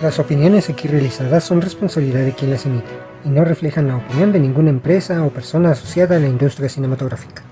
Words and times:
Las 0.00 0.20
opiniones 0.20 0.70
aquí 0.70 0.86
realizadas 0.86 1.42
son 1.42 1.60
responsabilidad 1.60 2.24
de 2.24 2.32
quien 2.32 2.52
las 2.52 2.64
emite 2.66 2.86
y 3.24 3.30
no 3.30 3.44
reflejan 3.44 3.88
la 3.88 3.96
opinión 3.96 4.30
de 4.30 4.38
ninguna 4.38 4.70
empresa 4.70 5.24
o 5.24 5.30
persona 5.30 5.72
asociada 5.72 6.16
a 6.16 6.20
la 6.20 6.28
industria 6.28 6.68
cinematográfica. 6.68 7.42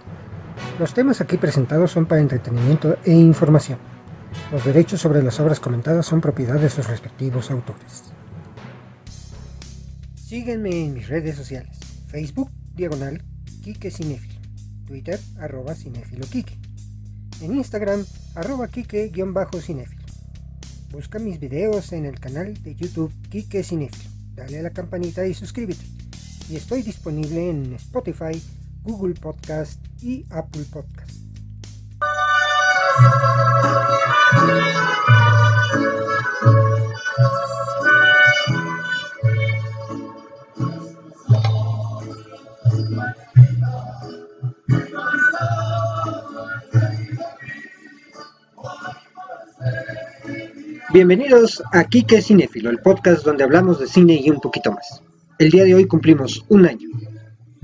Los 0.78 0.94
temas 0.94 1.20
aquí 1.20 1.38
presentados 1.38 1.90
son 1.90 2.06
para 2.06 2.20
entretenimiento 2.20 2.98
e 3.04 3.12
información. 3.12 3.78
Los 4.52 4.64
derechos 4.64 5.00
sobre 5.00 5.24
las 5.24 5.40
obras 5.40 5.58
comentadas 5.58 6.06
son 6.06 6.20
propiedad 6.20 6.60
de 6.60 6.70
sus 6.70 6.86
respectivos 6.86 7.50
autores. 7.50 8.04
Síguenme 10.14 10.84
en 10.84 10.94
mis 10.94 11.08
redes 11.08 11.34
sociales. 11.34 11.78
Facebook, 12.06 12.50
diagonal, 12.74 13.24
Kike 13.64 13.90
Cinefilo. 13.90 14.40
Twitter, 14.86 15.18
arroba 15.40 15.74
Cinefilo 15.74 16.26
Kike. 16.26 16.56
En 17.40 17.56
Instagram, 17.56 18.04
arroba 18.36 18.68
Kike-Cinefilo. 18.68 19.95
Busca 20.90 21.18
mis 21.18 21.38
videos 21.40 21.92
en 21.92 22.06
el 22.06 22.18
canal 22.18 22.60
de 22.62 22.74
YouTube 22.74 23.12
Kike 23.28 23.62
Cinefilo. 23.62 24.10
Dale 24.34 24.60
a 24.60 24.62
la 24.62 24.70
campanita 24.70 25.26
y 25.26 25.34
suscríbete. 25.34 25.84
Y 26.48 26.56
estoy 26.56 26.82
disponible 26.82 27.50
en 27.50 27.74
Spotify, 27.74 28.40
Google 28.82 29.14
Podcast 29.14 29.80
y 30.00 30.24
Apple 30.30 30.64
Podcast. 30.70 31.16
Bienvenidos 50.96 51.62
a 51.72 51.84
Kike 51.84 52.22
Cinefilo, 52.22 52.70
el 52.70 52.78
podcast 52.78 53.22
donde 53.22 53.44
hablamos 53.44 53.78
de 53.78 53.86
cine 53.86 54.14
y 54.14 54.30
un 54.30 54.40
poquito 54.40 54.72
más. 54.72 55.02
El 55.38 55.50
día 55.50 55.64
de 55.64 55.74
hoy 55.74 55.84
cumplimos 55.84 56.46
un 56.48 56.64
año. 56.64 56.88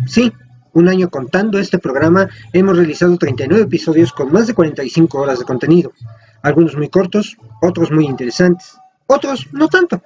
Sí, 0.07 0.31
un 0.75 0.87
año 0.87 1.09
contando 1.09 1.59
este 1.59 1.79
programa, 1.79 2.29
hemos 2.53 2.77
realizado 2.77 3.17
39 3.17 3.63
episodios 3.63 4.13
con 4.13 4.31
más 4.31 4.49
de 4.49 4.53
45 4.53 5.19
horas 5.19 5.39
de 5.39 5.47
contenido. 5.47 5.95
Algunos 6.43 6.77
muy 6.77 6.91
cortos, 6.91 7.39
otros 7.63 7.91
muy 7.91 8.05
interesantes, 8.05 8.77
otros 9.07 9.49
no 9.51 9.67
tanto, 9.69 10.03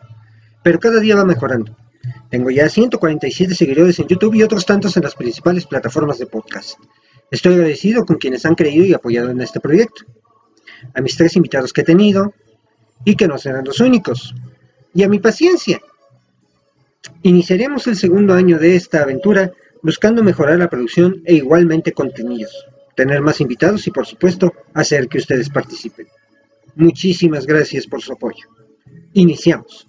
pero 0.63 0.79
cada 0.79 1.01
día 1.01 1.17
va 1.17 1.25
mejorando. 1.25 1.77
Tengo 2.31 2.51
ya 2.51 2.69
147 2.69 3.57
seguidores 3.57 3.99
en 3.99 4.07
YouTube 4.07 4.35
y 4.35 4.45
otros 4.45 4.65
tantos 4.65 4.97
en 4.97 5.03
las 5.03 5.17
principales 5.17 5.67
plataformas 5.67 6.21
de 6.21 6.27
podcast. 6.27 6.79
Estoy 7.33 7.55
agradecido 7.55 8.07
con 8.07 8.19
quienes 8.19 8.47
han 8.47 8.55
creído 8.55 8.85
y 8.85 8.95
apoyado 8.95 9.31
en 9.31 9.41
este 9.41 9.59
proyecto. 9.59 10.05
A 10.95 11.01
mis 11.01 11.17
tres 11.17 11.35
invitados 11.35 11.73
que 11.73 11.81
he 11.81 11.85
tenido, 11.85 12.33
y 13.07 13.15
que 13.15 13.29
no 13.29 13.39
serán 13.39 13.65
los 13.65 13.81
únicos. 13.81 14.35
Y 14.93 15.05
a 15.05 15.09
mi 15.09 15.21
paciencia. 15.21 15.81
Iniciaremos 17.23 17.87
el 17.87 17.95
segundo 17.97 18.35
año 18.35 18.59
de 18.59 18.75
esta 18.75 19.03
aventura 19.03 19.53
buscando 19.81 20.25
mejorar 20.25 20.59
la 20.59 20.69
producción 20.69 21.23
e 21.25 21.35
igualmente 21.35 21.93
contenidos, 21.93 22.67
tener 22.97 23.21
más 23.23 23.41
invitados 23.41 23.87
y 23.87 23.93
por 23.93 24.07
supuesto 24.07 24.53
hacer 24.75 25.09
que 25.09 25.19
ustedes 25.19 25.49
participen. 25.49 26.09
Muchísimas 26.75 27.47
gracias 27.47 27.87
por 27.87 28.03
su 28.03 28.13
apoyo. 28.13 28.49
Iniciamos. 29.13 29.86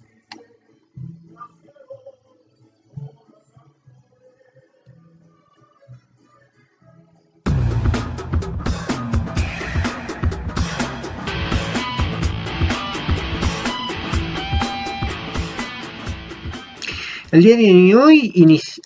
El 17.30 17.42
día 17.42 17.58
de 17.58 17.94
hoy 17.94 18.32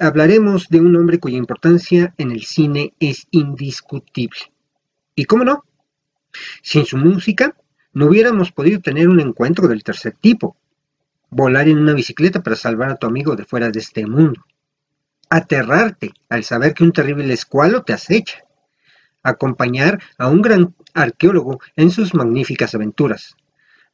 hablaremos 0.00 0.68
de 0.68 0.80
un 0.80 0.96
hombre 0.96 1.20
cuya 1.20 1.38
importancia 1.38 2.12
en 2.18 2.32
el 2.32 2.42
cine 2.42 2.92
es 2.98 3.28
indiscutible. 3.30 4.40
¿Y 5.14 5.26
cómo 5.26 5.44
no? 5.44 5.64
Sin 6.60 6.84
su 6.84 6.96
música 6.96 7.54
no 7.92 8.06
hubiéramos 8.06 8.50
podido 8.50 8.80
tener 8.80 9.08
un 9.08 9.20
encuentro 9.20 9.68
del 9.68 9.84
tercer 9.84 10.14
tipo. 10.20 10.56
Volar 11.30 11.68
en 11.68 11.78
una 11.78 11.92
bicicleta 11.92 12.42
para 12.42 12.56
salvar 12.56 12.90
a 12.90 12.96
tu 12.96 13.06
amigo 13.06 13.36
de 13.36 13.44
fuera 13.44 13.70
de 13.70 13.78
este 13.78 14.06
mundo. 14.06 14.44
Aterrarte 15.30 16.10
al 16.28 16.42
saber 16.42 16.74
que 16.74 16.82
un 16.82 16.92
terrible 16.92 17.32
escualo 17.32 17.84
te 17.84 17.92
acecha. 17.92 18.38
Acompañar 19.22 20.02
a 20.18 20.26
un 20.26 20.42
gran 20.42 20.74
arqueólogo 20.94 21.60
en 21.76 21.92
sus 21.92 22.12
magníficas 22.12 22.74
aventuras. 22.74 23.36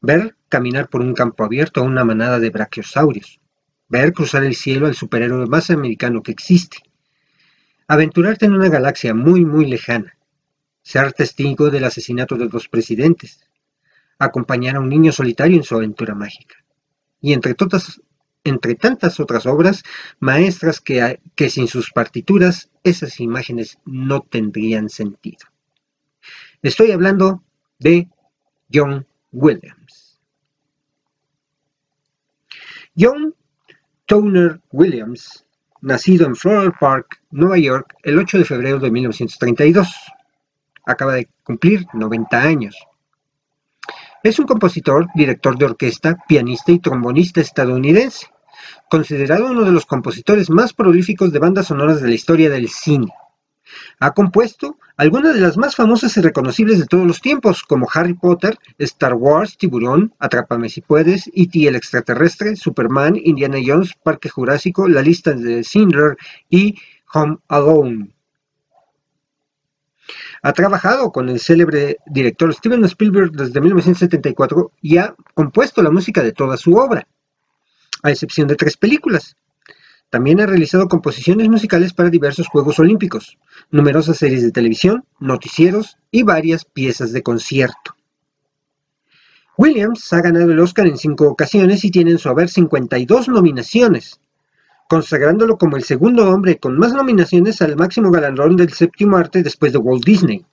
Ver 0.01 0.37
caminar 0.49 0.89
por 0.89 1.03
un 1.03 1.13
campo 1.13 1.45
abierto 1.45 1.83
a 1.83 1.85
una 1.85 2.03
manada 2.03 2.39
de 2.39 2.49
brachiosaurios 2.49 3.41
ver 3.89 4.13
cruzar 4.13 4.45
el 4.45 4.55
cielo 4.55 4.87
al 4.87 4.95
superhéroe 4.95 5.47
más 5.47 5.71
americano 5.71 6.23
que 6.23 6.33
existe, 6.33 6.79
aventurarte 7.87 8.47
en 8.47 8.53
una 8.53 8.69
galaxia 8.69 9.15
muy, 9.15 9.45
muy 9.45 9.67
lejana, 9.67 10.17
ser 10.83 11.13
testigo 11.13 11.71
del 11.71 11.85
asesinato 11.85 12.37
de 12.37 12.49
dos 12.49 12.69
presidentes, 12.69 13.41
acompañar 14.19 14.77
a 14.77 14.81
un 14.81 14.89
niño 14.89 15.13
solitario 15.13 15.57
en 15.57 15.65
su 15.65 15.75
aventura 15.75 16.15
mágica, 16.15 16.57
y 17.21 17.33
entre, 17.33 17.55
todas, 17.55 18.01
entre 18.45 18.75
tantas 18.75 19.21
otras 19.21 19.47
obras 19.47 19.83
maestras 20.21 20.81
que, 20.81 21.21
que 21.35 21.51
sin 21.51 21.67
sus 21.67 21.91
partituras 21.91 22.71
esas 22.85 23.21
imágenes 23.21 23.79
no 23.85 24.21
tendrían 24.21 24.89
sentido. 24.89 25.47
Estoy 26.63 26.93
hablando 26.93 27.43
de 27.79 28.09
John 28.73 29.07
Williams. 29.33 30.21
John 32.97 33.35
Towner 34.09 34.59
Williams, 34.73 35.45
nacido 35.83 36.27
en 36.27 36.35
Floral 36.35 36.73
Park, 36.81 37.21
Nueva 37.31 37.59
York, 37.59 37.95
el 38.03 38.19
8 38.19 38.39
de 38.39 38.45
febrero 38.47 38.79
de 38.79 38.91
1932. 38.91 39.87
Acaba 40.87 41.13
de 41.13 41.29
cumplir 41.45 41.85
90 41.93 42.43
años. 42.43 42.75
Es 44.23 44.39
un 44.39 44.47
compositor, 44.47 45.09
director 45.15 45.59
de 45.59 45.67
orquesta, 45.67 46.17
pianista 46.27 46.73
y 46.73 46.79
trombonista 46.79 47.43
estadounidense, 47.43 48.29
considerado 48.89 49.51
uno 49.51 49.63
de 49.63 49.73
los 49.73 49.85
compositores 49.85 50.49
más 50.49 50.73
prolíficos 50.73 51.31
de 51.31 51.41
bandas 51.41 51.67
sonoras 51.67 52.01
de 52.01 52.09
la 52.09 52.15
historia 52.15 52.49
del 52.49 52.71
cine. 52.71 53.13
Ha 54.01 54.13
compuesto 54.13 54.79
algunas 54.97 55.35
de 55.35 55.41
las 55.41 55.57
más 55.57 55.77
famosas 55.77 56.17
y 56.17 56.21
reconocibles 56.21 56.79
de 56.79 56.87
todos 56.87 57.07
los 57.07 57.21
tiempos, 57.21 57.63
como 57.63 57.89
Harry 57.93 58.15
Potter, 58.15 58.59
Star 58.79 59.15
Wars, 59.15 59.57
Tiburón, 59.57 60.13
Atrápame 60.19 60.69
si 60.69 60.81
puedes, 60.81 61.31
E.T. 61.35 61.67
el 61.67 61.77
extraterrestre, 61.77 62.57
Superman, 62.57 63.17
Indiana 63.17 63.59
Jones, 63.65 63.95
Parque 64.03 64.29
Jurásico, 64.29 64.89
La 64.89 65.03
lista 65.03 65.33
de 65.33 65.63
Schindler 65.63 66.17
y 66.51 66.77
Home 67.13 67.39
Alone. 67.49 68.11
Ha 70.43 70.53
trabajado 70.53 71.13
con 71.13 71.29
el 71.29 71.41
célebre 71.41 71.99
director 72.07 72.53
Steven 72.55 72.85
Spielberg 72.85 73.33
desde 73.33 73.61
1974 73.61 74.73
y 74.81 74.97
ha 74.99 75.15
compuesto 75.35 75.83
la 75.83 75.91
música 75.91 76.23
de 76.23 76.33
toda 76.33 76.57
su 76.57 76.75
obra, 76.75 77.07
a 78.03 78.11
excepción 78.11 78.49
de 78.49 78.57
tres 78.57 78.77
películas, 78.77 79.37
también 80.11 80.41
ha 80.41 80.47
realizado 80.47 80.89
composiciones 80.89 81.49
musicales 81.49 81.93
para 81.93 82.11
diversos 82.11 82.49
Juegos 82.49 82.79
Olímpicos, 82.79 83.39
numerosas 83.71 84.17
series 84.17 84.43
de 84.43 84.53
televisión, 84.53 85.05
noticieros 85.21 85.99
y 86.11 86.23
varias 86.23 86.65
piezas 86.65 87.13
de 87.13 87.23
concierto. 87.23 87.95
Williams 89.59 90.13
ha 90.13 90.21
ganado 90.21 90.53
el 90.53 90.61
Oscar 90.61 90.87
en 90.87 90.97
cinco 90.97 91.29
ocasiones 91.29 91.85
y 91.85 91.91
tiene 91.91 92.13
en 92.13 92.19
su 92.19 92.29
haber 92.29 92.49
52 92.49 93.29
nominaciones, 93.29 94.21
consagrándolo 94.89 95.59
como 95.59 95.77
el 95.77 95.85
segundo 95.85 96.31
hombre 96.31 96.59
con 96.59 96.79
más 96.79 96.95
nominaciones 96.95 97.61
al 97.61 97.77
máximo 97.77 98.11
galardón 98.11 98.57
del 98.57 98.73
séptimo 98.73 99.17
arte 99.17 99.43
después 99.43 99.73
de 99.73 99.79
Walt 99.79 100.05
Disney. 100.05 100.47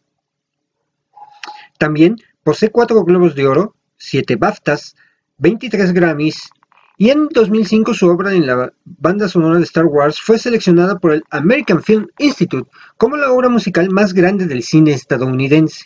También 1.78 2.18
posee 2.44 2.72
cuatro 2.72 3.04
Globos 3.04 3.36
de 3.36 3.48
Oro, 3.48 3.76
siete 3.96 4.36
BAFTAs, 4.36 4.96
23 5.38 5.94
Grammys 5.94 6.50
y 6.98 7.10
en 7.10 7.28
2005 7.28 7.94
su 7.94 8.08
obra 8.08 8.34
en 8.34 8.48
la 8.48 8.74
banda 8.86 9.28
sonora 9.28 9.58
de 9.58 9.64
Star 9.64 9.86
Wars 9.86 10.20
fue 10.20 10.40
seleccionada 10.40 11.00
por 11.00 11.14
el 11.14 11.24
American 11.30 11.84
Film 11.84 12.08
Institute 12.20 12.70
como 12.98 13.18
la 13.18 13.32
obra 13.32 13.50
musical 13.50 13.90
más 13.90 14.14
grande 14.14 14.46
del 14.48 14.64
cine 14.64 14.92
estadounidense. 14.92 15.86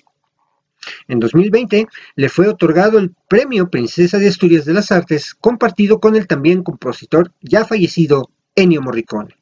En 1.08 1.20
2020 1.20 1.88
le 2.16 2.30
fue 2.30 2.48
otorgado 2.48 3.00
el 3.00 3.14
Premio 3.28 3.70
Princesa 3.70 4.18
de 4.18 4.30
Asturias 4.30 4.66
de 4.66 4.74
las 4.74 4.92
Artes, 4.92 5.36
compartido 5.36 6.00
con 6.00 6.16
el 6.16 6.28
también 6.28 6.64
compositor 6.64 7.34
ya 7.42 7.66
fallecido 7.66 8.30
Ennio 8.56 8.82
Morricone. 8.82 9.36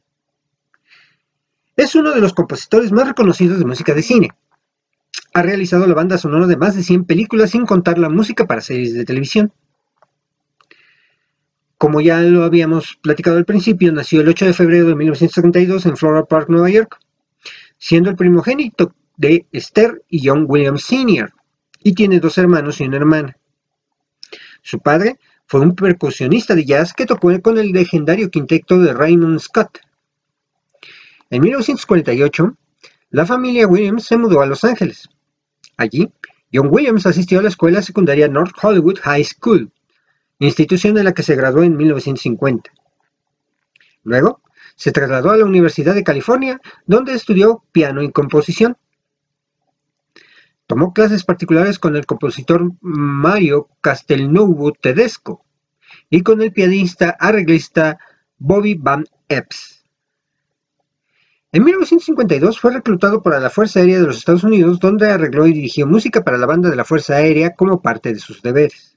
Es 1.75 1.93
uno 1.95 2.11
de 2.11 2.21
los 2.21 2.33
compositores 2.33 2.91
más 2.91 3.07
reconocidos 3.07 3.59
de 3.59 3.65
música 3.65 3.93
de 3.93 4.01
cine. 4.01 4.29
Ha 5.33 5.43
realizado 5.43 5.85
la 5.85 5.93
banda 5.93 6.17
sonora 6.17 6.47
de 6.47 6.57
más 6.57 6.75
de 6.75 6.81
100 6.81 7.05
películas 7.05 7.51
sin 7.51 7.65
contar 7.65 7.99
la 7.99 8.09
música 8.09 8.47
para 8.47 8.61
series 8.61 8.95
de 8.95 9.05
televisión. 9.05 9.53
Como 11.77 12.01
ya 12.01 12.21
lo 12.21 12.43
habíamos 12.43 12.97
platicado 13.01 13.37
al 13.37 13.45
principio, 13.45 13.91
nació 13.91 14.21
el 14.21 14.29
8 14.29 14.45
de 14.45 14.53
febrero 14.53 14.87
de 14.87 14.95
1932 14.95 15.85
en 15.85 15.97
Floral 15.97 16.25
Park, 16.27 16.49
Nueva 16.49 16.69
York, 16.69 16.99
siendo 17.77 18.09
el 18.09 18.15
primogénito 18.15 18.93
de 19.15 19.45
Esther 19.51 20.03
y 20.09 20.27
John 20.27 20.45
Williams 20.47 20.83
Sr., 20.83 21.31
y 21.83 21.93
tiene 21.93 22.19
dos 22.19 22.37
hermanos 22.37 22.81
y 22.81 22.85
una 22.85 22.97
hermana. 22.97 23.37
Su 24.61 24.79
padre 24.79 25.17
fue 25.45 25.61
un 25.61 25.75
percusionista 25.75 26.55
de 26.55 26.65
jazz 26.65 26.93
que 26.93 27.05
tocó 27.05 27.29
con 27.41 27.57
el 27.57 27.71
legendario 27.71 28.29
quinteto 28.29 28.79
de 28.79 28.93
Raymond 28.93 29.39
Scott. 29.39 29.79
En 31.29 31.41
1948, 31.41 32.57
la 33.11 33.25
familia 33.25 33.67
Williams 33.67 34.05
se 34.05 34.17
mudó 34.17 34.41
a 34.41 34.45
Los 34.45 34.63
Ángeles. 34.63 35.07
Allí, 35.77 36.11
John 36.51 36.69
Williams 36.71 37.05
asistió 37.05 37.39
a 37.39 37.43
la 37.43 37.49
escuela 37.49 37.81
secundaria 37.81 38.27
North 38.27 38.53
Hollywood 38.61 38.99
High 39.03 39.23
School, 39.23 39.71
institución 40.39 40.97
en 40.97 41.05
la 41.05 41.13
que 41.13 41.23
se 41.23 41.35
graduó 41.35 41.63
en 41.63 41.77
1950. 41.77 42.71
Luego, 44.03 44.41
se 44.75 44.91
trasladó 44.91 45.31
a 45.31 45.37
la 45.37 45.45
Universidad 45.45 45.95
de 45.95 46.03
California, 46.03 46.61
donde 46.85 47.13
estudió 47.13 47.63
piano 47.71 48.03
y 48.03 48.11
composición. 48.11 48.77
Tomó 50.67 50.93
clases 50.93 51.23
particulares 51.23 51.79
con 51.79 51.95
el 51.95 52.05
compositor 52.05 52.71
Mario 52.81 53.69
Castelnuovo 53.81 54.73
Tedesco 54.73 55.45
y 56.09 56.21
con 56.21 56.41
el 56.41 56.51
pianista 56.51 57.15
arreglista 57.19 57.97
Bobby 58.37 58.75
Van 58.75 59.05
Epps. 59.29 59.83
En 61.53 61.63
1952 61.63 62.59
fue 62.59 62.73
reclutado 62.73 63.23
para 63.23 63.39
la 63.39 63.49
Fuerza 63.49 63.79
Aérea 63.79 63.99
de 63.99 64.05
los 64.07 64.17
Estados 64.17 64.43
Unidos, 64.43 64.79
donde 64.79 65.09
arregló 65.09 65.47
y 65.47 65.53
dirigió 65.53 65.87
música 65.87 66.23
para 66.23 66.37
la 66.37 66.45
banda 66.45 66.69
de 66.69 66.75
la 66.75 66.83
Fuerza 66.83 67.15
Aérea 67.15 67.55
como 67.55 67.81
parte 67.81 68.13
de 68.13 68.19
sus 68.19 68.41
deberes. 68.41 68.96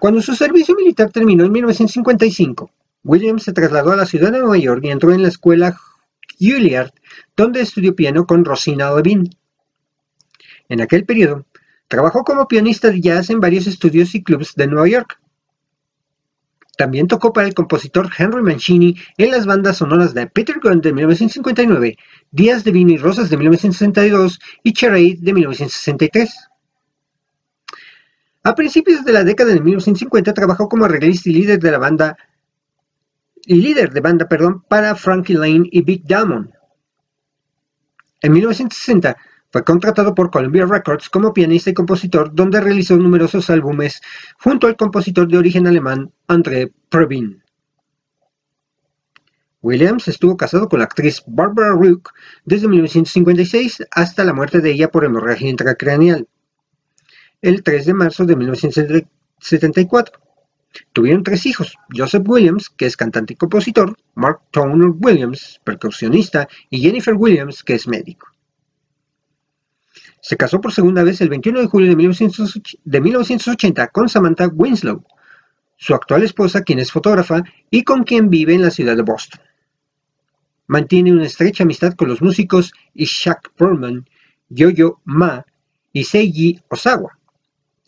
Cuando 0.00 0.20
su 0.20 0.34
servicio 0.34 0.74
militar 0.74 1.10
terminó 1.10 1.44
en 1.44 1.52
1955, 1.52 2.70
Williams 3.04 3.44
se 3.44 3.52
trasladó 3.52 3.92
a 3.92 3.96
la 3.96 4.06
ciudad 4.06 4.32
de 4.32 4.40
Nueva 4.40 4.58
York 4.58 4.82
y 4.84 4.90
entró 4.90 5.12
en 5.12 5.22
la 5.22 5.28
escuela 5.28 5.76
Juilliard, 6.38 6.90
donde 7.36 7.60
estudió 7.60 7.94
piano 7.94 8.26
con 8.26 8.44
Rosina 8.44 8.92
Levine. 8.92 9.30
En 10.68 10.80
aquel 10.80 11.04
periodo, 11.04 11.46
trabajó 11.88 12.24
como 12.24 12.48
pianista 12.48 12.90
de 12.90 13.00
jazz 13.00 13.30
en 13.30 13.40
varios 13.40 13.66
estudios 13.66 14.14
y 14.14 14.22
clubs 14.22 14.54
de 14.54 14.66
Nueva 14.66 14.88
York. 14.88 15.20
También 16.76 17.06
tocó 17.06 17.32
para 17.32 17.46
el 17.48 17.54
compositor 17.54 18.10
Henry 18.18 18.42
Mancini 18.42 18.96
en 19.16 19.30
las 19.30 19.46
bandas 19.46 19.78
sonoras 19.78 20.12
de 20.12 20.26
Peter 20.26 20.56
Gunn 20.62 20.82
de 20.82 20.92
1959, 20.92 21.96
Días 22.32 22.64
de 22.64 22.70
Vino 22.70 22.92
y 22.92 22.98
Rosas 22.98 23.30
de 23.30 23.38
1962 23.38 24.38
y 24.62 24.72
Charade 24.74 25.16
de 25.20 25.32
1963. 25.32 26.48
A 28.46 28.54
principios 28.54 29.04
de 29.04 29.12
la 29.12 29.24
década 29.24 29.52
de 29.52 29.60
1950 29.60 30.32
trabajó 30.32 30.68
como 30.68 30.84
arreglista 30.84 31.28
y 31.28 31.32
líder 31.32 31.58
de 31.58 31.72
la 31.72 31.78
banda 31.78 32.16
y 33.44 33.56
líder 33.56 33.92
de 33.92 34.00
banda, 34.00 34.28
perdón, 34.28 34.62
para 34.68 34.94
Frankie 34.94 35.34
Lane 35.34 35.68
y 35.72 35.80
Big 35.82 36.04
Diamond. 36.04 36.52
En 38.22 38.32
1960 38.32 39.16
fue 39.50 39.64
contratado 39.64 40.14
por 40.14 40.30
Columbia 40.30 40.64
Records 40.64 41.08
como 41.08 41.32
pianista 41.32 41.70
y 41.70 41.74
compositor, 41.74 42.32
donde 42.32 42.60
realizó 42.60 42.96
numerosos 42.96 43.50
álbumes 43.50 44.00
junto 44.38 44.68
al 44.68 44.76
compositor 44.76 45.26
de 45.26 45.38
origen 45.38 45.66
alemán 45.66 46.12
André 46.28 46.72
Previn. 46.88 47.42
Williams 49.60 50.06
estuvo 50.06 50.36
casado 50.36 50.68
con 50.68 50.78
la 50.78 50.84
actriz 50.84 51.20
Barbara 51.26 51.70
Rook 51.70 52.12
desde 52.44 52.68
1956 52.68 53.88
hasta 53.90 54.22
la 54.22 54.32
muerte 54.32 54.60
de 54.60 54.70
ella 54.70 54.92
por 54.92 55.04
hemorragia 55.04 55.50
intracraneal, 55.50 56.28
el 57.42 57.62
3 57.62 57.86
de 57.86 57.94
marzo 57.94 58.24
de 58.24 58.36
1974. 58.36 60.20
Tuvieron 60.92 61.22
tres 61.22 61.46
hijos, 61.46 61.76
Joseph 61.96 62.24
Williams, 62.26 62.68
que 62.70 62.86
es 62.86 62.96
cantante 62.96 63.34
y 63.34 63.36
compositor, 63.36 63.96
Mark 64.14 64.40
Toner 64.50 64.90
Williams, 64.98 65.60
percusionista, 65.64 66.48
y 66.70 66.80
Jennifer 66.80 67.14
Williams, 67.14 67.62
que 67.62 67.74
es 67.74 67.88
médico. 67.88 68.28
Se 70.20 70.36
casó 70.36 70.60
por 70.60 70.72
segunda 70.72 71.02
vez 71.04 71.20
el 71.20 71.28
21 71.28 71.60
de 71.60 71.66
julio 71.66 71.88
de 71.88 71.96
1980 73.00 73.88
con 73.88 74.08
Samantha 74.08 74.48
Winslow, 74.48 75.04
su 75.76 75.94
actual 75.94 76.22
esposa, 76.24 76.62
quien 76.62 76.78
es 76.78 76.90
fotógrafa 76.90 77.42
y 77.70 77.84
con 77.84 78.02
quien 78.02 78.28
vive 78.28 78.54
en 78.54 78.62
la 78.62 78.70
ciudad 78.70 78.96
de 78.96 79.02
Boston. 79.02 79.40
Mantiene 80.66 81.12
una 81.12 81.26
estrecha 81.26 81.62
amistad 81.62 81.94
con 81.94 82.08
los 82.08 82.22
músicos 82.22 82.72
Ishak 82.94 83.52
Perlman, 83.54 84.08
Yo-Yo 84.48 85.00
Ma 85.04 85.46
y 85.92 86.04
Seiji 86.04 86.60
Osawa. 86.68 87.18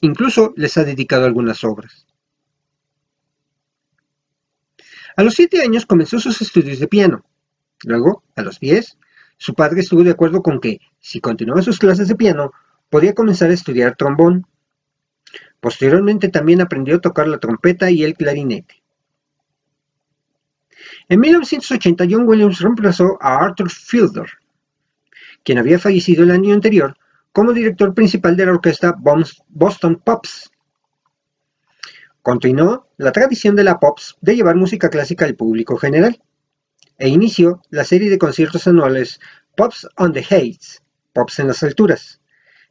Incluso 0.00 0.54
les 0.56 0.76
ha 0.76 0.84
dedicado 0.84 1.24
algunas 1.24 1.64
obras. 1.64 2.06
A 5.16 5.22
los 5.22 5.34
siete 5.34 5.60
años 5.62 5.84
comenzó 5.84 6.20
sus 6.20 6.40
estudios 6.40 6.78
de 6.78 6.86
piano. 6.86 7.24
Luego, 7.82 8.22
a 8.36 8.42
los 8.42 8.60
diez, 8.60 8.96
su 9.36 9.54
padre 9.54 9.80
estuvo 9.80 10.04
de 10.04 10.12
acuerdo 10.12 10.42
con 10.42 10.60
que, 10.60 10.80
si 11.00 11.20
continuaba 11.20 11.62
sus 11.62 11.78
clases 11.78 12.06
de 12.06 12.14
piano, 12.14 12.52
podía 12.88 13.14
comenzar 13.14 13.50
a 13.50 13.54
estudiar 13.54 13.96
trombón. 13.96 14.46
Posteriormente 15.60 16.28
también 16.28 16.60
aprendió 16.60 16.96
a 16.96 17.00
tocar 17.00 17.26
la 17.26 17.38
trompeta 17.38 17.90
y 17.90 18.04
el 18.04 18.14
clarinete. 18.14 18.82
En 21.08 21.20
1980, 21.20 22.06
John 22.08 22.28
Williams 22.28 22.60
reemplazó 22.60 23.18
a 23.20 23.38
Arthur 23.38 23.70
Fielder, 23.70 24.28
quien 25.42 25.58
había 25.58 25.78
fallecido 25.78 26.22
el 26.22 26.30
año 26.30 26.54
anterior, 26.54 26.96
como 27.38 27.52
director 27.52 27.94
principal 27.94 28.36
de 28.36 28.46
la 28.46 28.50
orquesta 28.50 28.96
Boston 28.98 30.02
Pops, 30.04 30.50
Continuó 32.20 32.88
la 32.96 33.12
tradición 33.12 33.54
de 33.54 33.62
la 33.62 33.78
Pops 33.78 34.16
de 34.20 34.34
llevar 34.34 34.56
música 34.56 34.90
clásica 34.90 35.24
al 35.24 35.36
público 35.36 35.76
general, 35.76 36.20
e 36.98 37.08
inició 37.08 37.62
la 37.70 37.84
serie 37.84 38.10
de 38.10 38.18
conciertos 38.18 38.66
anuales 38.66 39.20
Pops 39.56 39.86
on 39.98 40.12
the 40.12 40.26
Heights, 40.28 40.82
Pops 41.12 41.38
en 41.38 41.46
las 41.46 41.62
alturas, 41.62 42.20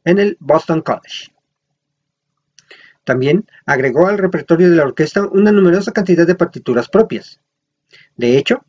en 0.04 0.18
el 0.18 0.36
Boston 0.38 0.82
College. 0.82 1.32
También 3.04 3.46
agregó 3.64 4.06
al 4.06 4.18
repertorio 4.18 4.68
de 4.68 4.76
la 4.76 4.84
orquesta 4.84 5.26
una 5.28 5.50
numerosa 5.50 5.92
cantidad 5.92 6.26
de 6.26 6.34
partituras 6.34 6.90
propias. 6.90 7.40
De 8.18 8.36
hecho, 8.36 8.66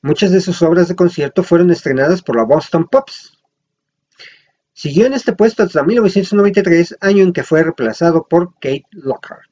muchas 0.00 0.30
de 0.30 0.40
sus 0.40 0.62
obras 0.62 0.88
de 0.88 0.96
concierto 0.96 1.42
fueron 1.42 1.70
estrenadas 1.70 2.22
por 2.22 2.36
la 2.36 2.44
Boston 2.44 2.88
Pops. 2.88 3.41
Siguió 4.74 5.06
en 5.06 5.12
este 5.12 5.34
puesto 5.34 5.62
hasta 5.62 5.82
1993, 5.82 6.96
año 7.00 7.22
en 7.22 7.32
que 7.32 7.42
fue 7.42 7.62
reemplazado 7.62 8.26
por 8.26 8.54
Kate 8.54 8.86
Lockhart. 8.90 9.42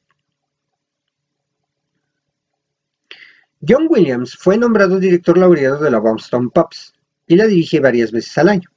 John 3.67 3.85
Williams 3.89 4.35
fue 4.35 4.57
nombrado 4.57 4.99
director 4.99 5.37
laureado 5.37 5.77
de 5.83 5.91
la 5.91 5.99
Boston 5.99 6.49
Pops 6.49 6.93
y 7.27 7.35
la 7.35 7.45
dirige 7.45 7.79
varias 7.79 8.11
veces 8.11 8.35
al 8.39 8.49
año, 8.49 8.69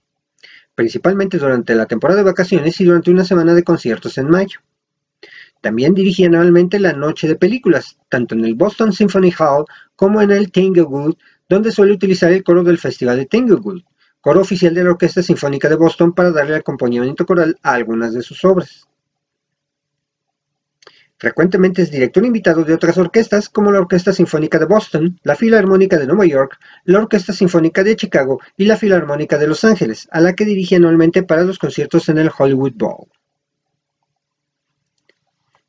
principalmente 0.74 1.38
durante 1.38 1.74
la 1.74 1.86
temporada 1.86 2.18
de 2.18 2.30
vacaciones 2.30 2.78
y 2.80 2.84
durante 2.84 3.10
una 3.10 3.24
semana 3.24 3.54
de 3.54 3.64
conciertos 3.64 4.18
en 4.18 4.28
mayo. 4.28 4.60
También 5.62 5.94
dirige 5.94 6.26
anualmente 6.26 6.78
la 6.78 6.92
Noche 6.92 7.26
de 7.26 7.36
Películas, 7.36 7.96
tanto 8.10 8.34
en 8.34 8.44
el 8.44 8.54
Boston 8.54 8.92
Symphony 8.92 9.32
Hall 9.38 9.64
como 9.96 10.20
en 10.20 10.30
el 10.30 10.52
Tanglewood, 10.52 11.16
donde 11.48 11.72
suele 11.72 11.92
utilizar 11.92 12.30
el 12.30 12.44
coro 12.44 12.62
del 12.62 12.76
Festival 12.76 13.16
de 13.16 13.24
Tanglewood, 13.24 13.80
coro 14.24 14.40
oficial 14.40 14.72
de 14.72 14.82
la 14.82 14.92
Orquesta 14.92 15.22
Sinfónica 15.22 15.68
de 15.68 15.74
Boston 15.74 16.14
para 16.14 16.30
darle 16.30 16.56
acompañamiento 16.56 17.26
coral 17.26 17.58
a 17.62 17.74
algunas 17.74 18.14
de 18.14 18.22
sus 18.22 18.42
obras. 18.46 18.88
Frecuentemente 21.18 21.82
es 21.82 21.90
director 21.90 22.24
invitado 22.24 22.64
de 22.64 22.72
otras 22.72 22.96
orquestas 22.96 23.50
como 23.50 23.70
la 23.70 23.80
Orquesta 23.80 24.14
Sinfónica 24.14 24.58
de 24.58 24.64
Boston, 24.64 25.20
la 25.24 25.36
Filarmónica 25.36 25.98
de 25.98 26.06
Nueva 26.06 26.24
York, 26.24 26.58
la 26.84 27.00
Orquesta 27.00 27.34
Sinfónica 27.34 27.84
de 27.84 27.96
Chicago 27.96 28.40
y 28.56 28.64
la 28.64 28.78
Filarmónica 28.78 29.36
de 29.36 29.46
Los 29.46 29.62
Ángeles, 29.62 30.08
a 30.10 30.22
la 30.22 30.32
que 30.32 30.46
dirige 30.46 30.76
anualmente 30.76 31.22
para 31.22 31.44
los 31.44 31.58
conciertos 31.58 32.08
en 32.08 32.16
el 32.16 32.30
Hollywood 32.34 32.72
Bowl. 32.76 33.08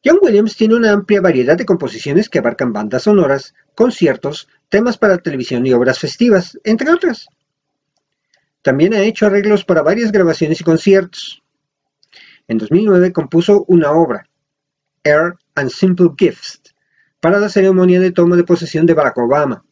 John 0.02 0.20
Williams 0.22 0.56
tiene 0.56 0.76
una 0.76 0.94
amplia 0.94 1.20
variedad 1.20 1.58
de 1.58 1.66
composiciones 1.66 2.30
que 2.30 2.40
abarcan 2.40 2.72
bandas 2.72 3.04
sonoras, 3.04 3.54
conciertos, 3.76 4.48
temas 4.70 4.98
para 4.98 5.18
televisión 5.18 5.66
y 5.66 5.74
obras 5.74 6.00
festivas, 6.00 6.58
entre 6.64 6.90
otras. 6.90 7.28
También 8.66 8.96
ha 8.96 9.02
hecho 9.02 9.28
arreglos 9.28 9.64
para 9.64 9.84
varias 9.84 10.12
grabaciones 10.12 10.60
y 10.60 10.64
conciertos. 10.64 11.44
En 12.48 12.58
2009 12.58 13.14
compuso 13.14 13.64
una 13.68 13.92
obra, 13.92 14.28
Air 15.04 15.36
and 15.54 15.70
Simple 15.70 16.10
Gifts 16.18 16.74
para 17.20 17.40
la 17.40 17.48
ceremonia 17.48 18.00
de 18.00 18.12
toma 18.12 18.36
de 18.36 18.44
posesión 18.44 18.88
de 18.88 18.96
Barack 18.96 19.20
Obama. 19.20 19.64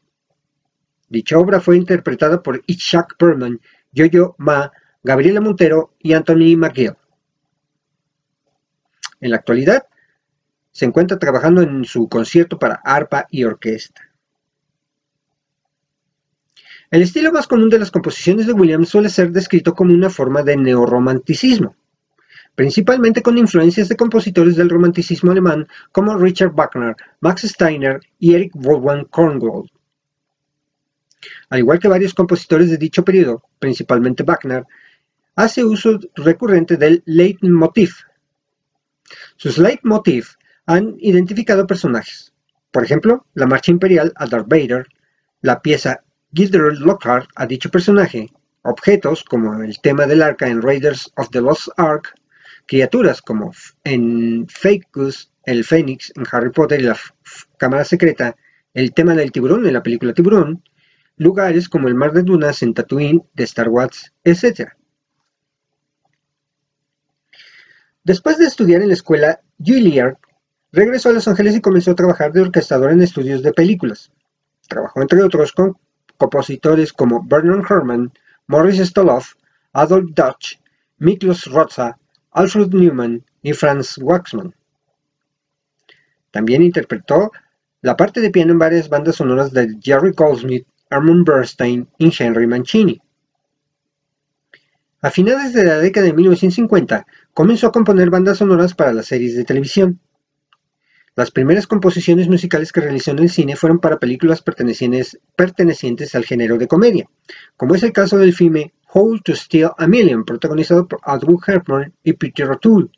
Dicha 1.09 1.39
obra 1.39 1.59
fue 1.59 1.75
interpretada 1.75 2.43
por 2.43 2.61
Itzhak 2.67 3.17
Perlman, 3.17 3.59
Yo-Yo 3.91 4.35
Ma, 4.37 4.71
Gabriela 5.01 5.41
Montero 5.41 5.95
y 5.97 6.13
Anthony 6.13 6.55
McGill. 6.55 6.95
En 9.21 9.31
la 9.31 9.37
actualidad, 9.37 9.87
se 10.71 10.85
encuentra 10.85 11.17
trabajando 11.17 11.63
en 11.63 11.83
su 11.85 12.07
concierto 12.07 12.59
para 12.59 12.75
arpa 12.75 13.25
y 13.31 13.43
orquesta. 13.43 14.02
El 16.93 17.01
estilo 17.01 17.31
más 17.31 17.47
común 17.47 17.69
de 17.69 17.79
las 17.79 17.89
composiciones 17.89 18.45
de 18.45 18.53
Williams 18.53 18.89
suele 18.89 19.09
ser 19.09 19.31
descrito 19.31 19.73
como 19.73 19.95
una 19.95 20.11
forma 20.11 20.43
de 20.43 20.55
neorromanticismo 20.55 21.75
principalmente 22.55 23.23
con 23.23 23.39
influencias 23.39 23.89
de 23.89 23.97
compositores 23.97 24.55
del 24.55 24.69
romanticismo 24.69 25.31
alemán 25.31 25.67
como 25.91 26.15
Richard 26.15 26.53
Wagner, 26.53 26.95
Max 27.19 27.41
Steiner 27.41 27.99
y 28.19 28.35
Eric 28.35 28.51
Wolfgang 28.53 29.05
Korngold. 29.05 29.69
Al 31.49 31.59
igual 31.59 31.79
que 31.79 31.87
varios 31.87 32.13
compositores 32.13 32.69
de 32.69 32.77
dicho 32.77 33.03
periodo, 33.03 33.43
principalmente 33.57 34.21
Wagner, 34.21 34.65
hace 35.35 35.63
uso 35.63 35.99
recurrente 36.15 36.77
del 36.77 37.01
leitmotiv, 37.05 37.93
Sus 39.35 39.57
leitmotiv 39.57 40.27
han 40.67 40.95
identificado 40.99 41.65
personajes, 41.65 42.33
por 42.71 42.83
ejemplo, 42.83 43.25
la 43.33 43.47
marcha 43.47 43.71
imperial 43.71 44.13
a 44.15 44.27
Darth 44.27 44.47
Vader, 44.47 44.87
la 45.41 45.61
pieza 45.61 46.02
Gilderoy 46.33 46.77
Lockhart 46.79 47.29
a 47.35 47.45
dicho 47.45 47.69
personaje, 47.69 48.27
objetos 48.63 49.23
como 49.23 49.61
el 49.61 49.79
tema 49.81 50.07
del 50.07 50.23
arca 50.23 50.47
en 50.47 50.63
Raiders 50.63 51.11
of 51.15 51.29
the 51.29 51.41
Lost 51.41 51.67
Ark, 51.77 52.15
criaturas 52.65 53.21
como 53.21 53.51
en 53.83 54.47
Goose, 54.93 55.27
el 55.43 55.63
Fénix 55.63 56.11
en 56.15 56.23
Harry 56.31 56.49
Potter 56.49 56.79
y 56.79 56.85
la 56.85 56.97
Cámara 57.57 57.83
Secreta, 57.83 58.35
el 58.73 58.93
tema 58.93 59.13
del 59.13 59.31
tiburón 59.31 59.67
en 59.67 59.73
la 59.73 59.83
película 59.83 60.13
Tiburón, 60.13 60.63
lugares 61.17 61.69
como 61.69 61.87
el 61.87 61.93
Mar 61.93 62.13
de 62.13 62.23
Dunas 62.23 62.63
en 62.63 62.73
Tatooine 62.73 63.23
de 63.35 63.43
Star 63.43 63.69
Wars, 63.69 64.11
etc. 64.23 64.69
Después 68.03 68.39
de 68.39 68.45
estudiar 68.45 68.81
en 68.81 68.87
la 68.87 68.95
escuela 68.95 69.41
Juilliard, 69.63 70.17
regresó 70.71 71.09
a 71.09 71.13
Los 71.13 71.27
Ángeles 71.27 71.55
y 71.55 71.61
comenzó 71.61 71.91
a 71.91 71.95
trabajar 71.95 72.33
de 72.33 72.41
orquestador 72.41 72.91
en 72.91 73.03
estudios 73.03 73.43
de 73.43 73.53
películas. 73.53 74.11
Trabajó 74.67 75.01
entre 75.01 75.21
otros 75.21 75.51
con 75.51 75.77
compositores 76.29 76.93
como 76.93 77.23
Bernard 77.23 77.65
Herrmann, 77.69 78.11
Morris 78.47 78.79
Stoloff, 78.79 79.33
Adolf 79.73 80.11
Dutch, 80.13 80.57
Miklos 80.99 81.45
Rozsa, 81.45 81.97
Alfred 82.31 82.73
Newman 82.73 83.23
y 83.41 83.53
Franz 83.53 83.97
Waxman. 83.97 84.53
También 86.31 86.63
interpretó 86.63 87.31
la 87.81 87.97
parte 87.97 88.21
de 88.21 88.31
piano 88.31 88.53
en 88.53 88.59
varias 88.59 88.87
bandas 88.89 89.17
sonoras 89.17 89.51
de 89.51 89.77
Jerry 89.81 90.13
Goldsmith, 90.13 90.65
Armand 90.89 91.27
Bernstein 91.27 91.87
y 91.97 92.13
Henry 92.17 92.47
Mancini. 92.47 93.01
A 95.01 95.11
finales 95.11 95.53
de 95.53 95.65
la 95.65 95.79
década 95.79 96.05
de 96.05 96.13
1950, 96.13 97.05
comenzó 97.33 97.67
a 97.67 97.71
componer 97.73 98.09
bandas 98.09 98.37
sonoras 98.37 98.73
para 98.73 98.93
las 98.93 99.07
series 99.07 99.35
de 99.35 99.43
televisión. 99.43 99.99
Las 101.15 101.29
primeras 101.29 101.67
composiciones 101.67 102.27
musicales 102.27 102.71
que 102.71 102.81
realizó 102.81 103.11
en 103.11 103.19
el 103.19 103.29
cine 103.29 103.55
fueron 103.55 103.79
para 103.79 103.99
películas 103.99 104.41
pertenecientes, 104.41 106.15
al 106.15 106.25
género 106.25 106.57
de 106.57 106.67
comedia, 106.67 107.07
como 107.55 107.75
es 107.75 107.83
el 107.83 107.93
caso 107.93 108.17
del 108.17 108.33
filme 108.33 108.73
How 108.91 109.19
to 109.19 109.35
Steal 109.35 109.73
a 109.77 109.85
Million, 109.85 110.25
protagonizado 110.25 110.87
por 110.87 110.99
Audrey 111.03 111.35
Hepburn 111.45 111.93
y 112.03 112.13
Peter 112.13 112.49
O'Toole. 112.49 112.89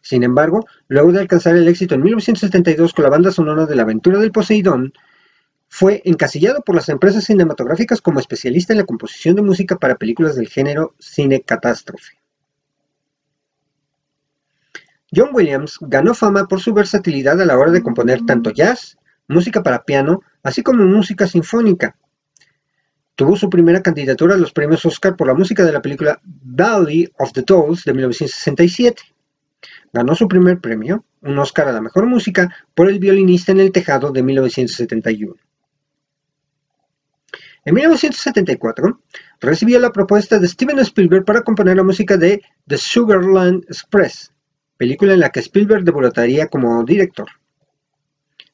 Sin 0.00 0.22
embargo, 0.22 0.64
luego 0.86 1.10
de 1.10 1.20
alcanzar 1.20 1.56
el 1.56 1.66
éxito 1.66 1.96
en 1.96 2.02
1972 2.02 2.92
con 2.92 3.02
la 3.02 3.10
banda 3.10 3.32
sonora 3.32 3.66
de 3.66 3.74
La 3.74 3.82
aventura 3.82 4.18
del 4.20 4.30
Poseidón, 4.30 4.92
fue 5.68 6.02
encasillado 6.04 6.62
por 6.62 6.76
las 6.76 6.88
empresas 6.88 7.24
cinematográficas 7.24 8.00
como 8.00 8.20
especialista 8.20 8.74
en 8.74 8.78
la 8.78 8.84
composición 8.84 9.34
de 9.34 9.42
música 9.42 9.76
para 9.76 9.96
películas 9.96 10.36
del 10.36 10.48
género 10.48 10.94
cine 11.00 11.40
catástrofe. 11.40 12.21
John 15.14 15.30
Williams 15.32 15.76
ganó 15.80 16.14
fama 16.14 16.48
por 16.48 16.60
su 16.60 16.72
versatilidad 16.72 17.40
a 17.40 17.44
la 17.44 17.58
hora 17.58 17.70
de 17.70 17.82
componer 17.82 18.24
tanto 18.24 18.50
jazz, 18.50 18.96
música 19.28 19.62
para 19.62 19.84
piano, 19.84 20.22
así 20.42 20.62
como 20.62 20.84
música 20.84 21.26
sinfónica. 21.26 21.96
Tuvo 23.14 23.36
su 23.36 23.50
primera 23.50 23.82
candidatura 23.82 24.34
a 24.34 24.38
los 24.38 24.52
premios 24.52 24.86
Oscar 24.86 25.16
por 25.16 25.26
la 25.26 25.34
música 25.34 25.64
de 25.64 25.72
la 25.72 25.82
película 25.82 26.18
Valley 26.24 27.10
of 27.18 27.32
the 27.32 27.42
Dolls 27.42 27.84
de 27.84 27.92
1967. 27.92 29.02
Ganó 29.92 30.14
su 30.14 30.26
primer 30.26 30.60
premio, 30.60 31.04
un 31.20 31.38
Oscar 31.38 31.68
a 31.68 31.72
la 31.72 31.82
mejor 31.82 32.06
música, 32.06 32.54
por 32.74 32.88
El 32.88 32.98
violinista 32.98 33.52
en 33.52 33.60
el 33.60 33.70
tejado 33.70 34.12
de 34.12 34.22
1971. 34.22 35.34
En 37.64 37.74
1974, 37.74 39.00
recibió 39.40 39.78
la 39.78 39.92
propuesta 39.92 40.38
de 40.38 40.48
Steven 40.48 40.78
Spielberg 40.80 41.24
para 41.26 41.42
componer 41.42 41.76
la 41.76 41.84
música 41.84 42.16
de 42.16 42.42
The 42.66 42.78
Sugarland 42.78 43.64
Express, 43.64 44.32
película 44.82 45.12
en 45.12 45.20
la 45.20 45.30
que 45.30 45.38
Spielberg 45.38 45.84
debutaría 45.84 46.48
como 46.48 46.82
director. 46.82 47.28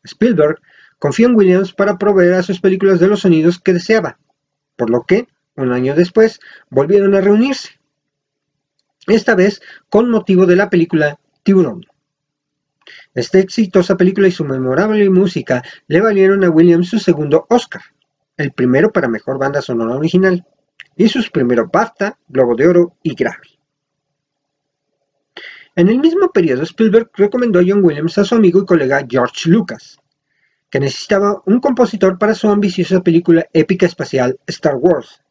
Spielberg 0.04 0.60
confió 0.98 1.26
en 1.26 1.34
Williams 1.34 1.72
para 1.72 1.96
proveer 1.96 2.34
a 2.34 2.42
sus 2.42 2.60
películas 2.60 3.00
de 3.00 3.08
los 3.08 3.20
sonidos 3.20 3.58
que 3.58 3.72
deseaba, 3.72 4.18
por 4.76 4.90
lo 4.90 5.04
que, 5.04 5.26
un 5.56 5.72
año 5.72 5.94
después, 5.94 6.38
volvieron 6.68 7.14
a 7.14 7.22
reunirse. 7.22 7.80
Esta 9.06 9.34
vez 9.34 9.62
con 9.88 10.10
motivo 10.10 10.44
de 10.44 10.56
la 10.56 10.68
película 10.68 11.18
Tiburón. 11.44 11.86
Esta 13.14 13.38
exitosa 13.38 13.96
película 13.96 14.28
y 14.28 14.32
su 14.32 14.44
memorable 14.44 15.08
música 15.08 15.62
le 15.86 16.02
valieron 16.02 16.44
a 16.44 16.50
Williams 16.50 16.90
su 16.90 16.98
segundo 16.98 17.46
Oscar, 17.48 17.80
el 18.36 18.52
primero 18.52 18.92
para 18.92 19.08
Mejor 19.08 19.38
Banda 19.38 19.62
Sonora 19.62 19.96
Original, 19.96 20.46
y 20.94 21.08
sus 21.08 21.30
primeros 21.30 21.70
BAFTA, 21.72 22.18
Globo 22.28 22.54
de 22.54 22.68
Oro 22.68 22.98
y 23.02 23.14
Grammy. 23.14 23.57
En 25.78 25.88
el 25.88 26.00
mismo 26.00 26.32
periodo, 26.32 26.64
Spielberg 26.64 27.08
recomendó 27.14 27.60
a 27.60 27.62
John 27.64 27.84
Williams 27.84 28.18
a 28.18 28.24
su 28.24 28.34
amigo 28.34 28.60
y 28.60 28.66
colega 28.66 29.06
George 29.08 29.48
Lucas, 29.48 30.00
que 30.70 30.80
necesitaba 30.80 31.40
un 31.46 31.60
compositor 31.60 32.18
para 32.18 32.34
su 32.34 32.48
ambiciosa 32.48 33.00
película 33.00 33.46
épica 33.52 33.86
espacial 33.86 34.40
Star 34.48 34.74
Wars. 34.74 35.22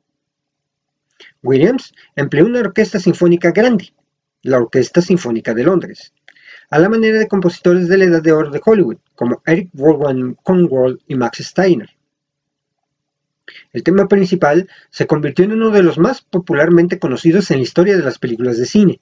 Williams 1.44 1.94
empleó 2.16 2.46
una 2.46 2.62
orquesta 2.62 2.98
sinfónica 2.98 3.52
grande, 3.52 3.94
la 4.42 4.60
Orquesta 4.60 5.02
Sinfónica 5.02 5.54
de 5.54 5.66
Londres, 5.66 6.14
a 6.70 6.80
la 6.80 6.88
manera 6.88 7.20
de 7.20 7.28
compositores 7.28 7.90
de 7.90 7.98
la 7.98 8.06
Edad 8.06 8.22
de 8.22 8.32
Oro 8.32 8.50
de 8.50 8.62
Hollywood, 8.64 9.00
como 9.16 9.42
Eric 9.46 9.72
Baldwin 9.74 10.36
Cornwall 10.44 11.02
y 11.10 11.16
Max 11.16 11.40
Steiner. 11.40 11.90
El 13.74 13.84
tema 13.84 14.08
principal 14.08 14.70
se 14.92 15.08
convirtió 15.08 15.44
en 15.44 15.52
uno 15.52 15.72
de 15.72 15.84
los 15.84 15.98
más 15.98 16.22
popularmente 16.22 17.00
conocidos 17.00 17.52
en 17.52 17.58
la 17.58 17.64
historia 17.64 17.98
de 17.98 18.04
las 18.04 18.18
películas 18.18 18.58
de 18.58 18.66
cine. 18.66 19.02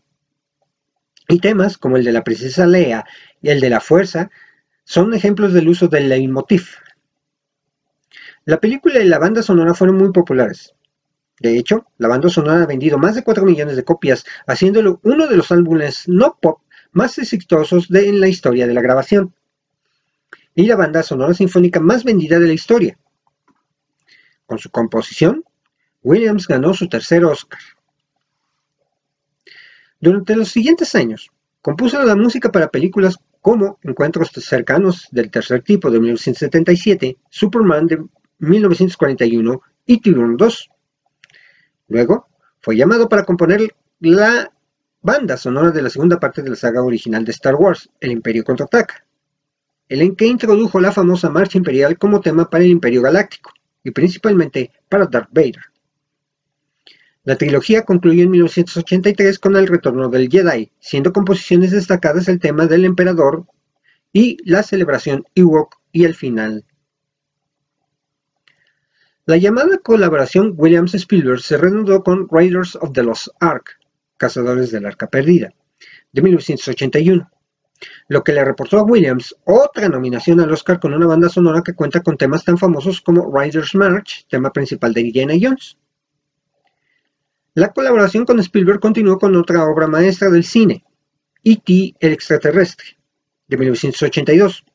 Y 1.27 1.39
temas 1.39 1.77
como 1.77 1.97
el 1.97 2.03
de 2.03 2.11
la 2.11 2.23
princesa 2.23 2.67
Lea 2.67 3.05
y 3.41 3.49
el 3.49 3.59
de 3.59 3.69
la 3.69 3.79
fuerza 3.79 4.29
son 4.83 5.13
ejemplos 5.13 5.53
del 5.53 5.67
uso 5.67 5.87
del 5.87 6.09
leitmotiv. 6.09 6.67
La 8.45 8.59
película 8.59 8.99
y 8.99 9.07
la 9.07 9.17
banda 9.17 9.41
sonora 9.41 9.73
fueron 9.73 9.97
muy 9.97 10.11
populares. 10.11 10.75
De 11.39 11.57
hecho, 11.57 11.87
la 11.97 12.07
banda 12.07 12.29
sonora 12.29 12.63
ha 12.63 12.67
vendido 12.67 12.97
más 12.97 13.15
de 13.15 13.23
4 13.23 13.43
millones 13.43 13.75
de 13.75 13.83
copias, 13.83 14.23
haciéndolo 14.45 14.99
uno 15.03 15.27
de 15.27 15.35
los 15.35 15.51
álbumes 15.51 16.07
no 16.07 16.37
pop 16.39 16.61
más 16.91 17.17
exitosos 17.17 17.89
de, 17.89 18.07
en 18.07 18.21
la 18.21 18.27
historia 18.27 18.67
de 18.67 18.73
la 18.73 18.81
grabación. 18.81 19.33
Y 20.53 20.65
la 20.65 20.77
banda 20.77 21.03
sonora 21.03 21.33
sinfónica 21.33 21.79
más 21.79 22.03
vendida 22.03 22.39
de 22.39 22.47
la 22.47 22.53
historia. 22.53 22.97
Con 24.45 24.59
su 24.59 24.69
composición, 24.69 25.43
Williams 26.03 26.47
ganó 26.47 26.73
su 26.73 26.87
tercer 26.87 27.25
Oscar. 27.25 27.59
Durante 29.99 30.35
los 30.35 30.49
siguientes 30.49 30.93
años, 30.95 31.31
compuso 31.61 32.03
la 32.03 32.15
música 32.15 32.51
para 32.51 32.69
películas 32.69 33.17
como 33.41 33.79
Encuentros 33.83 34.31
cercanos 34.31 35.07
del 35.11 35.29
tercer 35.29 35.61
tipo 35.61 35.91
de 35.91 35.99
1977, 35.99 37.17
Superman 37.29 37.87
de 37.87 38.03
1941 38.39 39.61
y 39.85 40.01
Tiburón 40.01 40.37
2. 40.37 40.69
Luego, 41.89 42.27
fue 42.61 42.75
llamado 42.75 43.07
para 43.07 43.23
componer 43.23 43.75
la 43.99 44.51
banda 45.01 45.37
sonora 45.37 45.69
de 45.69 45.83
la 45.83 45.89
segunda 45.91 46.19
parte 46.19 46.41
de 46.41 46.49
la 46.49 46.55
saga 46.55 46.81
original 46.81 47.23
de 47.23 47.31
Star 47.31 47.53
Wars, 47.53 47.89
El 47.99 48.11
Imperio 48.11 48.43
Contraataca, 48.43 49.05
el 49.87 50.01
en 50.01 50.15
que 50.15 50.25
introdujo 50.25 50.79
la 50.79 50.91
famosa 50.91 51.29
Marcha 51.29 51.59
Imperial 51.59 51.97
como 51.99 52.21
tema 52.21 52.49
para 52.49 52.63
el 52.63 52.71
Imperio 52.71 53.03
Galáctico, 53.03 53.51
y 53.83 53.91
principalmente 53.91 54.71
para 54.89 55.05
Darth 55.05 55.29
Vader. 55.31 55.61
La 57.25 57.37
trilogía 57.37 57.81
concluyó 57.81 58.23
en 58.23 58.29
1983 58.29 59.39
con 59.39 59.55
El 59.55 59.67
Retorno 59.67 60.09
del 60.09 60.29
Jedi, 60.29 60.71
siendo 60.79 61.11
composiciones 61.11 61.71
destacadas 61.71 62.27
el 62.27 62.39
tema 62.39 62.67
del 62.67 62.85
Emperador 62.85 63.47
y 64.13 64.37
la 64.49 64.61
celebración 64.61 65.25
Ewok 65.33 65.75
y 65.91 66.05
el 66.05 66.13
final. 66.13 66.65
La 69.25 69.37
llamada 69.37 69.79
colaboración 69.79 70.53
Williams-Spielberg 70.55 71.41
se 71.41 71.57
reanudó 71.57 72.03
con 72.03 72.27
Raiders 72.29 72.75
of 72.75 72.91
the 72.93 73.01
Lost 73.01 73.29
Ark, 73.39 73.79
Cazadores 74.17 74.69
del 74.69 74.85
Arca 74.85 75.07
Perdida, 75.07 75.51
de 76.11 76.21
1981, 76.21 77.27
lo 78.07 78.23
que 78.23 78.33
le 78.33 78.45
reportó 78.45 78.77
a 78.77 78.83
Williams 78.83 79.35
otra 79.45 79.89
nominación 79.89 80.41
al 80.41 80.51
Oscar 80.51 80.79
con 80.79 80.93
una 80.93 81.07
banda 81.07 81.29
sonora 81.29 81.63
que 81.63 81.73
cuenta 81.73 82.03
con 82.03 82.17
temas 82.17 82.43
tan 82.43 82.59
famosos 82.59 83.01
como 83.01 83.35
Riders 83.35 83.73
March, 83.73 84.27
tema 84.29 84.53
principal 84.53 84.93
de 84.93 85.01
Indiana 85.01 85.33
Jones, 85.41 85.75
la 87.55 87.71
colaboración 87.71 88.25
con 88.25 88.37
Spielberg 88.39 88.81
continuó 88.81 89.17
con 89.17 89.33
otra 89.37 89.63
obra 89.63 89.87
maestra 89.87 90.29
del 90.29 90.43
cine, 90.43 90.83
E.T. 91.41 91.95
el 92.01 92.11
extraterrestre, 92.11 92.97
de 93.47 93.57
1982, 93.57 94.65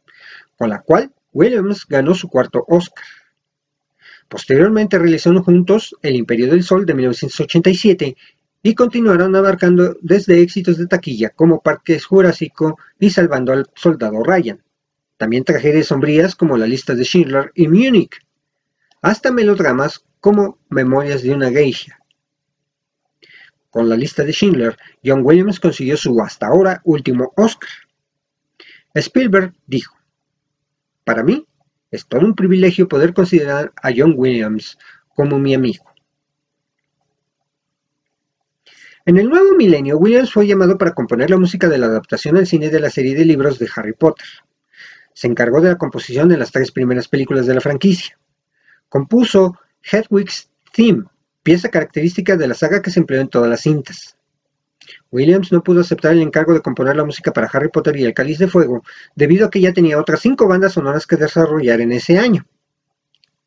con 0.57 0.71
la 0.71 0.81
cual 0.81 1.13
Williams 1.35 1.85
ganó 1.87 2.15
su 2.15 2.29
cuarto 2.29 2.65
Oscar. 2.69 3.05
Posteriormente 4.29 4.99
realizaron 4.99 5.43
juntos 5.43 5.95
El 6.01 6.17
Imperio 6.17 6.47
del 6.47 6.63
Sol 6.63 6.87
de 6.87 6.95
1987 6.95 8.17
y 8.63 8.75
continuaron 8.75 9.37
abarcando 9.37 9.99
desde 10.01 10.41
éxitos 10.41 10.79
de 10.79 10.87
taquilla 10.87 11.29
como 11.29 11.61
Parques 11.61 12.07
Jurásico 12.07 12.79
y 12.99 13.11
Salvando 13.11 13.53
al 13.53 13.67
Soldado 13.75 14.23
Ryan. 14.23 14.63
También 15.19 15.45
tragedias 15.45 15.89
sombrías 15.89 16.35
como 16.35 16.57
La 16.57 16.67
lista 16.67 16.95
de 16.95 17.05
Schindler 17.05 17.53
y 17.55 17.69
Munich, 17.69 18.17
hasta 19.03 19.31
melodramas 19.31 20.03
como 20.21 20.59
Memorias 20.71 21.23
de 21.23 21.35
una 21.35 21.51
geisha. 21.51 22.00
Con 23.71 23.89
la 23.89 23.97
lista 23.97 24.25
de 24.25 24.33
Schindler, 24.33 24.77
John 25.05 25.23
Williams 25.25 25.61
consiguió 25.61 25.97
su 25.97 26.21
hasta 26.21 26.49
ahora 26.49 26.81
último 26.85 27.33
Oscar. 27.37 27.71
Spielberg 28.95 29.55
dijo, 29.67 29.97
para 31.05 31.23
mí 31.23 31.47
es 31.91 32.07
todo 32.07 32.21
un 32.21 32.35
privilegio 32.35 32.89
poder 32.89 33.15
considerar 33.15 33.73
a 33.83 33.91
John 33.97 34.15
Williams 34.17 34.77
como 35.15 35.39
mi 35.39 35.55
amigo. 35.55 35.85
En 39.07 39.17
el 39.17 39.29
nuevo 39.29 39.57
milenio, 39.57 39.97
Williams 39.97 40.33
fue 40.33 40.47
llamado 40.47 40.77
para 40.77 40.95
componer 40.95 41.31
la 41.31 41.39
música 41.39 41.69
de 41.69 41.79
la 41.79 41.87
adaptación 41.87 42.37
al 42.37 42.47
cine 42.47 42.69
de 42.69 42.81
la 42.81 42.91
serie 42.91 43.15
de 43.15 43.25
libros 43.25 43.59
de 43.59 43.69
Harry 43.75 43.95
Potter. 43.95 44.27
Se 45.15 45.27
encargó 45.27 45.61
de 45.61 45.71
la 45.71 45.79
composición 45.79 46.29
de 46.29 46.37
las 46.37 46.53
tres 46.53 46.71
primeras 46.71 47.09
películas 47.09 47.47
de 47.47 47.55
la 47.55 47.61
franquicia. 47.61 48.19
Compuso 48.89 49.59
Hedwig's 49.91 50.51
Theme, 50.73 51.05
pieza 51.43 51.69
característica 51.69 52.37
de 52.37 52.49
la 52.49 52.55
saga 52.55 52.83
que 52.83 52.91
se 52.91 53.01
empleó 53.01 53.21
en 53.21 53.29
todas 53.29 53.49
las 53.49 53.63
cintas. 53.63 54.17
Williams 55.11 55.53
no 55.53 55.63
pudo 55.63 55.81
aceptar 55.81 56.13
el 56.13 56.23
encargo 56.23 56.55
de 56.55 56.63
componer 56.63 56.97
la 56.97 57.05
música 57.05 57.33
para 57.33 57.49
Harry 57.53 57.69
Potter 57.69 57.97
y 57.97 58.05
el 58.05 58.15
Cáliz 58.15 58.39
de 58.39 58.49
Fuego 58.49 58.83
debido 59.15 59.47
a 59.47 59.51
que 59.51 59.61
ya 59.61 59.73
tenía 59.73 59.99
otras 59.99 60.21
cinco 60.21 60.49
bandas 60.49 60.73
sonoras 60.73 61.07
que 61.07 61.17
desarrollar 61.17 61.81
en 61.81 61.93
ese 61.93 62.19
año, 62.19 62.47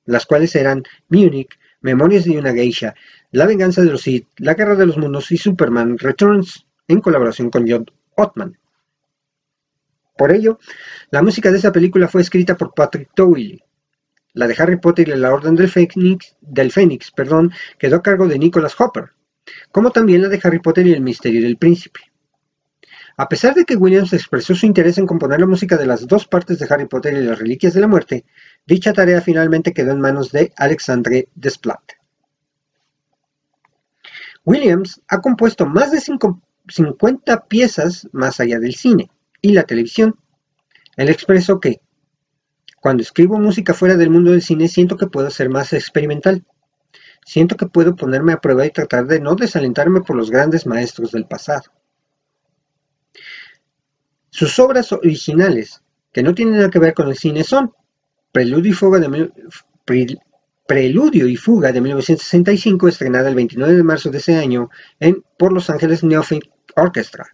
las 0.06 0.26
cuales 0.26 0.56
eran 0.56 0.84
Munich, 1.10 1.58
Memorias 1.82 2.24
de 2.24 2.38
una 2.38 2.54
Geisha, 2.54 2.96
La 3.32 3.46
Venganza 3.46 3.82
de 3.82 3.92
los 3.92 4.02
Sith, 4.02 4.28
La 4.38 4.54
Guerra 4.54 4.76
de 4.76 4.86
los 4.86 4.98
Mundos 4.98 5.32
y 5.32 5.38
Superman 5.38 5.98
Returns, 5.98 6.66
en 6.88 7.02
colaboración 7.02 7.50
con 7.50 7.66
John 7.68 7.86
Ottman. 8.16 8.58
Por 10.18 10.32
ello, 10.32 10.60
la 11.12 11.22
música 11.22 11.52
de 11.52 11.58
esa 11.58 11.72
película 11.72 12.08
fue 12.08 12.22
escrita 12.22 12.56
por 12.56 12.74
Patrick 12.74 13.10
Towley. 13.14 13.62
La 14.34 14.48
de 14.48 14.56
Harry 14.58 14.78
Potter 14.80 15.08
y 15.08 15.16
la 15.16 15.34
Orden 15.34 15.56
del 15.56 15.70
Fénix, 15.70 17.12
perdón, 17.12 17.52
quedó 17.78 17.98
a 17.98 18.02
cargo 18.02 18.28
de 18.28 18.40
Nicholas 18.40 18.80
Hopper, 18.80 19.12
como 19.72 19.92
también 19.92 20.24
la 20.24 20.30
de 20.30 20.40
Harry 20.44 20.60
Potter 20.60 20.88
y 20.88 20.94
el 20.94 21.02
Misterio 21.02 21.42
del 21.42 21.58
Príncipe. 21.58 22.00
A 23.16 23.30
pesar 23.30 23.54
de 23.54 23.63
que 23.63 23.75
Williams 23.75 24.12
expresó 24.13 24.56
su 24.56 24.66
interés 24.66 24.98
en 24.98 25.06
componer 25.06 25.40
la 25.40 25.46
música 25.46 25.78
de 25.78 25.86
las 25.86 26.08
dos 26.08 26.28
partes 26.28 26.58
de 26.58 26.68
Harry 26.68 26.88
Potter 26.88 27.13
y 27.13 27.24
las 27.24 27.38
Reliquias 27.38 27.74
de 27.74 27.82
la 27.82 27.88
Muerte, 27.88 28.25
dicha 28.66 28.92
tarea 28.92 29.22
finalmente 29.22 29.72
quedó 29.72 29.92
en 29.92 30.02
manos 30.02 30.32
de 30.32 30.52
Alexandre 30.58 31.30
Desplat. 31.36 31.94
Williams 34.46 35.00
ha 35.08 35.22
compuesto 35.22 35.68
más 35.68 35.92
de 35.92 36.02
50 36.02 37.46
piezas 37.46 38.10
más 38.12 38.40
allá 38.40 38.60
del 38.60 38.74
cine 38.74 39.12
y 39.42 39.53
la 39.53 39.64
televisión. 39.64 40.16
Él 40.98 41.10
expresó 41.10 41.60
que, 41.60 41.81
cuando 42.83 43.01
escribo 43.01 43.39
música 43.39 43.74
fuera 43.74 43.96
del 43.96 44.09
mundo 44.09 44.31
del 44.31 44.41
cine 44.41 44.67
siento 44.67 44.98
que 44.98 45.07
puedo 45.07 45.29
ser 45.29 45.50
más 45.50 45.72
experimental. 45.72 46.43
Siento 47.25 47.55
que 47.55 47.67
puedo 47.67 47.96
ponerme 47.96 48.33
a 48.33 48.41
prueba 48.41 48.65
y 48.65 48.72
tratar 48.72 49.07
de 49.07 49.22
no 49.22 49.35
desalentarme 49.35 50.01
por 50.01 50.17
los 50.17 50.29
grandes 50.29 50.67
maestros 50.67 51.13
del 51.13 51.25
pasado. 51.25 51.63
Sus 54.29 54.59
obras 54.59 54.91
originales, 54.91 55.81
que 56.11 56.24
no 56.24 56.35
tienen 56.35 56.55
nada 56.57 56.69
que 56.69 56.79
ver 56.79 56.93
con 56.93 57.07
el 57.07 57.15
cine, 57.15 57.46
son 57.46 57.72
Preludio 58.33 58.72
y 58.72 58.74
Fuga 58.74 59.00
de, 59.00 60.19
Preludio 60.67 61.27
y 61.29 61.37
Fuga 61.37 61.72
de 61.72 61.79
1965, 61.79 62.89
estrenada 62.89 63.29
el 63.29 63.35
29 63.35 63.75
de 63.75 63.83
marzo 63.83 64.09
de 64.09 64.17
ese 64.17 64.35
año 64.35 64.69
en, 65.00 65.24
por 65.37 65.53
Los 65.53 65.69
Ángeles 65.69 66.03
Neophyte 66.03 66.51
Orchestra. 66.75 67.33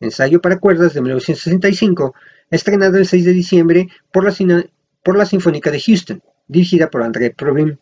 Ensayo 0.00 0.40
para 0.40 0.58
cuerdas 0.58 0.92
de 0.92 1.02
1965, 1.02 2.16
estrenada 2.50 2.98
el 2.98 3.06
6 3.06 3.24
de 3.24 3.32
diciembre 3.32 3.88
por 4.12 4.24
la, 4.24 4.64
por 5.02 5.16
la 5.16 5.26
Sinfónica 5.26 5.70
de 5.70 5.80
Houston, 5.80 6.22
dirigida 6.48 6.90
por 6.90 7.02
André 7.02 7.30
Provin 7.30 7.78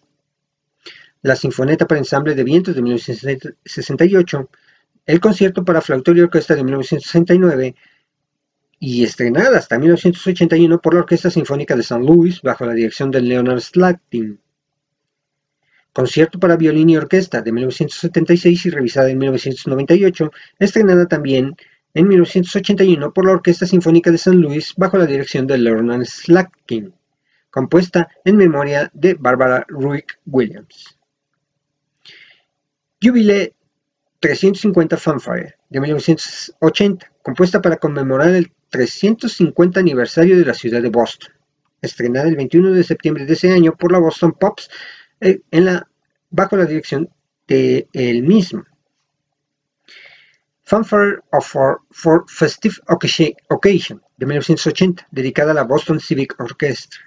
la 1.23 1.37
Sinfoneta 1.37 1.87
para 1.87 2.01
Ensamble 2.01 2.35
de 2.35 2.45
Vientos 2.45 2.75
de 2.75 2.83
1968, 2.83 4.51
el 5.07 5.21
Concierto 5.21 5.65
para 5.65 5.81
Flauta 5.81 6.13
y 6.13 6.21
Orquesta 6.21 6.55
de 6.55 6.65
1969 6.65 7.75
y 8.81 9.05
estrenada 9.05 9.59
hasta 9.59 9.79
1981 9.79 10.81
por 10.81 10.95
la 10.95 11.01
Orquesta 11.01 11.31
Sinfónica 11.31 11.77
de 11.77 11.85
San 11.85 12.05
Luis 12.05 12.43
bajo 12.43 12.67
la 12.67 12.75
dirección 12.75 13.11
de 13.13 13.21
Leonard 13.21 13.61
Slatkin. 13.61 14.41
Concierto 15.93 16.41
para 16.41 16.57
violín 16.57 16.91
y 16.91 16.97
orquesta 16.97 17.43
de 17.43 17.53
1976 17.53 18.67
y 18.67 18.71
revisada 18.71 19.11
en 19.11 19.19
1998, 19.19 20.33
estrenada 20.59 21.07
también 21.07 21.55
en 21.95 22.09
1981 22.09 23.13
por 23.13 23.27
la 23.27 23.33
Orquesta 23.33 23.67
Sinfónica 23.67 24.11
de 24.11 24.19
San 24.19 24.41
Luis 24.41 24.75
bajo 24.77 24.97
la 24.97 25.07
dirección 25.07 25.47
de 25.47 25.59
Leonard 25.59 26.05
Slatkin, 26.05 26.95
compuesta 27.51 28.09
en 28.25 28.37
memoria 28.37 28.91
de 28.95 29.15
Barbara 29.15 29.65
Ruick 29.69 30.19
Williams. 30.27 30.99
Jubilee 33.03 33.53
350 34.21 34.97
Fanfare 34.97 35.57
de 35.69 35.81
1980, 35.81 37.13
compuesta 37.23 37.61
para 37.61 37.77
conmemorar 37.77 38.31
el 38.31 38.53
350 38.71 39.81
aniversario 39.81 40.39
de 40.39 40.45
la 40.45 40.55
ciudad 40.55 40.81
de 40.81 40.89
Boston, 40.89 41.33
estrenada 41.83 42.29
el 42.29 42.37
21 42.37 42.71
de 42.71 42.85
septiembre 42.85 43.27
de 43.27 43.33
ese 43.33 43.53
año 43.53 43.75
por 43.75 43.93
la 43.93 43.99
Boston 43.99 44.33
Pops 44.33 44.71
eh, 45.21 45.41
en 45.51 45.65
la, 45.65 45.89
bajo 46.31 46.57
la 46.57 46.67
dirección 46.67 47.11
de 47.49 47.89
él 47.93 48.23
mismo. 48.23 48.65
Fanfare 50.65 51.23
for 51.41 52.25
Festive 52.29 52.77
Occasion 52.89 54.03
de 54.17 54.27
1980, 54.27 55.09
dedicada 55.11 55.51
a 55.51 55.55
la 55.55 55.65
Boston 55.65 56.01
Civic 56.01 56.39
Orchestra. 56.39 57.01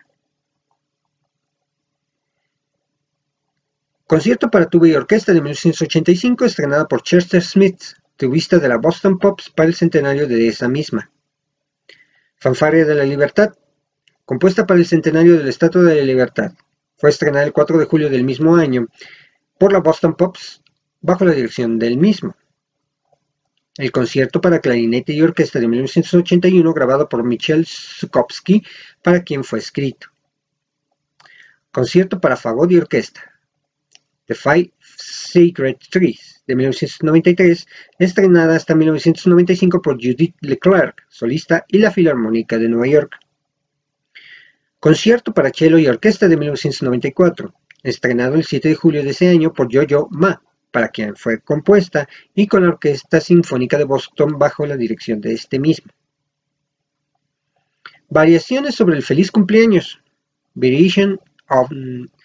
Concierto 4.07 4.51
para 4.51 4.69
tuba 4.69 4.87
y 4.87 4.93
orquesta 4.93 5.33
de 5.33 5.41
1985, 5.41 6.45
estrenada 6.45 6.87
por 6.87 7.01
Chester 7.01 7.41
Smith, 7.41 7.81
tubista 8.17 8.59
de 8.59 8.69
la 8.69 8.77
Boston 8.77 9.17
Pops 9.17 9.49
para 9.49 9.67
el 9.67 9.73
centenario 9.73 10.27
de 10.27 10.47
esa 10.47 10.67
misma. 10.67 11.09
Fanfaria 12.35 12.85
de 12.85 12.93
la 12.93 13.03
Libertad, 13.03 13.55
compuesta 14.25 14.67
para 14.67 14.79
el 14.79 14.85
centenario 14.85 15.37
del 15.37 15.47
Estatua 15.47 15.81
de 15.81 15.95
la 15.95 16.03
Libertad. 16.03 16.51
Fue 16.97 17.09
estrenada 17.09 17.45
el 17.45 17.53
4 17.53 17.79
de 17.79 17.85
julio 17.85 18.09
del 18.09 18.23
mismo 18.23 18.55
año 18.55 18.87
por 19.57 19.73
la 19.73 19.79
Boston 19.79 20.15
Pops 20.15 20.61
bajo 21.01 21.25
la 21.25 21.31
dirección 21.31 21.79
del 21.79 21.97
mismo. 21.97 22.35
El 23.77 23.91
concierto 23.91 24.39
para 24.39 24.61
clarinete 24.61 25.11
y 25.11 25.21
orquesta 25.21 25.59
de 25.59 25.67
1981 25.67 26.73
grabado 26.73 27.09
por 27.09 27.23
Michel 27.23 27.65
Sukowski, 27.65 28.63
para 29.03 29.23
quien 29.23 29.43
fue 29.43 29.59
escrito. 29.59 30.07
Concierto 31.71 32.21
para 32.21 32.37
fagot 32.37 32.71
y 32.71 32.77
orquesta 32.77 33.33
The 34.25 34.33
Five 34.33 34.73
Sacred 34.79 35.75
Trees 35.89 36.41
de 36.47 36.55
1993, 36.55 37.67
estrenada 37.99 38.55
hasta 38.55 38.75
1995 38.75 39.81
por 39.81 39.95
Judith 39.95 40.35
Leclerc, 40.41 41.05
solista 41.09 41.65
y 41.67 41.79
la 41.79 41.91
Filarmónica 41.91 42.57
de 42.57 42.69
Nueva 42.69 42.87
York. 42.87 43.15
Concierto 44.79 45.33
para 45.33 45.51
cello 45.51 45.79
y 45.79 45.87
orquesta 45.87 46.27
de 46.27 46.37
1994, 46.37 47.53
estrenado 47.83 48.35
el 48.35 48.45
7 48.45 48.69
de 48.69 48.75
julio 48.75 49.03
de 49.03 49.09
ese 49.09 49.27
año 49.27 49.51
por 49.51 49.67
Yo-Yo 49.67 50.07
Ma, 50.11 50.41
para 50.75 50.89
quien 50.89 51.15
fue 51.15 51.39
compuesta, 51.39 52.05
y 52.33 52.47
con 52.47 52.63
la 52.63 52.67
Orquesta 52.67 53.21
Sinfónica 53.21 53.77
de 53.77 53.85
Boston 53.85 54.37
bajo 54.37 54.65
la 54.65 54.75
dirección 54.75 55.21
de 55.21 55.31
este 55.31 55.57
mismo. 55.57 55.89
Variaciones 58.09 58.75
sobre 58.75 58.97
el 58.97 59.03
feliz 59.03 59.31
cumpleaños. 59.31 60.01
Variation 60.53 61.17
of 61.47 61.71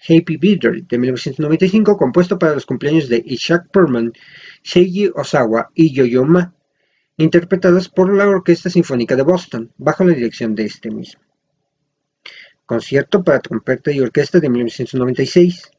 Happy 0.03 0.37
Birthday 0.37 0.83
de 0.83 0.99
1995, 0.99 1.97
compuesto 1.97 2.41
para 2.41 2.55
los 2.55 2.67
cumpleaños 2.67 3.09
de 3.09 3.23
Ishak 3.25 3.71
Perman, 3.71 4.13
Seiji 4.65 5.13
Osawa 5.15 5.71
y 5.77 5.95
Yo-Yo 5.95 6.25
Ma, 6.25 6.53
interpretadas 7.19 7.89
por 7.89 8.13
la 8.13 8.27
Orquesta 8.29 8.69
Sinfónica 8.69 9.15
de 9.15 9.23
Boston, 9.23 9.73
bajo 9.79 10.03
la 10.03 10.13
dirección 10.13 10.57
de 10.57 10.65
este 10.65 10.91
mismo. 10.91 11.23
Concierto 12.67 13.23
para 13.23 13.39
trompeta 13.39 13.93
y 13.93 14.01
orquesta 14.01 14.41
de 14.41 14.51
1996. 14.51 15.71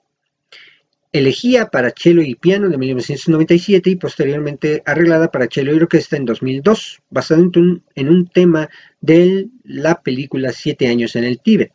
Elegía 1.13 1.67
para 1.67 1.91
cello 1.91 2.21
y 2.21 2.35
piano 2.35 2.69
de 2.69 2.77
1997 2.77 3.89
y 3.89 3.95
posteriormente 3.97 4.81
arreglada 4.85 5.29
para 5.29 5.47
cello 5.47 5.73
y 5.73 5.77
orquesta 5.77 6.15
en 6.15 6.23
2002, 6.23 7.01
basado 7.09 7.41
en 7.41 7.51
un, 7.57 7.83
en 7.95 8.09
un 8.09 8.27
tema 8.27 8.69
de 9.01 9.49
la 9.63 10.01
película 10.01 10.53
Siete 10.53 10.87
años 10.87 11.17
en 11.17 11.25
el 11.25 11.41
Tíbet. 11.41 11.73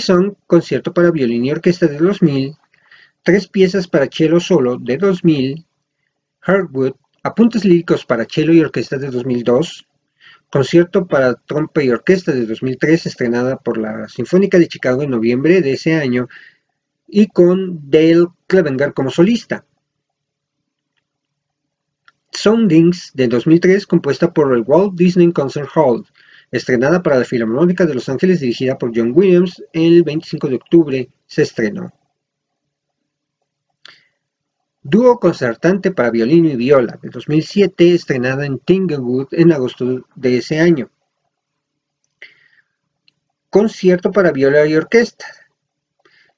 Song, 0.00 0.34
concierto 0.46 0.94
para 0.94 1.10
violín 1.10 1.44
y 1.44 1.52
orquesta 1.52 1.86
de 1.86 1.98
2000, 1.98 2.54
tres 3.22 3.46
piezas 3.46 3.88
para 3.88 4.08
cello 4.10 4.40
solo 4.40 4.76
de 4.78 4.96
2000, 4.96 5.66
Hardwood, 6.40 6.92
apuntes 7.22 7.64
líricos 7.64 8.06
para 8.06 8.24
cello 8.24 8.52
y 8.52 8.60
orquesta 8.60 8.96
de 8.96 9.10
2002, 9.10 9.86
concierto 10.50 11.06
para 11.06 11.34
trompa 11.34 11.82
y 11.82 11.90
orquesta 11.90 12.32
de 12.32 12.46
2003 12.46 13.06
estrenada 13.06 13.56
por 13.56 13.78
la 13.78 14.08
Sinfónica 14.08 14.58
de 14.58 14.68
Chicago 14.68 15.02
en 15.02 15.10
noviembre 15.10 15.60
de 15.60 15.72
ese 15.72 15.94
año 15.94 16.28
y 17.10 17.26
con 17.28 17.90
Dale 17.90 18.26
Clevenger 18.46 18.92
como 18.94 19.10
solista. 19.10 19.64
Soundings 22.32 23.10
de 23.14 23.28
2003 23.28 23.86
compuesta 23.86 24.32
por 24.32 24.54
el 24.54 24.64
Walt 24.66 24.94
Disney 24.94 25.32
Concert 25.32 25.68
Hall 25.74 26.06
Estrenada 26.50 27.02
para 27.02 27.18
la 27.18 27.24
Filarmónica 27.24 27.86
de 27.86 27.94
Los 27.94 28.08
Ángeles 28.08 28.40
dirigida 28.40 28.76
por 28.76 28.90
John 28.94 29.12
Williams, 29.14 29.62
el 29.72 30.02
25 30.02 30.48
de 30.48 30.54
octubre 30.56 31.10
se 31.26 31.42
estrenó. 31.42 31.92
dúo 34.82 35.20
concertante 35.20 35.92
para 35.92 36.10
violín 36.10 36.46
y 36.46 36.56
viola, 36.56 36.98
de 37.00 37.10
2007, 37.10 37.94
estrenada 37.94 38.46
en 38.46 38.58
Tanglewood 38.58 39.28
en 39.32 39.52
agosto 39.52 40.06
de 40.16 40.38
ese 40.38 40.58
año. 40.58 40.90
Concierto 43.50 44.10
para 44.10 44.32
viola 44.32 44.66
y 44.66 44.74
orquesta. 44.74 45.26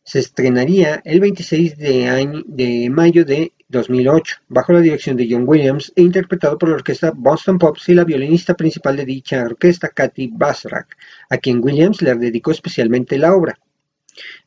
Se 0.04 0.18
estrenaría 0.18 1.00
el 1.04 1.20
26 1.20 1.78
de, 1.78 2.42
de 2.46 2.90
mayo 2.90 3.24
de 3.24 3.52
2008, 3.68 4.36
bajo 4.48 4.72
la 4.72 4.80
dirección 4.80 5.16
de 5.16 5.28
John 5.30 5.44
Williams 5.46 5.92
e 5.96 6.02
interpretado 6.02 6.58
por 6.58 6.68
la 6.68 6.74
orquesta 6.76 7.12
Boston 7.14 7.58
Pops 7.58 7.88
y 7.88 7.94
la 7.94 8.04
violinista 8.04 8.54
principal 8.54 8.96
de 8.96 9.04
dicha 9.04 9.42
orquesta, 9.42 9.88
Kathy 9.88 10.30
Basrak, 10.32 10.96
a 11.30 11.38
quien 11.38 11.62
Williams 11.62 12.02
le 12.02 12.14
dedicó 12.16 12.50
especialmente 12.50 13.16
la 13.16 13.34
obra. 13.34 13.58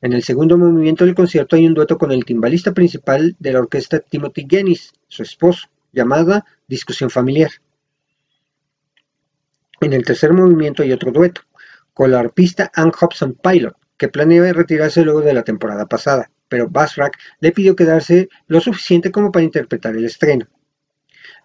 En 0.01 0.13
el 0.13 0.23
segundo 0.23 0.57
movimiento 0.57 1.05
del 1.05 1.15
concierto 1.15 1.55
hay 1.55 1.65
un 1.65 1.73
dueto 1.73 1.97
con 1.97 2.11
el 2.11 2.23
timbalista 2.23 2.73
principal 2.73 3.35
de 3.39 3.53
la 3.53 3.59
orquesta 3.59 3.99
Timothy 3.99 4.45
Genis, 4.47 4.93
su 5.07 5.23
esposo, 5.23 5.67
llamada 5.91 6.45
Discusión 6.67 7.09
Familiar. 7.09 7.49
En 9.81 9.93
el 9.93 10.05
tercer 10.05 10.33
movimiento 10.33 10.83
hay 10.83 10.91
otro 10.91 11.11
dueto, 11.11 11.41
con 11.93 12.11
la 12.11 12.19
arpista 12.19 12.71
Ann 12.75 12.91
Hobson 12.91 13.33
Pilot, 13.41 13.75
que 13.97 14.09
planea 14.09 14.53
retirarse 14.53 15.03
luego 15.03 15.21
de 15.21 15.33
la 15.33 15.43
temporada 15.43 15.85
pasada, 15.85 16.31
pero 16.47 16.69
Basrak 16.69 17.17
le 17.39 17.51
pidió 17.51 17.75
quedarse 17.75 18.29
lo 18.47 18.59
suficiente 18.59 19.11
como 19.11 19.31
para 19.31 19.45
interpretar 19.45 19.95
el 19.95 20.05
estreno. 20.05 20.47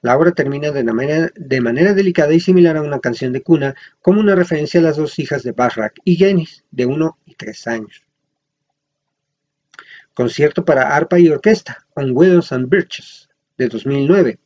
La 0.02 0.16
obra 0.16 0.32
termina 0.32 0.70
de 0.70 0.82
manera, 0.84 1.30
de 1.34 1.60
manera, 1.60 1.92
delicada 1.92 2.32
y 2.32 2.40
similar 2.40 2.76
a 2.76 2.82
una 2.82 3.00
canción 3.00 3.32
de 3.32 3.42
cuna, 3.42 3.74
como 4.00 4.20
una 4.20 4.34
referencia 4.34 4.80
a 4.80 4.82
las 4.82 4.96
dos 4.96 5.18
hijas 5.18 5.42
de 5.42 5.52
Basrak 5.52 5.94
y 6.04 6.16
Genis, 6.16 6.64
de 6.70 6.86
1 6.86 7.18
y 7.26 7.34
3 7.34 7.66
años. 7.66 8.02
Concierto 10.14 10.64
para 10.64 10.94
arpa 10.94 11.18
y 11.18 11.28
orquesta, 11.28 11.86
On 11.94 12.12
Willows 12.16 12.52
and 12.52 12.68
Birches, 12.68 13.28
de 13.58 13.68
2009. 13.68 14.38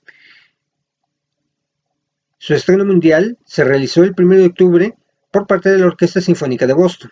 Su 2.39 2.55
estreno 2.55 2.85
mundial 2.85 3.39
se 3.45 3.65
realizó 3.65 4.03
el 4.03 4.15
1 4.17 4.37
de 4.37 4.47
octubre 4.47 4.95
por 5.31 5.47
parte 5.47 5.71
de 5.71 5.79
la 5.79 5.87
Orquesta 5.87 6.21
Sinfónica 6.21 6.67
de 6.67 6.75
Boston. 6.75 7.11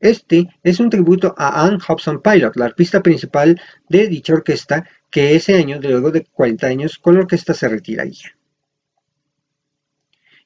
Este 0.00 0.48
es 0.62 0.78
un 0.78 0.90
tributo 0.90 1.34
a 1.36 1.64
Anne 1.64 1.78
Hobson 1.86 2.22
Pilot, 2.22 2.56
la 2.56 2.66
arpista 2.66 3.02
principal 3.02 3.60
de 3.88 4.06
dicha 4.06 4.34
orquesta, 4.34 4.88
que 5.10 5.34
ese 5.34 5.56
año, 5.56 5.80
luego 5.80 6.10
de 6.10 6.24
40 6.24 6.66
años, 6.66 6.98
con 6.98 7.14
la 7.14 7.20
orquesta 7.20 7.52
se 7.52 7.68
retiraría. 7.68 8.36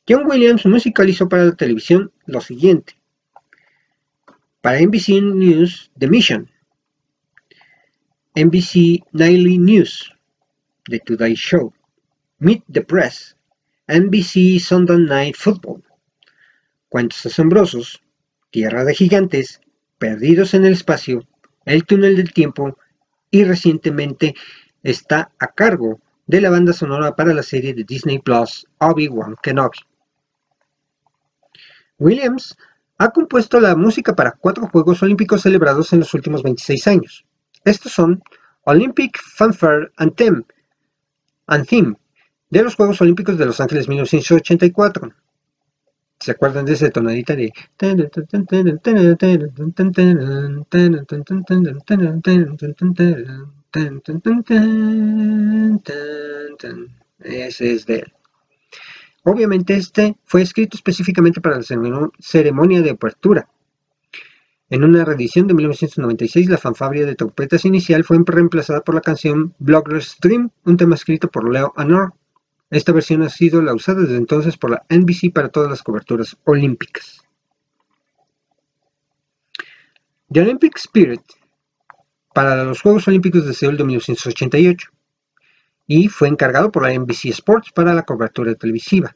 John 0.09 0.27
Williams 0.27 0.67
musicalizó 0.67 1.29
para 1.29 1.45
la 1.45 1.55
televisión 1.55 2.13
lo 2.27 2.41
siguiente. 2.41 2.95
Para 4.61 4.81
NBC 4.81 5.21
News, 5.21 5.91
The 5.99 6.09
Mission, 6.09 6.51
NBC 8.35 9.05
Nightly 9.13 9.59
News, 9.59 10.13
The 10.85 11.01
Today 11.01 11.35
Show, 11.35 11.75
Meet 12.39 12.65
the 12.73 12.81
Press, 12.81 13.37
NBC 13.87 14.59
Sunday 14.59 14.99
Night 14.99 15.37
Football, 15.37 15.85
Cuentos 16.89 17.27
Asombrosos, 17.27 18.03
Tierra 18.53 18.85
de 18.85 18.95
Gigantes, 18.95 19.63
Perdidos 19.99 20.53
en 20.53 20.67
el 20.67 20.75
Espacio, 20.75 21.27
El 21.65 21.87
Túnel 21.87 22.17
del 22.17 22.35
Tiempo 22.35 22.77
y 23.31 23.45
recientemente 23.45 24.35
está 24.83 25.33
a 25.39 25.47
cargo 25.49 26.01
de 26.27 26.43
la 26.43 26.51
banda 26.51 26.75
sonora 26.75 27.17
para 27.17 27.33
la 27.33 27.43
serie 27.43 27.73
de 27.73 27.85
Disney 27.85 28.19
Plus 28.19 28.67
Obi-Wan 28.79 29.37
Kenobi. 29.43 29.79
Williams 31.99 32.55
ha 32.99 33.09
compuesto 33.11 33.59
la 33.59 33.75
música 33.75 34.15
para 34.15 34.33
cuatro 34.33 34.69
Juegos 34.69 35.03
Olímpicos 35.03 35.41
celebrados 35.41 35.91
en 35.95 36.01
los 36.01 36.13
últimos 36.13 36.43
26 36.43 36.87
años. 36.89 37.25
Estos 37.65 37.93
son 37.93 38.23
Olympic 38.65 39.19
Fanfare 39.19 39.93
Anthem, 39.97 40.45
Anthem 41.47 41.95
de 42.51 42.63
los 42.63 42.75
Juegos 42.75 43.01
Olímpicos 43.01 43.39
de 43.39 43.47
Los 43.47 43.63
Ángeles 43.63 43.89
1984. 43.89 45.11
¿Se 46.23 46.31
acuerdan 46.31 46.65
de 46.65 46.75
esa 46.75 46.89
tonadita 46.91 47.35
de... 47.35 47.53
Ese 57.19 57.73
es 57.73 57.87
de 57.87 57.95
él. 57.97 58.13
Obviamente 59.25 59.75
este 59.75 60.17
fue 60.25 60.43
escrito 60.43 60.77
específicamente 60.77 61.41
para 61.41 61.57
la 61.57 61.65
ceremonia 62.21 62.83
de 62.83 62.91
apertura, 62.91 63.49
en 64.73 64.85
una 64.85 65.05
reedición 65.05 65.47
de 65.47 65.53
1996, 65.53 66.49
la 66.49 66.57
fanfabria 66.57 67.05
de 67.05 67.15
trompetas 67.15 67.67
inicial 67.67 68.05
fue 68.05 68.17
reemplazada 68.25 68.81
por 68.81 68.95
la 68.95 69.03
canción 69.03 69.55
Blogger's 69.59 70.17
Dream, 70.19 70.49
un 70.65 70.79
tema 70.79 70.95
escrito 70.95 71.29
por 71.29 71.53
Leo 71.53 71.75
Anor. 71.77 72.15
Esta 72.73 72.91
versión 72.93 73.21
ha 73.21 73.29
sido 73.29 73.61
la 73.61 73.75
usada 73.75 74.01
desde 74.01 74.17
entonces 74.17 74.57
por 74.57 74.71
la 74.71 74.87
NBC 74.89 75.31
para 75.31 75.51
todas 75.51 75.69
las 75.69 75.83
coberturas 75.83 76.39
olímpicas. 76.45 77.21
The 80.33 80.41
Olympic 80.41 80.79
Spirit 80.79 81.21
para 82.35 82.65
los 82.65 82.81
Juegos 82.81 83.07
Olímpicos 83.09 83.45
de 83.45 83.53
Seúl 83.53 83.77
de 83.77 83.85
1988 83.85 84.89
y 85.87 86.09
fue 86.09 86.29
encargado 86.29 86.73
por 86.73 86.85
la 86.85 86.99
NBC 86.99 87.27
Sports 87.27 87.73
para 87.75 87.93
la 87.93 88.05
cobertura 88.05 88.55
televisiva. 88.55 89.15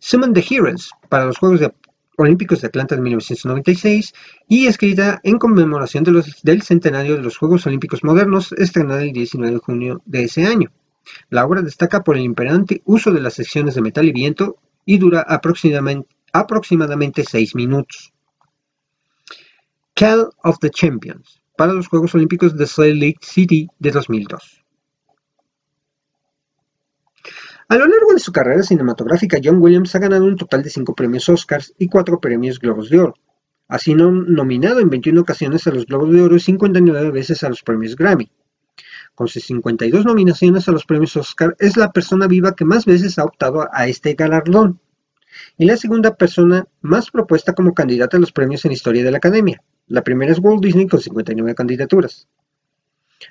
Summon 0.00 0.32
the 0.32 0.44
Heroes 0.50 0.90
para 1.08 1.26
los 1.26 1.38
Juegos 1.38 1.60
de 1.60 1.72
Olímpicos 2.16 2.60
de 2.60 2.66
Atlanta 2.66 2.96
de 2.96 3.02
1996 3.02 4.14
y 4.48 4.66
escrita 4.66 5.20
en 5.22 5.38
conmemoración 5.38 6.02
del 6.02 6.62
centenario 6.62 7.14
de 7.14 7.22
los 7.22 7.36
Juegos 7.36 7.68
Olímpicos 7.68 8.02
Modernos, 8.02 8.50
estrenada 8.54 9.04
el 9.04 9.12
19 9.12 9.52
de 9.52 9.58
junio 9.60 10.02
de 10.06 10.24
ese 10.24 10.44
año. 10.44 10.72
La 11.28 11.44
obra 11.44 11.62
destaca 11.62 12.02
por 12.02 12.16
el 12.16 12.22
imperante 12.22 12.82
uso 12.84 13.10
de 13.10 13.20
las 13.20 13.34
secciones 13.34 13.74
de 13.74 13.82
metal 13.82 14.06
y 14.06 14.12
viento 14.12 14.56
y 14.84 14.98
dura 14.98 15.20
aproximadamente, 15.26 16.08
aproximadamente 16.32 17.24
6 17.24 17.54
minutos. 17.54 18.12
Call 19.94 20.30
of 20.44 20.58
the 20.60 20.70
Champions 20.70 21.40
para 21.56 21.72
los 21.74 21.88
Juegos 21.88 22.14
Olímpicos 22.14 22.56
de 22.56 22.66
Salt 22.66 22.94
Lake 22.94 23.18
City 23.20 23.68
de 23.78 23.90
2002. 23.90 24.64
A 27.68 27.76
lo 27.76 27.86
largo 27.86 28.14
de 28.14 28.18
su 28.18 28.32
carrera 28.32 28.62
cinematográfica, 28.62 29.38
John 29.44 29.62
Williams 29.62 29.94
ha 29.94 29.98
ganado 29.98 30.24
un 30.24 30.36
total 30.36 30.62
de 30.62 30.70
5 30.70 30.94
premios 30.94 31.28
Oscars 31.28 31.72
y 31.78 31.86
4 31.86 32.18
premios 32.18 32.58
Globos 32.58 32.90
de 32.90 32.98
Oro. 32.98 33.14
Ha 33.68 33.78
sido 33.78 34.10
nominado 34.10 34.80
en 34.80 34.90
21 34.90 35.20
ocasiones 35.20 35.66
a 35.66 35.70
los 35.70 35.86
Globos 35.86 36.10
de 36.12 36.22
Oro 36.22 36.34
y 36.34 36.40
59 36.40 37.10
veces 37.12 37.44
a 37.44 37.48
los 37.48 37.62
premios 37.62 37.94
Grammy. 37.94 38.28
Con 39.20 39.28
sus 39.28 39.44
52 39.44 40.06
nominaciones 40.06 40.66
a 40.66 40.72
los 40.72 40.86
premios 40.86 41.14
Oscar, 41.14 41.54
es 41.58 41.76
la 41.76 41.92
persona 41.92 42.26
viva 42.26 42.54
que 42.54 42.64
más 42.64 42.86
veces 42.86 43.18
ha 43.18 43.24
optado 43.24 43.68
a 43.70 43.86
este 43.86 44.14
galardón 44.14 44.80
y 45.58 45.66
la 45.66 45.76
segunda 45.76 46.14
persona 46.14 46.66
más 46.80 47.10
propuesta 47.10 47.52
como 47.52 47.74
candidata 47.74 48.16
a 48.16 48.20
los 48.20 48.32
premios 48.32 48.64
en 48.64 48.72
historia 48.72 49.04
de 49.04 49.10
la 49.10 49.18
Academia. 49.18 49.62
La 49.88 50.00
primera 50.02 50.32
es 50.32 50.38
Walt 50.38 50.62
Disney 50.62 50.86
con 50.86 51.02
59 51.02 51.54
candidaturas. 51.54 52.28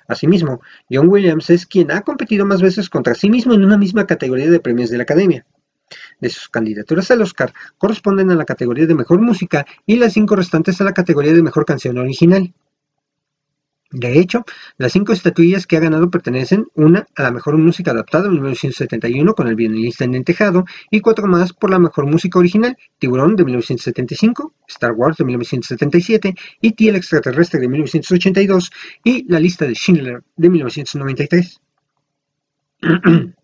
Asimismo, 0.07 0.61
John 0.91 1.09
Williams 1.09 1.49
es 1.49 1.65
quien 1.65 1.89
ha 1.89 2.01
competido 2.01 2.45
más 2.45 2.61
veces 2.61 2.87
contra 2.87 3.15
sí 3.15 3.31
mismo 3.31 3.55
en 3.55 3.65
una 3.65 3.75
misma 3.75 4.05
categoría 4.05 4.51
de 4.51 4.59
premios 4.59 4.91
de 4.91 4.97
la 4.97 5.03
Academia. 5.03 5.47
De 6.19 6.29
sus 6.29 6.49
candidaturas 6.49 7.09
al 7.09 7.23
Oscar 7.23 7.51
corresponden 7.79 8.29
a 8.29 8.35
la 8.35 8.45
categoría 8.45 8.85
de 8.85 8.93
Mejor 8.93 9.21
Música 9.21 9.65
y 9.87 9.95
las 9.95 10.13
cinco 10.13 10.35
restantes 10.35 10.79
a 10.81 10.83
la 10.83 10.93
categoría 10.93 11.33
de 11.33 11.41
Mejor 11.41 11.65
Canción 11.65 11.97
Original. 11.97 12.53
De 13.91 14.19
hecho, 14.19 14.45
las 14.77 14.91
cinco 14.91 15.13
estatuillas 15.13 15.65
que 15.65 15.75
ha 15.75 15.79
ganado 15.79 16.11
pertenecen 16.11 16.67
una 16.75 17.07
a 17.15 17.23
la 17.23 17.31
mejor 17.31 17.57
música 17.57 17.89
adaptada 17.89 18.27
en 18.27 18.33
1971 18.33 19.33
con 19.33 19.47
El 19.47 19.55
violinista 19.55 20.03
en 20.03 20.13
el 20.13 20.23
tejado 20.23 20.65
y 20.91 20.99
cuatro 21.01 21.25
más 21.25 21.53
por 21.53 21.71
la 21.71 21.79
mejor 21.79 22.05
música 22.05 22.37
original, 22.37 22.77
Tiburón 22.99 23.35
de 23.35 23.45
1975, 23.45 24.53
Star 24.67 24.91
Wars 24.91 25.17
de 25.17 25.25
1977, 25.25 26.35
E.T. 26.61 26.89
el 26.89 26.95
extraterrestre 26.97 27.59
de 27.59 27.67
1982 27.67 28.71
y 29.03 29.25
La 29.31 29.39
lista 29.39 29.65
de 29.65 29.73
Schindler 29.73 30.23
de 30.35 30.49
1993. 30.49 31.61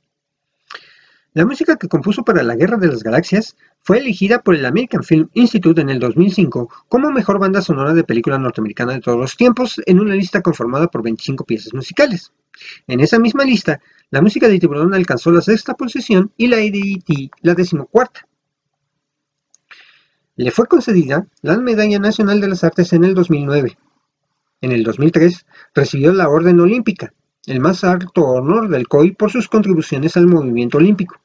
La 1.36 1.46
música 1.46 1.76
que 1.76 1.90
compuso 1.90 2.24
para 2.24 2.44
La 2.44 2.56
Guerra 2.56 2.78
de 2.78 2.88
las 2.88 3.04
Galaxias 3.04 3.58
fue 3.82 3.98
elegida 3.98 4.42
por 4.42 4.56
el 4.56 4.66
American 4.66 5.04
Film 5.04 5.30
Institute 5.34 5.82
en 5.82 5.90
el 5.90 6.00
2005 6.00 6.70
como 6.88 7.12
mejor 7.12 7.40
banda 7.40 7.62
sonora 7.62 7.94
de 7.94 8.06
película 8.06 8.40
norteamericana 8.40 8.94
de 8.94 9.02
todos 9.02 9.18
los 9.18 9.36
tiempos 9.36 9.82
en 9.86 10.00
una 10.00 10.16
lista 10.16 10.42
conformada 10.42 10.88
por 10.88 11.04
25 11.04 11.44
piezas 11.44 11.74
musicales. 11.74 12.32
En 12.88 13.02
esa 13.02 13.20
misma 13.20 13.44
lista, 13.44 13.82
la 14.12 14.22
música 14.22 14.48
de 14.48 14.60
Tiburón 14.60 14.94
alcanzó 14.94 15.30
la 15.30 15.42
sexta 15.42 15.74
posición 15.74 16.32
y 16.38 16.48
la 16.48 16.56
de 16.56 17.30
la 17.42 17.54
decimocuarta. 17.54 18.26
Le 20.38 20.52
fue 20.52 20.68
concedida 20.68 21.28
la 21.42 21.58
Medalla 21.58 22.00
Nacional 22.00 22.40
de 22.40 22.48
las 22.48 22.64
Artes 22.64 22.94
en 22.94 23.04
el 23.04 23.14
2009. 23.14 23.78
En 24.62 24.72
el 24.72 24.84
2003 24.86 25.46
recibió 25.74 26.14
la 26.14 26.30
Orden 26.30 26.62
Olímpica, 26.62 27.14
el 27.46 27.60
más 27.60 27.84
alto 27.84 28.22
honor 28.24 28.70
del 28.70 28.88
COI 28.88 29.12
por 29.12 29.32
sus 29.32 29.50
contribuciones 29.50 30.16
al 30.16 30.28
movimiento 30.28 30.78
olímpico. 30.78 31.20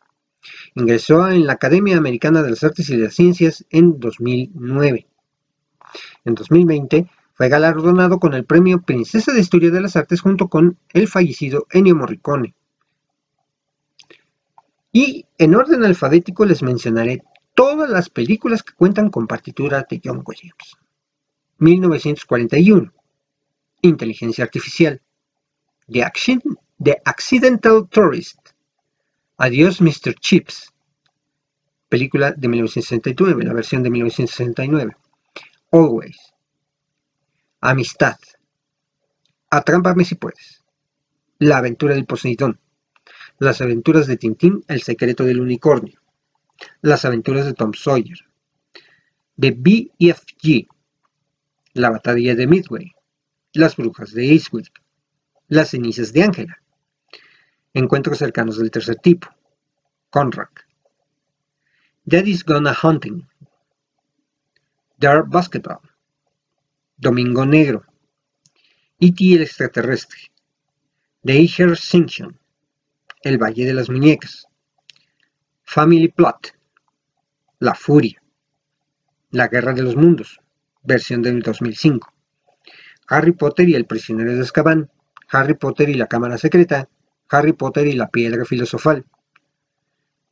Ingresó 0.74 1.28
en 1.28 1.46
la 1.46 1.54
Academia 1.54 1.96
Americana 1.96 2.42
de 2.42 2.50
las 2.50 2.64
Artes 2.64 2.88
y 2.90 2.96
las 2.96 3.14
Ciencias 3.14 3.64
en 3.70 3.98
2009. 3.98 5.06
En 6.24 6.34
2020 6.34 7.10
Fue 7.34 7.48
galardonado 7.48 8.18
con 8.20 8.34
el 8.34 8.44
premio 8.44 8.82
Princesa 8.82 9.32
de 9.32 9.40
Historia 9.40 9.70
de 9.70 9.80
las 9.80 9.96
Artes 9.96 10.20
junto 10.20 10.48
con 10.48 10.78
el 10.92 11.08
fallecido 11.08 11.66
Ennio 11.70 11.96
Morricone. 11.96 12.54
Y 14.92 15.26
en 15.38 15.54
orden 15.54 15.84
alfabético 15.84 16.44
les 16.44 16.62
mencionaré 16.62 17.22
todas 17.54 17.88
las 17.88 18.08
películas 18.10 18.62
que 18.62 18.74
cuentan 18.74 19.10
con 19.10 19.26
partitura 19.26 19.86
de 19.88 20.00
John 20.02 20.22
Williams. 20.24 20.76
1941. 21.58 22.92
Inteligencia 23.82 24.44
Artificial. 24.44 25.00
The, 25.92 27.02
Accidental 27.04 27.88
Tourist. 27.88 28.39
Adiós 29.42 29.80
Mr. 29.80 30.14
Chips. 30.20 30.70
Película 31.88 32.32
de 32.32 32.46
1969, 32.46 33.42
la 33.44 33.54
versión 33.54 33.82
de 33.82 33.88
1969. 33.88 34.94
Always. 35.72 36.18
Amistad. 37.62 38.18
Atrámpame 39.48 40.04
si 40.04 40.16
puedes. 40.16 40.62
La 41.38 41.56
aventura 41.56 41.94
del 41.94 42.04
Poseidón. 42.04 42.60
Las 43.38 43.62
aventuras 43.62 44.06
de 44.06 44.18
Tintín, 44.18 44.62
el 44.68 44.82
secreto 44.82 45.24
del 45.24 45.40
unicornio. 45.40 45.98
Las 46.82 47.06
aventuras 47.06 47.46
de 47.46 47.54
Tom 47.54 47.72
Sawyer. 47.72 48.18
De 49.36 49.52
BFG. 49.52 50.68
La 51.72 51.88
batalla 51.88 52.34
de 52.34 52.46
Midway. 52.46 52.92
Las 53.54 53.74
brujas 53.74 54.12
de 54.12 54.32
Eastwood. 54.32 54.66
Las 55.48 55.70
cenizas 55.70 56.12
de 56.12 56.24
Ángela. 56.24 56.60
Encuentros 57.74 58.18
cercanos 58.18 58.58
del 58.58 58.70
tercer 58.70 58.96
tipo. 58.96 59.28
Conrad. 60.10 60.48
Daddy's 62.04 62.44
Gonna 62.44 62.76
Hunting. 62.82 63.26
Dark 64.98 65.28
Basketball. 65.28 65.80
Domingo 67.00 67.46
Negro, 67.46 67.82
E.T. 68.98 69.34
el 69.34 69.40
extraterrestre, 69.40 70.30
The 71.24 71.48
Sinction, 71.74 72.38
El 73.22 73.38
Valle 73.38 73.64
de 73.64 73.72
las 73.72 73.88
Muñecas, 73.88 74.46
Family 75.62 76.08
Plot, 76.08 76.54
La 77.58 77.74
Furia, 77.74 78.22
La 79.30 79.48
Guerra 79.48 79.72
de 79.72 79.82
los 79.82 79.96
Mundos, 79.96 80.42
versión 80.82 81.22
del 81.22 81.40
2005, 81.40 82.12
Harry 83.08 83.32
Potter 83.32 83.70
y 83.70 83.76
el 83.76 83.86
prisionero 83.86 84.34
de 84.34 84.42
Azkaban, 84.42 84.90
Harry 85.30 85.54
Potter 85.54 85.88
y 85.88 85.94
la 85.94 86.06
Cámara 86.06 86.36
Secreta, 86.36 86.90
Harry 87.30 87.52
Potter 87.52 87.86
y 87.86 87.92
la 87.92 88.08
Piedra 88.08 88.44
Filosofal, 88.44 89.06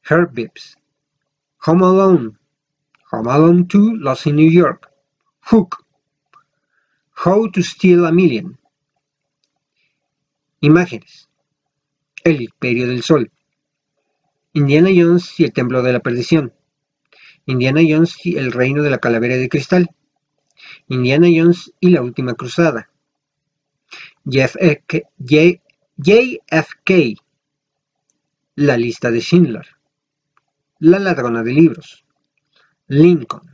Herb 0.08 0.34
Home 1.66 1.87
Alone, 1.87 2.38
Home 3.11 3.30
Alone 3.30 3.64
2, 3.68 3.98
Lost 4.00 4.26
in 4.26 4.37
New 4.37 4.50
York, 4.50 4.90
Hook, 5.50 5.84
How 7.24 7.50
to 7.50 7.62
Steal 7.62 8.06
a 8.06 8.12
Million. 8.12 8.58
Imágenes. 10.61 11.28
El 12.22 12.42
Imperio 12.42 12.87
del 12.87 13.02
Sol. 13.02 13.32
Indiana 14.52 14.88
Jones 14.94 15.38
y 15.38 15.44
el 15.44 15.52
Templo 15.52 15.82
de 15.82 15.92
la 15.92 16.00
Perdición. 16.00 16.52
Indiana 17.46 17.80
Jones 17.88 18.16
y 18.24 18.37
el 18.37 18.52
Reino 18.52 18.82
de 18.82 18.90
la 18.90 18.98
Calavera 18.98 19.37
de 19.37 19.48
Cristal. 19.48 19.90
Indiana 20.87 21.28
Jones 21.34 21.72
y 21.80 21.90
la 21.90 22.02
Última 22.02 22.34
Cruzada. 22.34 22.90
JFK. 26.00 27.18
La 28.54 28.76
lista 28.76 29.11
de 29.11 29.20
Schindler. 29.20 29.66
La 30.78 31.00
ladrona 31.00 31.42
de 31.42 31.52
libros. 31.52 32.04
Lincoln. 32.87 33.50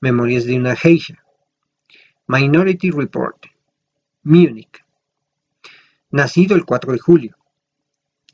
Memorias 0.00 0.44
de 0.44 0.56
una 0.56 0.74
geisha. 0.74 1.24
Minority 2.26 2.90
Report, 2.90 3.46
Múnich. 4.24 4.84
Nacido 6.10 6.56
el 6.56 6.64
4 6.64 6.94
de 6.94 6.98
julio. 6.98 7.36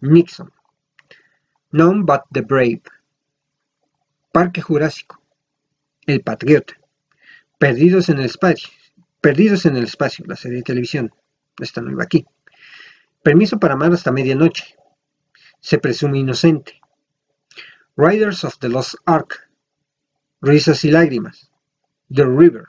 Nixon. 0.00 0.50
Known 1.72 2.06
but 2.06 2.22
the 2.32 2.40
Brave. 2.40 2.82
Parque 4.32 4.62
Jurásico. 4.62 5.22
El 6.06 6.22
Patriota. 6.22 6.80
Perdidos 7.58 8.08
en 8.08 8.20
el 8.20 8.24
espacio. 8.24 8.70
Perdidos 9.20 9.66
en 9.66 9.76
el 9.76 9.84
espacio, 9.84 10.24
la 10.26 10.36
serie 10.36 10.58
de 10.58 10.62
televisión. 10.62 11.12
Esta 11.58 11.82
no 11.82 11.90
iba 11.90 12.02
aquí. 12.02 12.26
Permiso 13.26 13.58
para 13.58 13.74
amar 13.74 13.92
hasta 13.92 14.12
medianoche. 14.12 14.76
Se 15.58 15.78
presume 15.78 16.20
inocente. 16.20 16.80
Riders 17.96 18.44
of 18.44 18.56
the 18.60 18.68
Lost 18.68 18.94
Ark. 19.04 19.50
Risas 20.40 20.84
y 20.84 20.92
lágrimas. 20.92 21.50
The 22.08 22.24
River. 22.24 22.68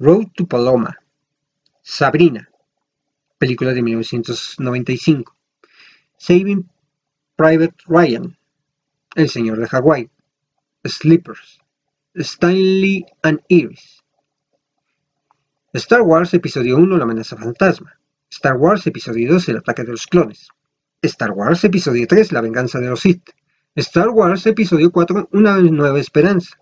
Road 0.00 0.32
to 0.34 0.44
Paloma, 0.44 0.98
Sabrina, 1.82 2.50
película 3.38 3.72
de 3.72 3.82
1995, 3.82 5.36
Saving 6.18 6.68
Private 7.36 7.76
Ryan, 7.86 8.36
El 9.14 9.28
Señor 9.28 9.60
de 9.60 9.68
Hawái, 9.68 10.10
Sleepers, 10.84 11.60
Stanley 12.16 13.06
and 13.22 13.40
Iris, 13.48 14.02
Star 15.74 16.02
Wars 16.02 16.34
Episodio 16.34 16.76
1 16.76 16.96
La 16.96 17.04
amenaza 17.04 17.36
fantasma, 17.36 17.99
Star 18.30 18.56
Wars 18.56 18.86
Episodio 18.86 19.32
2 19.32 19.48
El 19.48 19.56
ataque 19.58 19.84
de 19.84 19.90
los 19.90 20.06
clones, 20.06 20.48
Star 21.02 21.32
Wars 21.32 21.64
Episodio 21.64 22.06
3 22.06 22.32
La 22.32 22.40
venganza 22.40 22.78
de 22.80 22.88
los 22.88 23.00
Sith, 23.00 23.30
Star 23.74 24.10
Wars 24.10 24.46
Episodio 24.46 24.90
4 24.90 25.28
Una 25.32 25.58
nueva 25.58 25.98
esperanza, 25.98 26.56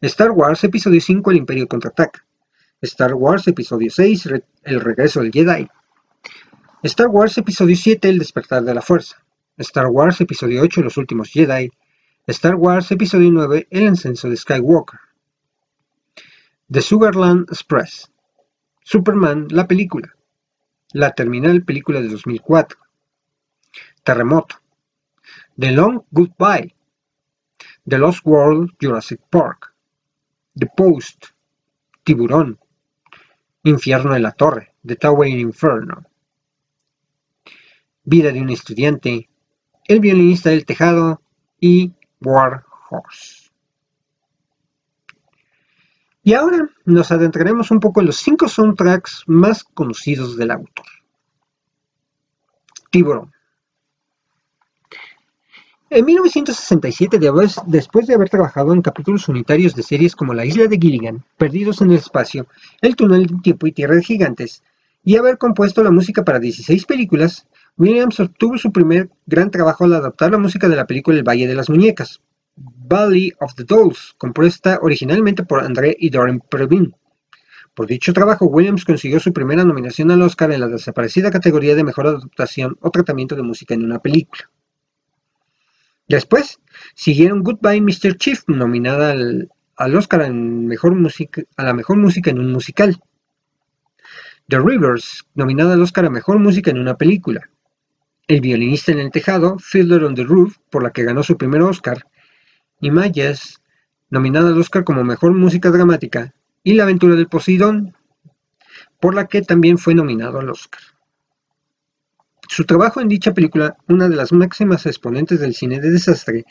Star 0.00 0.30
Wars 0.30 0.62
Episodio 0.64 1.00
5 1.00 1.30
El 1.30 1.36
imperio 1.38 1.66
contraataca, 1.66 2.24
Star 2.84 3.14
Wars 3.14 3.48
Episodio 3.48 3.90
6, 3.90 4.28
El 4.62 4.80
regreso 4.80 5.20
del 5.20 5.32
Jedi. 5.32 5.68
Star 6.82 7.08
Wars 7.08 7.38
Episodio 7.38 7.76
7, 7.76 8.08
El 8.08 8.18
despertar 8.18 8.62
de 8.62 8.74
la 8.74 8.82
fuerza. 8.82 9.24
Star 9.56 9.86
Wars 9.86 10.20
Episodio 10.20 10.62
8, 10.62 10.82
Los 10.82 10.96
últimos 10.98 11.30
Jedi. 11.30 11.70
Star 12.26 12.56
Wars 12.56 12.90
Episodio 12.92 13.30
9, 13.30 13.68
El 13.70 13.88
ascenso 13.88 14.28
de 14.28 14.36
Skywalker. 14.36 15.00
The 16.70 16.82
Sugarland 16.82 17.48
Express. 17.50 18.10
Superman, 18.82 19.46
la 19.50 19.66
película. 19.66 20.13
La 20.94 21.12
terminal 21.12 21.64
película 21.64 22.00
de 22.00 22.08
2004. 22.08 22.78
Terremoto. 24.04 24.60
The 25.58 25.72
Long 25.72 26.02
Goodbye. 26.12 26.72
The 27.84 27.98
Lost 27.98 28.24
World 28.24 28.76
Jurassic 28.80 29.20
Park. 29.28 29.74
The 30.54 30.68
Post. 30.76 31.24
Tiburón. 32.04 32.60
Infierno 33.64 34.14
en 34.14 34.22
la 34.22 34.30
Torre, 34.30 34.76
The 34.86 34.94
Tower 34.94 35.28
in 35.28 35.40
Inferno. 35.40 36.06
Vida 38.04 38.30
de 38.30 38.40
un 38.40 38.50
estudiante, 38.50 39.28
El 39.88 39.98
violinista 39.98 40.50
del 40.50 40.64
tejado 40.64 41.20
y 41.58 41.92
War 42.20 42.66
Horse. 42.88 43.43
Y 46.24 46.32
ahora 46.32 46.70
nos 46.86 47.12
adentraremos 47.12 47.70
un 47.70 47.80
poco 47.80 48.00
en 48.00 48.06
los 48.06 48.16
cinco 48.16 48.48
soundtracks 48.48 49.24
más 49.26 49.62
conocidos 49.62 50.36
del 50.36 50.50
autor. 50.50 50.86
Tiburón. 52.90 53.30
En 55.90 56.04
1967, 56.06 57.20
después 57.66 58.06
de 58.06 58.14
haber 58.14 58.30
trabajado 58.30 58.72
en 58.72 58.80
capítulos 58.80 59.28
unitarios 59.28 59.74
de 59.76 59.82
series 59.82 60.16
como 60.16 60.32
La 60.32 60.46
isla 60.46 60.66
de 60.66 60.78
Gilligan, 60.78 61.22
Perdidos 61.36 61.82
en 61.82 61.90
el 61.90 61.98
espacio, 61.98 62.46
El 62.80 62.96
túnel 62.96 63.26
de 63.26 63.36
tiempo 63.42 63.66
y 63.66 63.72
Tierra 63.72 63.94
de 63.94 64.02
gigantes, 64.02 64.62
y 65.04 65.16
haber 65.16 65.36
compuesto 65.36 65.84
la 65.84 65.90
música 65.90 66.24
para 66.24 66.40
16 66.40 66.86
películas, 66.86 67.46
Williams 67.76 68.18
obtuvo 68.18 68.56
su 68.56 68.72
primer 68.72 69.10
gran 69.26 69.50
trabajo 69.50 69.84
al 69.84 69.94
adaptar 69.94 70.32
la 70.32 70.38
música 70.38 70.68
de 70.68 70.76
la 70.76 70.86
película 70.86 71.18
El 71.18 71.28
Valle 71.28 71.46
de 71.46 71.54
las 71.54 71.68
Muñecas, 71.68 72.22
Valley 72.86 73.32
of 73.40 73.54
the 73.54 73.64
Dolls, 73.64 74.14
compuesta 74.18 74.78
originalmente 74.82 75.42
por 75.42 75.64
André 75.64 75.96
y 75.98 76.10
Doreen 76.10 76.40
Previn. 76.40 76.94
Por 77.72 77.86
dicho 77.86 78.12
trabajo, 78.12 78.44
Williams 78.44 78.84
consiguió 78.84 79.18
su 79.20 79.32
primera 79.32 79.64
nominación 79.64 80.10
al 80.10 80.20
Oscar 80.20 80.52
en 80.52 80.60
la 80.60 80.68
desaparecida 80.68 81.30
categoría 81.30 81.74
de 81.74 81.82
Mejor 81.82 82.06
Adaptación 82.08 82.76
o 82.80 82.90
Tratamiento 82.90 83.36
de 83.36 83.42
Música 83.42 83.72
en 83.72 83.84
una 83.84 84.00
Película. 84.00 84.50
Después 86.08 86.60
siguieron 86.94 87.42
Goodbye 87.42 87.80
Mr. 87.80 88.18
Chief, 88.18 88.42
nominada 88.48 89.12
al, 89.12 89.96
Oscar 89.96 90.22
en 90.22 90.66
mejor 90.66 90.94
a 91.56 91.64
la 91.64 91.72
mejor 91.72 91.96
música 91.96 92.30
en 92.30 92.38
un 92.38 92.52
musical. 92.52 93.00
The 94.48 94.60
Rivers, 94.60 95.24
nominada 95.34 95.72
al 95.72 95.82
Oscar 95.82 96.04
a 96.04 96.10
mejor 96.10 96.38
música 96.38 96.70
en 96.70 96.78
una 96.78 96.98
película. 96.98 97.48
El 98.28 98.42
violinista 98.42 98.92
en 98.92 98.98
el 98.98 99.10
tejado, 99.10 99.58
Fiddler 99.58 100.04
on 100.04 100.14
the 100.14 100.22
Roof, 100.22 100.58
por 100.70 100.82
la 100.82 100.90
que 100.90 101.02
ganó 101.02 101.22
su 101.22 101.38
primer 101.38 101.62
Oscar. 101.62 102.06
Y 102.84 102.90
Mayas, 102.90 103.62
nominada 104.10 104.50
al 104.50 104.60
Oscar 104.60 104.84
como 104.84 105.04
mejor 105.04 105.32
música 105.32 105.70
dramática. 105.70 106.34
Y 106.62 106.74
La 106.74 106.82
aventura 106.82 107.14
del 107.16 107.28
Poseidón, 107.28 107.96
por 109.00 109.14
la 109.14 109.26
que 109.26 109.40
también 109.40 109.78
fue 109.78 109.94
nominado 109.94 110.38
al 110.38 110.50
Oscar. 110.50 110.82
Su 112.46 112.66
trabajo 112.66 113.00
en 113.00 113.08
dicha 113.08 113.32
película, 113.32 113.78
una 113.88 114.10
de 114.10 114.16
las 114.16 114.34
máximas 114.34 114.84
exponentes 114.84 115.40
del 115.40 115.54
cine 115.54 115.80
de 115.80 115.92
desastre, 115.92 116.44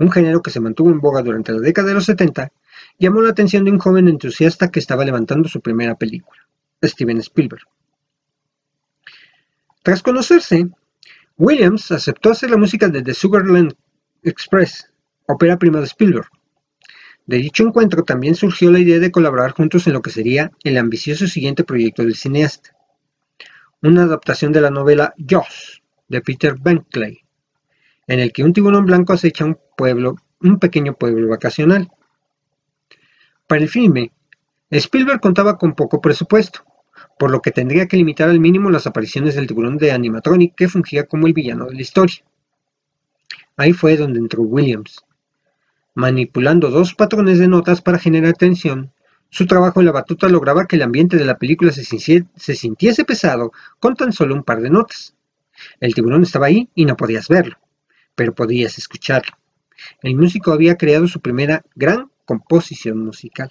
un 0.00 0.10
género 0.10 0.42
que 0.42 0.50
se 0.50 0.58
mantuvo 0.58 0.90
en 0.90 0.98
boga 0.98 1.22
durante 1.22 1.52
la 1.52 1.60
década 1.60 1.86
de 1.86 1.94
los 1.94 2.06
70, 2.06 2.50
llamó 2.98 3.20
la 3.20 3.30
atención 3.30 3.64
de 3.64 3.70
un 3.70 3.78
joven 3.78 4.08
entusiasta 4.08 4.72
que 4.72 4.80
estaba 4.80 5.04
levantando 5.04 5.48
su 5.48 5.60
primera 5.60 5.94
película, 5.94 6.48
Steven 6.82 7.18
Spielberg. 7.18 7.62
Tras 9.84 10.02
conocerse, 10.02 10.68
Williams 11.36 11.92
aceptó 11.92 12.30
hacer 12.32 12.50
la 12.50 12.56
música 12.56 12.88
de 12.88 13.02
The 13.02 13.14
Sugarland 13.14 13.76
Express, 14.24 14.90
ópera 15.28 15.58
prima 15.58 15.80
de 15.80 15.86
Spielberg. 15.86 16.28
De 17.26 17.38
dicho 17.38 17.64
encuentro 17.64 18.04
también 18.04 18.36
surgió 18.36 18.70
la 18.70 18.78
idea 18.78 19.00
de 19.00 19.10
colaborar 19.10 19.50
juntos 19.52 19.86
en 19.86 19.94
lo 19.94 20.02
que 20.02 20.10
sería 20.10 20.52
el 20.62 20.78
ambicioso 20.78 21.26
siguiente 21.26 21.64
proyecto 21.64 22.02
del 22.02 22.14
cineasta, 22.14 22.76
una 23.82 24.04
adaptación 24.04 24.52
de 24.52 24.60
la 24.60 24.70
novela 24.70 25.12
Jaws 25.18 25.82
de 26.08 26.20
Peter 26.20 26.54
Benkley, 26.58 27.24
en 28.06 28.20
el 28.20 28.32
que 28.32 28.44
un 28.44 28.52
tiburón 28.52 28.86
blanco 28.86 29.12
acecha 29.12 29.44
un 29.44 29.58
pueblo, 29.76 30.16
un 30.40 30.58
pequeño 30.58 30.94
pueblo 30.94 31.28
vacacional. 31.28 31.90
Para 33.48 33.62
el 33.62 33.68
filme, 33.68 34.12
Spielberg 34.70 35.20
contaba 35.20 35.58
con 35.58 35.74
poco 35.74 36.00
presupuesto, 36.00 36.64
por 37.18 37.30
lo 37.30 37.40
que 37.40 37.50
tendría 37.50 37.86
que 37.86 37.96
limitar 37.96 38.28
al 38.28 38.40
mínimo 38.40 38.70
las 38.70 38.86
apariciones 38.86 39.34
del 39.34 39.46
tiburón 39.46 39.78
de 39.78 39.92
animatronic 39.92 40.54
que 40.54 40.68
fungía 40.68 41.06
como 41.06 41.26
el 41.26 41.32
villano 41.32 41.66
de 41.66 41.74
la 41.74 41.82
historia. 41.82 42.24
Ahí 43.56 43.72
fue 43.72 43.96
donde 43.96 44.18
entró 44.18 44.42
Williams. 44.42 45.05
Manipulando 45.96 46.68
dos 46.68 46.94
patrones 46.94 47.38
de 47.38 47.48
notas 47.48 47.80
para 47.80 47.98
generar 47.98 48.34
tensión, 48.34 48.92
su 49.30 49.46
trabajo 49.46 49.80
en 49.80 49.86
la 49.86 49.92
batuta 49.92 50.28
lograba 50.28 50.66
que 50.66 50.76
el 50.76 50.82
ambiente 50.82 51.16
de 51.16 51.24
la 51.24 51.38
película 51.38 51.72
se, 51.72 51.84
sintiese 52.54 53.04
pesado 53.06 53.50
con 53.80 53.96
tan 53.96 54.12
solo 54.12 54.34
un 54.34 54.44
par 54.44 54.60
de 54.60 54.68
notas. 54.68 55.16
El 55.80 55.94
tiburón 55.94 56.22
estaba 56.22 56.48
ahí 56.48 56.68
y 56.74 56.84
no 56.84 56.98
podías 56.98 57.28
verlo, 57.28 57.56
pero 58.14 58.34
podías 58.34 58.76
escucharlo. 58.76 59.38
El 60.02 60.16
músico 60.16 60.52
había 60.52 60.76
creado 60.76 61.08
su 61.08 61.22
primera 61.22 61.64
gran 61.74 62.10
composición 62.26 63.02
musical. 63.02 63.48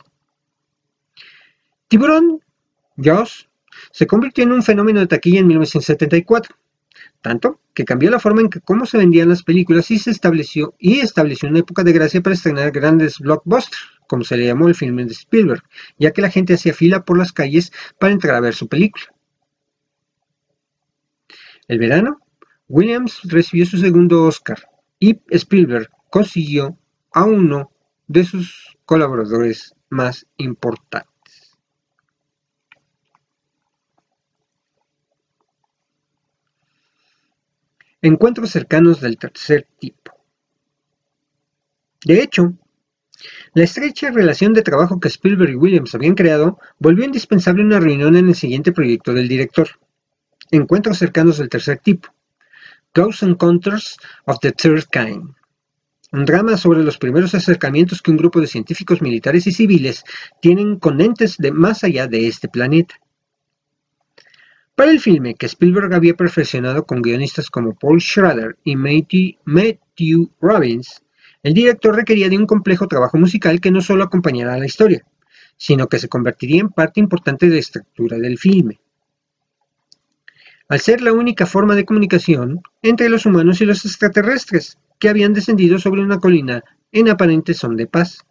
Tiburón, 1.88 2.42
Joss, 2.96 3.50
se 3.92 4.06
convirtió 4.06 4.44
en 4.44 4.52
un 4.52 4.62
fenómeno 4.62 5.00
de 5.00 5.08
taquilla 5.08 5.40
en 5.40 5.48
1974, 5.48 6.56
tanto 7.22 7.60
que 7.74 7.86
cambió 7.86 8.10
la 8.10 8.20
forma 8.20 8.42
en 8.42 8.50
que 8.50 8.62
cómo 8.62 8.86
se 8.86 8.98
vendían 8.98 9.30
las 9.30 9.44
películas 9.44 9.92
y 9.92 10.00
se 10.00 10.12
estableció 10.12 10.76
y 10.80 11.00
estableció 11.00 11.50
una 11.50 11.60
época 11.60 11.84
de 11.84 11.92
gracia 11.92 12.22
para 12.22 12.36
estrenar 12.36 12.72
grandes 12.72 13.20
blockbusters, 13.20 13.78
como 14.08 14.24
se 14.24 14.38
le 14.38 14.46
llamó 14.46 14.68
el 14.68 14.76
filme 14.76 15.06
de 15.06 15.12
Spielberg, 15.12 15.64
ya 15.98 16.12
que 16.12 16.22
la 16.22 16.30
gente 16.30 16.54
hacía 16.54 16.74
fila 16.74 17.04
por 17.04 17.18
las 17.18 17.32
calles 17.32 17.72
para 18.00 18.14
entrar 18.14 18.36
a 18.36 18.40
ver 18.42 18.54
su 18.54 18.68
película. 18.68 19.06
El 21.68 21.80
verano, 21.80 22.20
Williams 22.68 23.20
recibió 23.24 23.66
su 23.66 23.78
segundo 23.78 24.24
Oscar 24.24 24.70
y 25.00 25.20
Spielberg 25.30 25.90
consiguió 26.10 26.78
a 27.12 27.26
uno 27.26 27.72
de 28.08 28.24
sus 28.24 28.78
colaboradores 28.86 29.74
más 29.90 30.28
importantes. 30.38 31.15
Encuentros 38.06 38.52
cercanos 38.52 39.02
del 39.02 39.18
tercer 39.18 39.68
tipo. 39.80 40.12
De 42.04 42.22
hecho, 42.22 42.54
la 43.56 43.64
estrecha 43.64 44.12
relación 44.12 44.54
de 44.54 44.62
trabajo 44.62 45.00
que 45.00 45.08
Spielberg 45.08 45.54
y 45.54 45.56
Williams 45.56 45.96
habían 45.96 46.14
creado 46.14 46.60
volvió 46.78 47.04
indispensable 47.04 47.64
una 47.64 47.80
reunión 47.80 48.16
en 48.16 48.28
el 48.28 48.36
siguiente 48.36 48.72
proyecto 48.72 49.12
del 49.12 49.28
director. 49.28 49.70
Encuentros 50.52 51.00
cercanos 51.00 51.40
del 51.40 51.50
tercer 51.50 51.80
tipo. 51.80 52.14
Close 52.92 53.26
Encounters 53.26 53.98
of 54.26 54.38
the 54.40 54.52
Third 54.52 54.84
Kind. 54.92 55.34
Un 56.12 56.26
drama 56.26 56.58
sobre 56.58 56.84
los 56.84 57.00
primeros 57.00 57.34
acercamientos 57.34 58.04
que 58.04 58.12
un 58.12 58.18
grupo 58.18 58.40
de 58.40 58.46
científicos 58.46 59.02
militares 59.02 59.48
y 59.48 59.52
civiles 59.52 60.04
tienen 60.44 60.78
con 60.78 61.02
entes 61.02 61.38
de 61.38 61.52
más 61.52 61.84
allá 61.84 62.06
de 62.06 62.28
este 62.28 62.50
planeta. 62.50 63.00
Para 64.76 64.92
el 64.92 65.00
filme, 65.00 65.36
que 65.36 65.46
Spielberg 65.46 65.94
había 65.94 66.16
perfeccionado 66.16 66.86
con 66.86 67.02
guionistas 67.02 67.50
como 67.50 67.76
Paul 67.76 68.02
Schrader 68.02 68.58
y 68.66 68.76
Matthew 68.76 70.32
Robbins, 70.42 71.02
el 71.44 71.54
director 71.54 71.96
requería 71.96 72.28
de 72.28 72.38
un 72.38 72.46
complejo 72.46 72.88
trabajo 72.88 73.18
musical 73.18 73.62
que 73.62 73.72
no 73.72 73.80
solo 73.80 74.04
acompañara 74.04 74.54
a 74.54 74.60
la 74.60 74.66
historia, 74.66 75.06
sino 75.56 75.88
que 75.88 76.00
se 76.00 76.10
convertiría 76.10 76.60
en 76.60 76.70
parte 76.70 77.00
importante 77.00 77.48
de 77.48 77.54
la 77.54 77.60
estructura 77.60 78.18
del 78.18 78.38
filme. 78.38 78.82
Al 80.68 80.82
ser 80.82 81.02
la 81.02 81.14
única 81.14 81.46
forma 81.46 81.76
de 81.76 81.86
comunicación 81.86 82.62
entre 82.82 83.08
los 83.08 83.26
humanos 83.26 83.62
y 83.62 83.66
los 83.66 83.86
extraterrestres, 83.86 84.78
que 85.00 85.08
habían 85.08 85.34
descendido 85.34 85.80
sobre 85.80 86.02
una 86.02 86.20
colina 86.20 86.64
en 86.92 87.10
aparente 87.10 87.54
son 87.54 87.78
de 87.78 87.88
paz. 87.88 88.26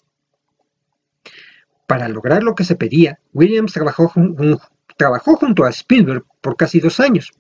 Para 1.87 2.09
lograr 2.09 2.43
lo 2.43 2.55
que 2.55 2.65
se 2.65 2.77
pedía, 2.77 3.21
Williams 3.33 3.73
trabajó, 3.73 4.13
trabajó 4.97 5.37
junto 5.37 5.65
a 5.65 5.71
Spielberg 5.71 6.25
por 6.41 6.57
casi 6.57 6.81
dos 6.81 7.01
años, 7.01 7.33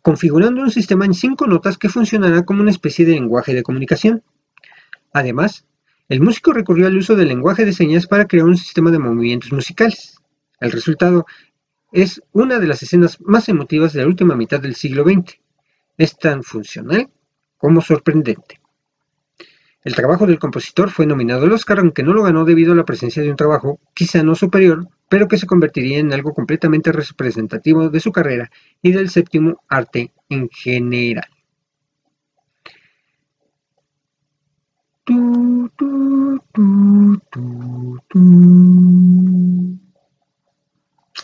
configurando 0.00 0.62
un 0.62 0.70
sistema 0.70 1.04
en 1.04 1.14
cinco 1.14 1.46
notas 1.46 1.78
que 1.78 1.88
funcionara 1.88 2.44
como 2.44 2.62
una 2.62 2.70
especie 2.70 3.04
de 3.04 3.12
lenguaje 3.12 3.54
de 3.54 3.62
comunicación. 3.62 4.22
Además, 5.12 5.66
el 6.08 6.20
músico 6.20 6.52
recurrió 6.52 6.86
al 6.86 6.96
uso 6.96 7.16
del 7.16 7.28
lenguaje 7.28 7.64
de 7.64 7.72
señas 7.72 8.06
para 8.06 8.26
crear 8.26 8.46
un 8.46 8.56
sistema 8.56 8.90
de 8.90 8.98
movimientos 8.98 9.52
musicales. 9.52 10.18
El 10.60 10.72
resultado 10.72 11.26
es 11.92 12.22
una 12.32 12.58
de 12.58 12.66
las 12.66 12.82
escenas 12.82 13.20
más 13.20 13.48
emotivas 13.48 13.92
de 13.92 14.02
la 14.02 14.08
última 14.08 14.34
mitad 14.34 14.60
del 14.60 14.74
siglo 14.74 15.04
XX. 15.04 15.38
Es 15.98 16.16
tan 16.16 16.42
funcional 16.42 17.10
como 17.58 17.80
sorprendente. 17.80 18.60
El 19.84 19.94
trabajo 19.94 20.26
del 20.26 20.38
compositor 20.38 20.90
fue 20.90 21.06
nominado 21.06 21.44
al 21.44 21.52
Oscar, 21.52 21.80
aunque 21.80 22.02
no 22.02 22.12
lo 22.12 22.22
ganó 22.22 22.44
debido 22.44 22.72
a 22.72 22.76
la 22.76 22.84
presencia 22.84 23.22
de 23.22 23.30
un 23.30 23.36
trabajo, 23.36 23.80
quizá 23.94 24.22
no 24.22 24.34
superior, 24.34 24.86
pero 25.12 25.28
que 25.28 25.36
se 25.36 25.46
convertiría 25.46 25.98
en 25.98 26.10
algo 26.10 26.32
completamente 26.32 26.90
representativo 26.90 27.90
de 27.90 28.00
su 28.00 28.10
carrera 28.12 28.50
y 28.80 28.92
del 28.92 29.10
séptimo 29.10 29.62
arte 29.68 30.10
en 30.30 30.48
general. 30.48 31.28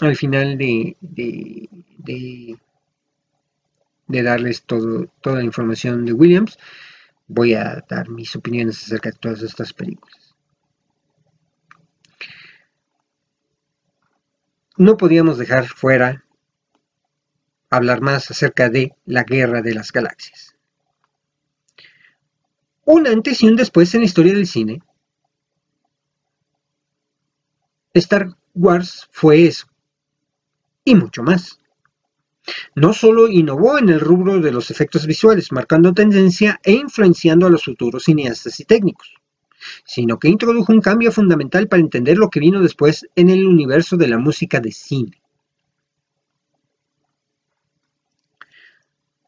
Al 0.03 0.17
final 0.17 0.59
de, 0.59 0.95
de, 1.01 2.59
darles 4.07 4.65
toda 4.65 5.09
la 5.25 5.43
información 5.43 6.05
de 6.05 6.13
Williams, 6.13 6.59
voy 7.27 7.55
a 7.55 7.83
dar 7.89 8.11
mis 8.11 8.37
opiniones 8.37 8.83
acerca 8.83 9.13
de 9.13 9.17
todas 9.19 9.41
estas 9.41 9.73
películas. 9.73 10.28
No 14.79 14.97
podíamos 14.97 15.39
dejar 15.39 15.67
fuera 15.67 16.25
hablar 17.69 18.01
más 18.01 18.31
acerca 18.31 18.71
de 18.71 18.95
la 19.07 19.25
guerra 19.25 19.61
de 19.61 19.75
las 19.75 19.91
galaxias. 19.91 20.55
Un 22.85 23.09
antes 23.09 23.43
y 23.43 23.49
un 23.49 23.57
después 23.57 23.93
en 23.95 24.03
la 24.03 24.07
historia 24.07 24.33
del 24.33 24.47
cine. 24.47 24.81
Star 27.93 28.37
Wars 28.55 29.09
fue 29.11 29.47
eso. 29.47 29.67
Y 30.85 30.95
mucho 30.95 31.25
más. 31.25 31.59
No 32.77 32.93
solo 32.93 33.27
innovó 33.27 33.79
en 33.79 33.89
el 33.89 33.99
rubro 33.99 34.39
de 34.39 34.53
los 34.53 34.71
efectos 34.71 35.09
visuales, 35.09 35.51
marcando 35.51 35.93
tendencia 35.93 36.61
e 36.63 36.71
influenciando 36.71 37.49
a 37.49 37.51
los 37.51 37.65
futuros 37.65 38.05
cineastas 38.05 38.61
y 38.61 38.65
técnicos, 38.65 39.13
sino 39.85 40.19
que 40.19 40.29
introdujo 40.29 40.73
un 40.73 40.81
cambio 40.81 41.13
fundamental 41.13 41.69
para 41.69 41.83
entender 41.83 42.19
lo 42.19 42.31
que 42.31 42.41
vino 42.41 42.61
después 42.63 43.07
en 43.17 43.31
el 43.31 43.47
universo 43.47 43.97
de 43.97 44.09
la 44.09 44.19
música 44.19 44.61
de 44.61 44.73
cine. 44.73 45.21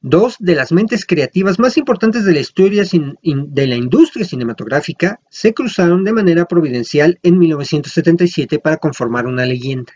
Dos 0.03 0.37
de 0.39 0.55
las 0.55 0.73
mentes 0.73 1.05
creativas 1.05 1.59
más 1.59 1.77
importantes 1.77 2.25
de 2.25 2.33
la 2.33 2.41
historia 2.41 2.85
de 2.85 3.67
la 3.67 3.77
industria 3.77 4.25
cinematográfica 4.25 5.21
se 5.29 5.53
cruzaron 5.53 6.05
de 6.05 6.15
manera 6.15 6.47
providencial 6.47 7.19
en 7.23 7.39
1977 7.39 8.59
para 8.61 8.79
conformar 8.79 9.27
una 9.27 9.45
leyenda. 9.45 9.93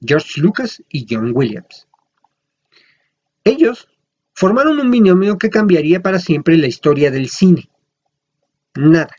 George 0.00 0.40
Lucas 0.40 0.82
y 0.88 1.06
John 1.08 1.32
Williams. 1.34 1.86
Ellos 3.44 3.88
formaron 4.32 4.80
un 4.80 4.90
binomio 4.90 5.36
que 5.36 5.50
cambiaría 5.50 6.00
para 6.00 6.18
siempre 6.18 6.56
la 6.56 6.66
historia 6.66 7.10
del 7.10 7.28
cine. 7.28 7.68
Nada, 8.74 9.14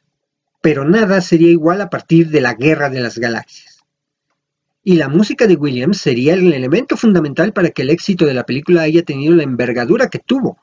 pero 0.61 0.85
nada 0.85 1.21
sería 1.21 1.49
igual 1.49 1.81
a 1.81 1.89
partir 1.89 2.29
de 2.29 2.41
la 2.41 2.53
Guerra 2.53 2.89
de 2.89 3.01
las 3.01 3.17
Galaxias. 3.17 3.79
Y 4.83 4.95
la 4.95 5.09
música 5.09 5.47
de 5.47 5.55
Williams 5.55 5.97
sería 5.97 6.33
el 6.33 6.53
elemento 6.53 6.97
fundamental 6.97 7.53
para 7.53 7.69
que 7.69 7.83
el 7.83 7.89
éxito 7.89 8.25
de 8.25 8.33
la 8.33 8.45
película 8.45 8.83
haya 8.83 9.03
tenido 9.03 9.35
la 9.35 9.43
envergadura 9.43 10.09
que 10.09 10.19
tuvo, 10.19 10.57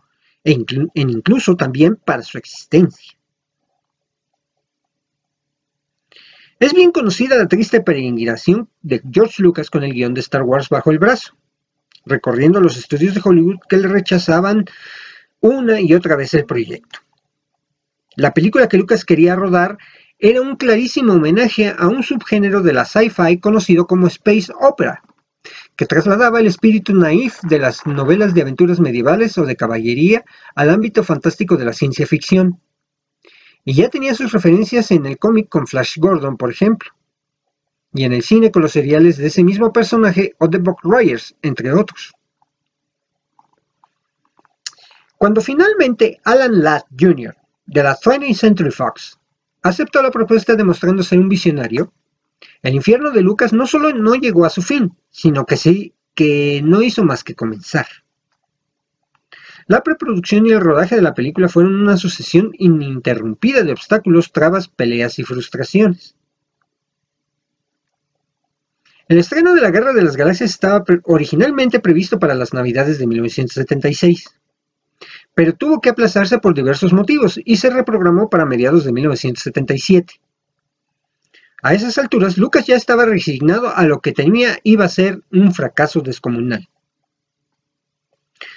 e 0.44 0.56
incluso 0.94 1.56
también 1.56 1.96
para 1.96 2.22
su 2.22 2.38
existencia. 2.38 3.18
Es 6.58 6.74
bien 6.74 6.90
conocida 6.90 7.36
la 7.36 7.46
triste 7.46 7.80
peregrinación 7.80 8.68
de 8.82 9.00
George 9.12 9.42
Lucas 9.42 9.70
con 9.70 9.84
el 9.84 9.92
guion 9.92 10.14
de 10.14 10.20
Star 10.20 10.42
Wars 10.42 10.68
bajo 10.68 10.90
el 10.90 10.98
brazo 10.98 11.38
recorriendo 12.08 12.60
los 12.60 12.76
estudios 12.76 13.14
de 13.14 13.20
Hollywood 13.22 13.58
que 13.68 13.76
le 13.76 13.88
rechazaban 13.88 14.64
una 15.40 15.80
y 15.80 15.94
otra 15.94 16.16
vez 16.16 16.34
el 16.34 16.46
proyecto. 16.46 17.00
La 18.18 18.34
película 18.34 18.68
que 18.68 18.78
Lucas 18.78 19.04
quería 19.04 19.36
rodar 19.36 19.78
era 20.18 20.42
un 20.42 20.56
clarísimo 20.56 21.12
homenaje 21.12 21.72
a 21.78 21.86
un 21.86 22.02
subgénero 22.02 22.62
de 22.62 22.72
la 22.72 22.84
sci-fi 22.84 23.38
conocido 23.38 23.86
como 23.86 24.08
space 24.08 24.52
opera, 24.60 25.04
que 25.76 25.86
trasladaba 25.86 26.40
el 26.40 26.48
espíritu 26.48 26.96
naif 26.96 27.40
de 27.42 27.60
las 27.60 27.86
novelas 27.86 28.34
de 28.34 28.42
aventuras 28.42 28.80
medievales 28.80 29.38
o 29.38 29.44
de 29.44 29.54
caballería 29.54 30.24
al 30.56 30.70
ámbito 30.70 31.04
fantástico 31.04 31.56
de 31.56 31.66
la 31.66 31.72
ciencia 31.72 32.08
ficción. 32.08 32.60
Y 33.64 33.74
ya 33.74 33.88
tenía 33.88 34.16
sus 34.16 34.32
referencias 34.32 34.90
en 34.90 35.06
el 35.06 35.16
cómic 35.16 35.48
con 35.48 35.68
Flash 35.68 35.98
Gordon, 35.98 36.36
por 36.36 36.50
ejemplo, 36.50 36.90
y 37.94 38.02
en 38.02 38.12
el 38.12 38.24
cine 38.24 38.50
con 38.50 38.62
los 38.62 38.72
seriales 38.72 39.16
de 39.18 39.28
ese 39.28 39.44
mismo 39.44 39.72
personaje 39.72 40.34
o 40.38 40.50
The 40.50 40.58
Buck 40.58 40.80
Rogers, 40.82 41.36
entre 41.42 41.72
otros. 41.72 42.12
Cuando 45.16 45.40
finalmente 45.40 46.20
Alan 46.24 46.64
Ladd 46.64 46.82
Jr. 46.98 47.36
de 47.68 47.82
la 47.82 47.96
20th 47.96 48.34
Century 48.34 48.70
Fox 48.70 49.18
aceptó 49.62 50.02
la 50.02 50.10
propuesta 50.10 50.56
demostrando 50.56 51.02
ser 51.02 51.18
un 51.18 51.28
visionario, 51.28 51.92
el 52.62 52.74
infierno 52.74 53.10
de 53.10 53.20
Lucas 53.20 53.52
no 53.52 53.66
solo 53.66 53.92
no 53.92 54.14
llegó 54.14 54.44
a 54.44 54.50
su 54.50 54.62
fin, 54.62 54.96
sino 55.10 55.44
que 55.44 55.56
sí 55.56 55.94
que 56.14 56.62
no 56.64 56.82
hizo 56.82 57.04
más 57.04 57.22
que 57.22 57.34
comenzar. 57.34 57.86
La 59.66 59.82
preproducción 59.82 60.46
y 60.46 60.50
el 60.50 60.60
rodaje 60.60 60.96
de 60.96 61.02
la 61.02 61.14
película 61.14 61.48
fueron 61.48 61.74
una 61.74 61.98
sucesión 61.98 62.52
ininterrumpida 62.54 63.62
de 63.62 63.72
obstáculos, 63.72 64.32
trabas, 64.32 64.68
peleas 64.68 65.18
y 65.18 65.24
frustraciones. 65.24 66.16
El 69.08 69.18
estreno 69.18 69.54
de 69.54 69.60
la 69.60 69.70
Guerra 69.70 69.92
de 69.92 70.02
las 70.02 70.16
Galaxias 70.16 70.50
estaba 70.50 70.84
originalmente 71.04 71.80
previsto 71.80 72.18
para 72.18 72.34
las 72.34 72.54
Navidades 72.54 72.98
de 72.98 73.06
1976 73.06 74.38
pero 75.38 75.54
tuvo 75.54 75.80
que 75.80 75.88
aplazarse 75.88 76.40
por 76.40 76.52
diversos 76.52 76.92
motivos 76.92 77.40
y 77.44 77.58
se 77.58 77.70
reprogramó 77.70 78.28
para 78.28 78.44
mediados 78.44 78.82
de 78.82 78.92
1977. 78.92 80.14
A 81.62 81.74
esas 81.74 81.96
alturas, 81.96 82.36
Lucas 82.38 82.66
ya 82.66 82.74
estaba 82.74 83.04
resignado 83.04 83.68
a 83.72 83.84
lo 83.84 84.00
que 84.00 84.10
temía 84.10 84.58
iba 84.64 84.84
a 84.84 84.88
ser 84.88 85.22
un 85.30 85.54
fracaso 85.54 86.00
descomunal. 86.00 86.68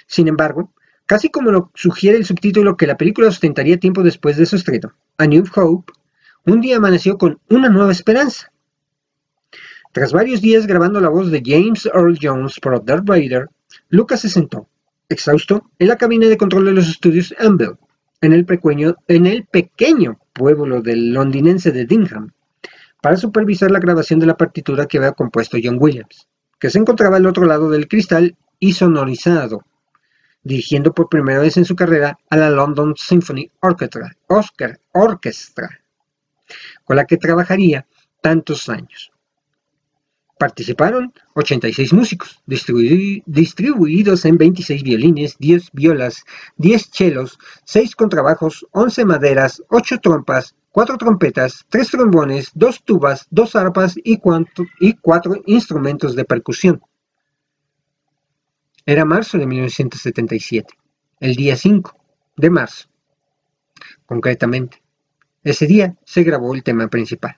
Sin 0.08 0.26
embargo, 0.26 0.72
casi 1.06 1.30
como 1.30 1.52
lo 1.52 1.70
sugiere 1.74 2.18
el 2.18 2.24
subtítulo 2.24 2.76
que 2.76 2.88
la 2.88 2.96
película 2.96 3.28
ostentaría 3.28 3.78
tiempo 3.78 4.02
después 4.02 4.36
de 4.36 4.46
su 4.46 4.56
estreno, 4.56 4.92
A 5.18 5.26
New 5.28 5.44
Hope, 5.54 5.92
un 6.46 6.60
día 6.60 6.78
amaneció 6.78 7.16
con 7.16 7.38
una 7.48 7.68
nueva 7.68 7.92
esperanza. 7.92 8.50
Tras 9.92 10.12
varios 10.12 10.40
días 10.40 10.66
grabando 10.66 11.00
la 11.00 11.10
voz 11.10 11.30
de 11.30 11.44
James 11.46 11.86
Earl 11.86 12.18
Jones 12.20 12.58
por 12.58 12.84
Darth 12.84 13.04
Vader, 13.04 13.50
Lucas 13.88 14.22
se 14.22 14.28
sentó, 14.28 14.66
exhausto 15.12 15.70
en 15.78 15.88
la 15.88 15.96
cabina 15.96 16.26
de 16.26 16.36
control 16.36 16.66
de 16.66 16.72
los 16.72 16.88
estudios 16.88 17.34
Amble, 17.38 17.72
en 18.20 18.32
el, 18.32 18.44
pequeño, 18.44 18.96
en 19.08 19.26
el 19.26 19.46
pequeño 19.46 20.18
pueblo 20.32 20.80
del 20.80 21.12
londinense 21.12 21.72
de 21.72 21.86
Dingham, 21.86 22.32
para 23.00 23.16
supervisar 23.16 23.70
la 23.70 23.80
grabación 23.80 24.20
de 24.20 24.26
la 24.26 24.36
partitura 24.36 24.86
que 24.86 24.98
había 24.98 25.12
compuesto 25.12 25.58
John 25.62 25.78
Williams, 25.80 26.28
que 26.58 26.70
se 26.70 26.78
encontraba 26.78 27.16
al 27.16 27.26
otro 27.26 27.44
lado 27.44 27.68
del 27.70 27.88
cristal 27.88 28.36
y 28.58 28.72
sonorizado, 28.72 29.64
dirigiendo 30.42 30.92
por 30.92 31.08
primera 31.08 31.40
vez 31.40 31.56
en 31.56 31.64
su 31.64 31.74
carrera 31.74 32.18
a 32.30 32.36
la 32.36 32.50
London 32.50 32.94
Symphony 32.96 33.50
Orchestra, 33.60 34.16
Oscar, 34.28 34.78
Orchestra 34.92 35.82
con 36.84 36.96
la 36.96 37.06
que 37.06 37.16
trabajaría 37.16 37.86
tantos 38.20 38.68
años. 38.68 39.11
Participaron 40.42 41.12
86 41.34 41.92
músicos, 41.92 42.42
distribuidos 42.46 44.24
en 44.24 44.36
26 44.36 44.82
violines, 44.82 45.38
10 45.38 45.70
violas, 45.72 46.24
10 46.56 46.90
chelos, 46.90 47.38
6 47.64 47.94
contrabajos, 47.94 48.66
11 48.72 49.04
maderas, 49.04 49.62
8 49.68 50.00
trompas, 50.00 50.56
4 50.72 50.98
trompetas, 50.98 51.64
3 51.68 51.90
trombones, 51.90 52.50
2 52.54 52.82
tubas, 52.82 53.28
2 53.30 53.54
arpas 53.54 53.94
y 54.02 54.16
4 54.16 55.42
instrumentos 55.46 56.16
de 56.16 56.24
percusión. 56.24 56.82
Era 58.84 59.04
marzo 59.04 59.38
de 59.38 59.46
1977, 59.46 60.74
el 61.20 61.36
día 61.36 61.54
5 61.54 61.96
de 62.36 62.50
marzo. 62.50 62.88
Concretamente, 64.06 64.82
ese 65.44 65.68
día 65.68 65.94
se 66.04 66.24
grabó 66.24 66.52
el 66.52 66.64
tema 66.64 66.88
principal. 66.88 67.36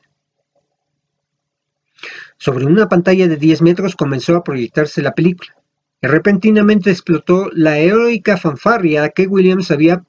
Sobre 2.36 2.66
una 2.66 2.88
pantalla 2.88 3.28
de 3.28 3.36
10 3.36 3.62
metros 3.62 3.96
comenzó 3.96 4.36
a 4.36 4.44
proyectarse 4.44 5.02
la 5.02 5.14
película, 5.14 5.54
y 6.02 6.06
repentinamente 6.06 6.90
explotó 6.90 7.48
la 7.52 7.78
heroica 7.78 8.36
fanfarria 8.36 9.08
que 9.10 9.26
Williams 9.26 9.70
había 9.70 10.04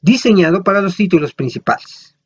diseñado 0.00 0.62
para 0.62 0.80
los 0.80 0.96
títulos 0.96 1.34
principales. 1.34 2.16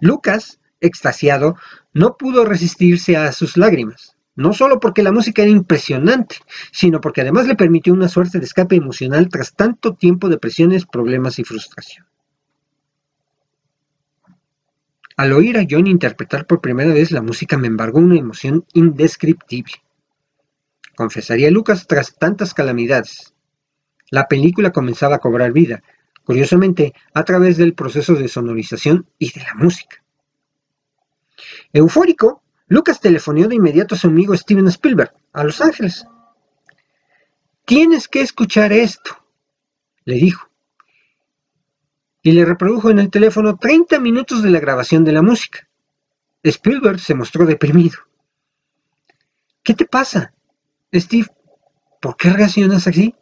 Lucas, 0.00 0.60
extasiado, 0.80 1.56
no 1.92 2.16
pudo 2.16 2.44
resistirse 2.44 3.16
a 3.16 3.32
sus 3.32 3.56
lágrimas, 3.56 4.16
no 4.36 4.52
solo 4.52 4.80
porque 4.80 5.02
la 5.02 5.12
música 5.12 5.42
era 5.42 5.50
impresionante, 5.50 6.36
sino 6.72 7.00
porque 7.00 7.22
además 7.22 7.46
le 7.46 7.54
permitió 7.54 7.92
una 7.92 8.08
suerte 8.08 8.38
de 8.38 8.44
escape 8.44 8.76
emocional 8.76 9.28
tras 9.28 9.54
tanto 9.54 9.94
tiempo 9.94 10.28
de 10.28 10.38
presiones, 10.38 10.86
problemas 10.86 11.38
y 11.38 11.44
frustración. 11.44 12.06
Al 15.16 15.32
oír 15.32 15.58
a 15.58 15.66
John 15.68 15.86
interpretar 15.86 16.44
por 16.46 16.60
primera 16.60 16.92
vez 16.92 17.12
la 17.12 17.22
música 17.22 17.56
me 17.56 17.68
embargó 17.68 18.00
una 18.00 18.18
emoción 18.18 18.66
indescriptible. 18.72 19.74
Confesaría 20.96 21.52
Lucas 21.52 21.86
tras 21.86 22.16
tantas 22.16 22.52
calamidades. 22.52 23.32
La 24.10 24.26
película 24.26 24.72
comenzaba 24.72 25.16
a 25.16 25.20
cobrar 25.20 25.52
vida, 25.52 25.82
curiosamente 26.24 26.94
a 27.14 27.24
través 27.24 27.56
del 27.56 27.74
proceso 27.74 28.14
de 28.14 28.26
sonorización 28.26 29.06
y 29.18 29.32
de 29.32 29.42
la 29.42 29.54
música. 29.54 30.02
Eufórico, 31.72 32.42
Lucas 32.66 33.00
telefoneó 33.00 33.46
de 33.46 33.54
inmediato 33.54 33.94
a 33.94 33.98
su 33.98 34.08
amigo 34.08 34.36
Steven 34.36 34.66
Spielberg, 34.66 35.12
a 35.32 35.44
Los 35.44 35.60
Ángeles. 35.60 36.06
Tienes 37.64 38.08
que 38.08 38.20
escuchar 38.20 38.72
esto, 38.72 39.24
le 40.04 40.16
dijo 40.16 40.48
y 42.24 42.32
le 42.32 42.46
reprodujo 42.46 42.90
en 42.90 42.98
el 42.98 43.10
teléfono 43.10 43.58
30 43.58 44.00
minutos 44.00 44.42
de 44.42 44.50
la 44.50 44.58
grabación 44.58 45.04
de 45.04 45.12
la 45.12 45.20
música. 45.20 45.68
Spielberg 46.42 46.98
se 46.98 47.14
mostró 47.14 47.44
deprimido. 47.44 47.98
¿Qué 49.62 49.74
te 49.74 49.84
pasa? 49.84 50.32
Steve, 50.92 51.28
¿por 52.00 52.16
qué 52.16 52.30
reaccionas 52.30 52.86
así? 52.86 53.14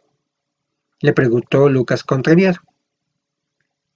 Le 1.01 1.11
preguntó 1.11 1.67
Lucas 1.67 2.01
contrariado. 2.03 2.59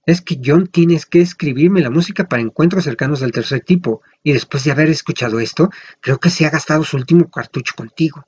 Es 0.04 0.20
que 0.20 0.38
John 0.44 0.66
tienes 0.66 1.06
que 1.06 1.22
escribirme 1.22 1.80
la 1.80 1.90
música 1.90 2.28
para 2.28 2.42
encuentros 2.42 2.84
cercanos 2.84 3.20
del 3.20 3.32
tercer 3.32 3.60
tipo, 3.60 4.02
y 4.22 4.34
después 4.34 4.64
de 4.64 4.72
haber 4.72 4.90
escuchado 4.90 5.40
esto, 5.40 5.70
creo 6.00 6.20
que 6.20 6.28
se 6.28 6.44
ha 6.44 6.50
gastado 6.50 6.84
su 6.84 6.98
último 6.98 7.30
cartucho 7.30 7.72
contigo, 7.74 8.26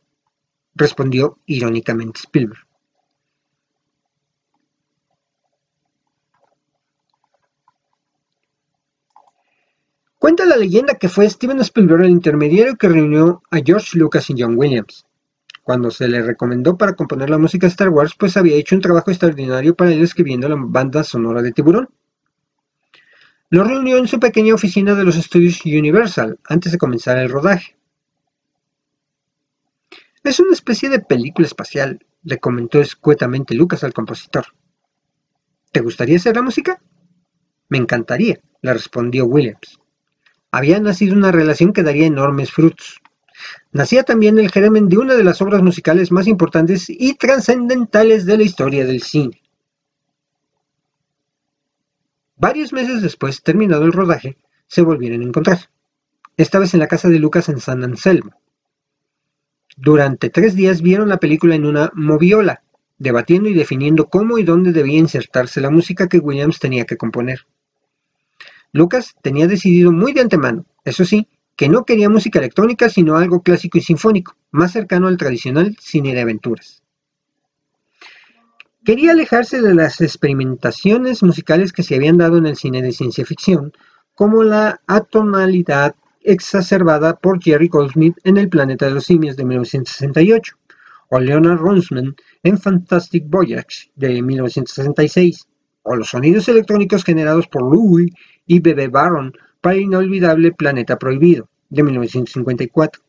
respondió 0.75 1.39
irónicamente 1.45 2.21
Spielberg. 2.21 2.70
Cuenta 10.21 10.45
la 10.45 10.59
leyenda 10.59 10.97
que 10.97 11.09
fue 11.09 11.31
Steven 11.31 11.61
Spielberg 11.61 12.03
el 12.03 12.11
intermediario 12.11 12.77
que 12.77 12.91
reunió 12.91 13.43
a 13.51 13.61
George 13.65 13.97
Lucas 13.97 14.29
y 14.29 14.35
John 14.37 14.53
Williams. 14.55 15.07
Cuando 15.63 15.91
se 15.91 16.09
le 16.09 16.21
recomendó 16.21 16.77
para 16.77 16.93
componer 16.93 17.31
la 17.31 17.39
música 17.39 17.67
de 17.67 17.71
Star 17.71 17.89
Wars, 17.89 18.15
pues 18.19 18.37
había 18.37 18.57
hecho 18.57 18.75
un 18.75 18.83
trabajo 18.83 19.11
extraordinario 19.11 19.75
para 19.75 19.93
él 19.93 20.03
escribiendo 20.03 20.47
la 20.47 20.57
banda 20.59 21.05
sonora 21.05 21.41
de 21.41 21.53
Tiburón. 21.53 21.89
Lo 23.49 23.65
reunió 23.65 23.97
en 23.97 24.09
su 24.09 24.21
pequeña 24.21 24.53
oficina 24.53 24.95
de 24.95 25.05
los 25.05 25.17
estudios 25.17 25.65
Universal 25.65 26.39
antes 26.45 26.73
de 26.73 26.77
comenzar 26.77 27.17
el 27.17 27.31
rodaje. 27.31 27.79
Es 30.23 30.39
una 30.39 30.53
especie 30.53 30.91
de 30.91 31.01
película 31.01 31.47
espacial, 31.47 32.05
le 32.25 32.39
comentó 32.39 32.79
escuetamente 32.79 33.55
Lucas 33.55 33.85
al 33.85 33.95
compositor. 33.95 34.45
¿Te 35.73 35.81
gustaría 35.81 36.17
hacer 36.17 36.37
la 36.37 36.43
música? 36.43 36.79
Me 37.71 37.79
encantaría, 37.79 38.39
le 38.61 38.73
respondió 38.75 39.25
Williams 39.25 39.81
había 40.51 40.81
nacido 40.81 41.15
una 41.15 41.33
relación 41.33 41.73
que 41.73 41.83
daría 41.83 42.07
enormes 42.07 42.51
frutos. 42.51 43.01
Nacía 43.73 44.03
también 44.03 44.39
el 44.39 44.51
germen 44.51 44.89
de 44.89 44.99
una 44.99 45.15
de 45.15 45.25
las 45.25 45.41
obras 45.41 45.63
musicales 45.63 46.11
más 46.13 46.27
importantes 46.27 46.87
y 46.89 47.15
trascendentales 47.15 48.27
de 48.27 48.37
la 48.37 48.43
historia 48.43 48.85
del 48.85 49.03
cine. 49.03 49.41
Varios 52.37 52.73
meses 52.73 53.03
después, 53.03 53.43
terminado 53.43 53.85
el 53.85 53.93
rodaje, 53.93 54.39
se 54.67 54.83
volvieron 54.83 55.21
a 55.21 55.25
encontrar, 55.25 55.59
esta 56.37 56.59
vez 56.59 56.75
en 56.75 56.81
la 56.81 56.89
casa 56.89 57.09
de 57.09 57.19
Lucas 57.19 57.49
en 57.49 57.61
San 57.61 57.85
Anselmo. 57.85 58.33
Durante 59.77 60.31
tres 60.31 60.55
días 60.55 60.83
vieron 60.83 61.09
la 61.09 61.19
película 61.19 61.55
en 61.55 61.67
una 61.67 61.91
moviola, 61.95 62.63
debatiendo 62.99 63.49
y 63.49 63.55
definiendo 63.55 64.09
cómo 64.09 64.39
y 64.39 64.43
dónde 64.43 64.73
debía 64.73 64.99
insertarse 64.99 65.61
la 65.61 65.71
música 65.71 66.09
que 66.09 66.19
Williams 66.19 66.59
tenía 66.59 66.87
que 66.87 66.97
componer. 66.97 67.47
Lucas 68.73 69.15
tenía 69.23 69.47
decidido 69.47 69.93
muy 69.93 70.13
de 70.13 70.21
antemano, 70.21 70.67
eso 70.85 71.05
sí, 71.05 71.29
que 71.57 71.69
no 71.69 71.85
quería 71.85 72.09
música 72.09 72.39
electrónica 72.39 72.89
sino 72.89 73.17
algo 73.17 73.43
clásico 73.43 73.79
y 73.79 73.83
sinfónico, 73.83 74.37
más 74.51 74.73
cercano 74.73 75.09
al 75.09 75.17
tradicional 75.17 75.77
cine 75.81 76.15
de 76.15 76.21
aventuras. 76.23 76.83
Quería 78.85 79.13
alejarse 79.13 79.61
de 79.61 79.75
las 79.75 80.01
experimentaciones 80.01 81.23
musicales 81.23 81.73
que 81.73 81.83
se 81.83 81.97
habían 81.97 82.17
dado 82.17 82.39
en 82.39 82.47
el 82.47 82.57
cine 82.57 82.81
de 82.81 82.93
ciencia 82.93 83.27
ficción, 83.27 83.73
como 84.15 84.43
la 84.43 84.81
atonalidad 84.87 85.95
exacerbada 86.23 87.17
por 87.17 87.43
Jerry 87.43 87.69
Goldsmith 87.69 88.17
en 88.25 88.39
El 88.39 88.49
planeta 88.49 88.87
de 88.87 88.93
los 88.93 89.05
simios 89.05 89.37
de 89.37 89.45
1968, 89.45 90.57
o 91.11 91.21
Leonard 91.21 91.59
Runsman 91.59 92.17
en 92.43 92.59
Fantastic 92.59 93.25
Voyage 93.29 93.91
de 93.97 94.23
1966, 94.23 95.47
o 95.91 95.97
los 95.97 96.11
sonidos 96.11 96.49
electrónicos 96.49 97.03
generados 97.03 97.49
por 97.49 97.63
Louis 97.63 98.13
y 98.47 98.61
Bebe 98.61 98.87
Baron 98.87 99.33
para 99.61 99.75
el 99.75 99.83
inolvidable 99.83 100.53
Planeta 100.53 100.97
Prohibido 100.97 101.49
de 101.69 101.83
1954. 101.83 103.03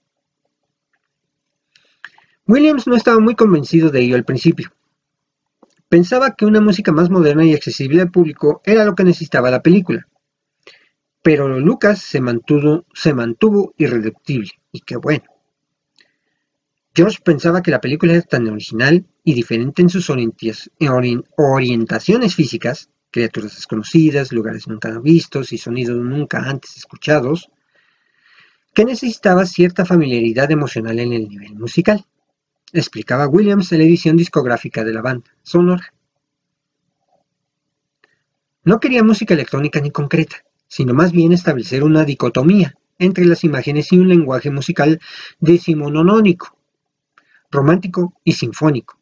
Williams 2.47 2.87
no 2.87 2.95
estaba 2.95 3.19
muy 3.19 3.35
convencido 3.35 3.91
de 3.91 4.01
ello 4.01 4.15
al 4.15 4.25
principio. 4.25 4.71
Pensaba 5.89 6.35
que 6.35 6.45
una 6.45 6.59
música 6.59 6.91
más 6.91 7.11
moderna 7.11 7.45
y 7.45 7.53
accesible 7.53 8.01
al 8.01 8.09
público 8.09 8.63
era 8.65 8.83
lo 8.83 8.95
que 8.95 9.03
necesitaba 9.03 9.51
la 9.51 9.61
película. 9.61 10.07
Pero 11.21 11.59
Lucas 11.59 12.01
se 12.01 12.19
mantuvo, 12.19 12.85
se 12.95 13.13
mantuvo 13.13 13.75
irreductible, 13.77 14.49
y 14.71 14.79
qué 14.79 14.97
bueno. 14.97 15.25
George 16.93 17.19
pensaba 17.23 17.61
que 17.61 17.71
la 17.71 17.81
película 17.81 18.13
era 18.13 18.21
tan 18.21 18.47
original 18.47 19.05
y 19.23 19.33
diferente 19.33 19.81
en 19.81 19.89
sus 19.89 20.09
orientaciones 21.37 22.35
físicas, 22.35 22.89
criaturas 23.11 23.55
desconocidas, 23.55 24.31
lugares 24.31 24.67
nunca 24.67 24.99
vistos 24.99 25.53
y 25.53 25.57
sonidos 25.57 25.97
nunca 25.97 26.39
antes 26.39 26.77
escuchados, 26.77 27.49
que 28.73 28.85
necesitaba 28.85 29.45
cierta 29.45 29.85
familiaridad 29.85 30.51
emocional 30.51 30.99
en 30.99 31.13
el 31.13 31.27
nivel 31.27 31.55
musical 31.55 32.05
explicaba 32.73 33.27
Williams 33.27 33.71
en 33.71 33.79
la 33.79 33.85
edición 33.85 34.17
discográfica 34.17 34.83
de 34.83 34.93
la 34.93 35.01
banda 35.01 35.29
sonora. 35.43 35.93
No 38.63 38.79
quería 38.79 39.03
música 39.03 39.33
electrónica 39.33 39.81
ni 39.81 39.91
concreta, 39.91 40.37
sino 40.67 40.93
más 40.93 41.11
bien 41.11 41.31
establecer 41.31 41.83
una 41.83 42.05
dicotomía 42.05 42.75
entre 42.99 43.25
las 43.25 43.43
imágenes 43.43 43.91
y 43.91 43.97
un 43.97 44.07
lenguaje 44.07 44.51
musical 44.51 44.99
decimononónico, 45.39 46.55
romántico 47.51 48.13
y 48.23 48.33
sinfónico. 48.33 48.99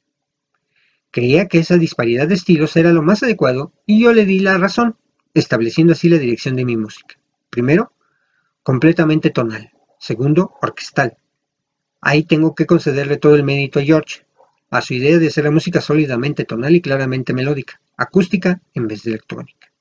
Creía 1.11 1.47
que 1.47 1.59
esa 1.59 1.77
disparidad 1.77 2.27
de 2.27 2.35
estilos 2.35 2.75
era 2.75 2.91
lo 2.91 3.01
más 3.01 3.23
adecuado 3.23 3.73
y 3.85 4.01
yo 4.01 4.13
le 4.13 4.25
di 4.25 4.39
la 4.39 4.57
razón, 4.57 4.97
estableciendo 5.33 5.93
así 5.93 6.09
la 6.09 6.17
dirección 6.17 6.55
de 6.55 6.65
mi 6.65 6.77
música. 6.77 7.19
Primero, 7.49 7.93
completamente 8.63 9.29
tonal. 9.29 9.71
Segundo, 9.99 10.53
orquestal. 10.61 11.17
Ahí 12.01 12.23
tengo 12.23 12.55
que 12.55 12.65
concederle 12.65 13.17
todo 13.17 13.35
el 13.35 13.43
mérito 13.43 13.79
a 13.79 13.83
George, 13.83 14.25
a 14.69 14.81
su 14.81 14.93
idea 14.93 15.17
de 15.17 15.27
hacer 15.27 15.43
la 15.43 15.51
música 15.51 15.81
sólidamente 15.81 16.45
tonal 16.45 16.75
y 16.75 16.81
claramente 16.81 17.33
melódica, 17.33 17.81
acústica 17.97 18.61
en 18.73 18.87
vez 18.87 19.03
de 19.03 19.11
electrónica. 19.11 19.71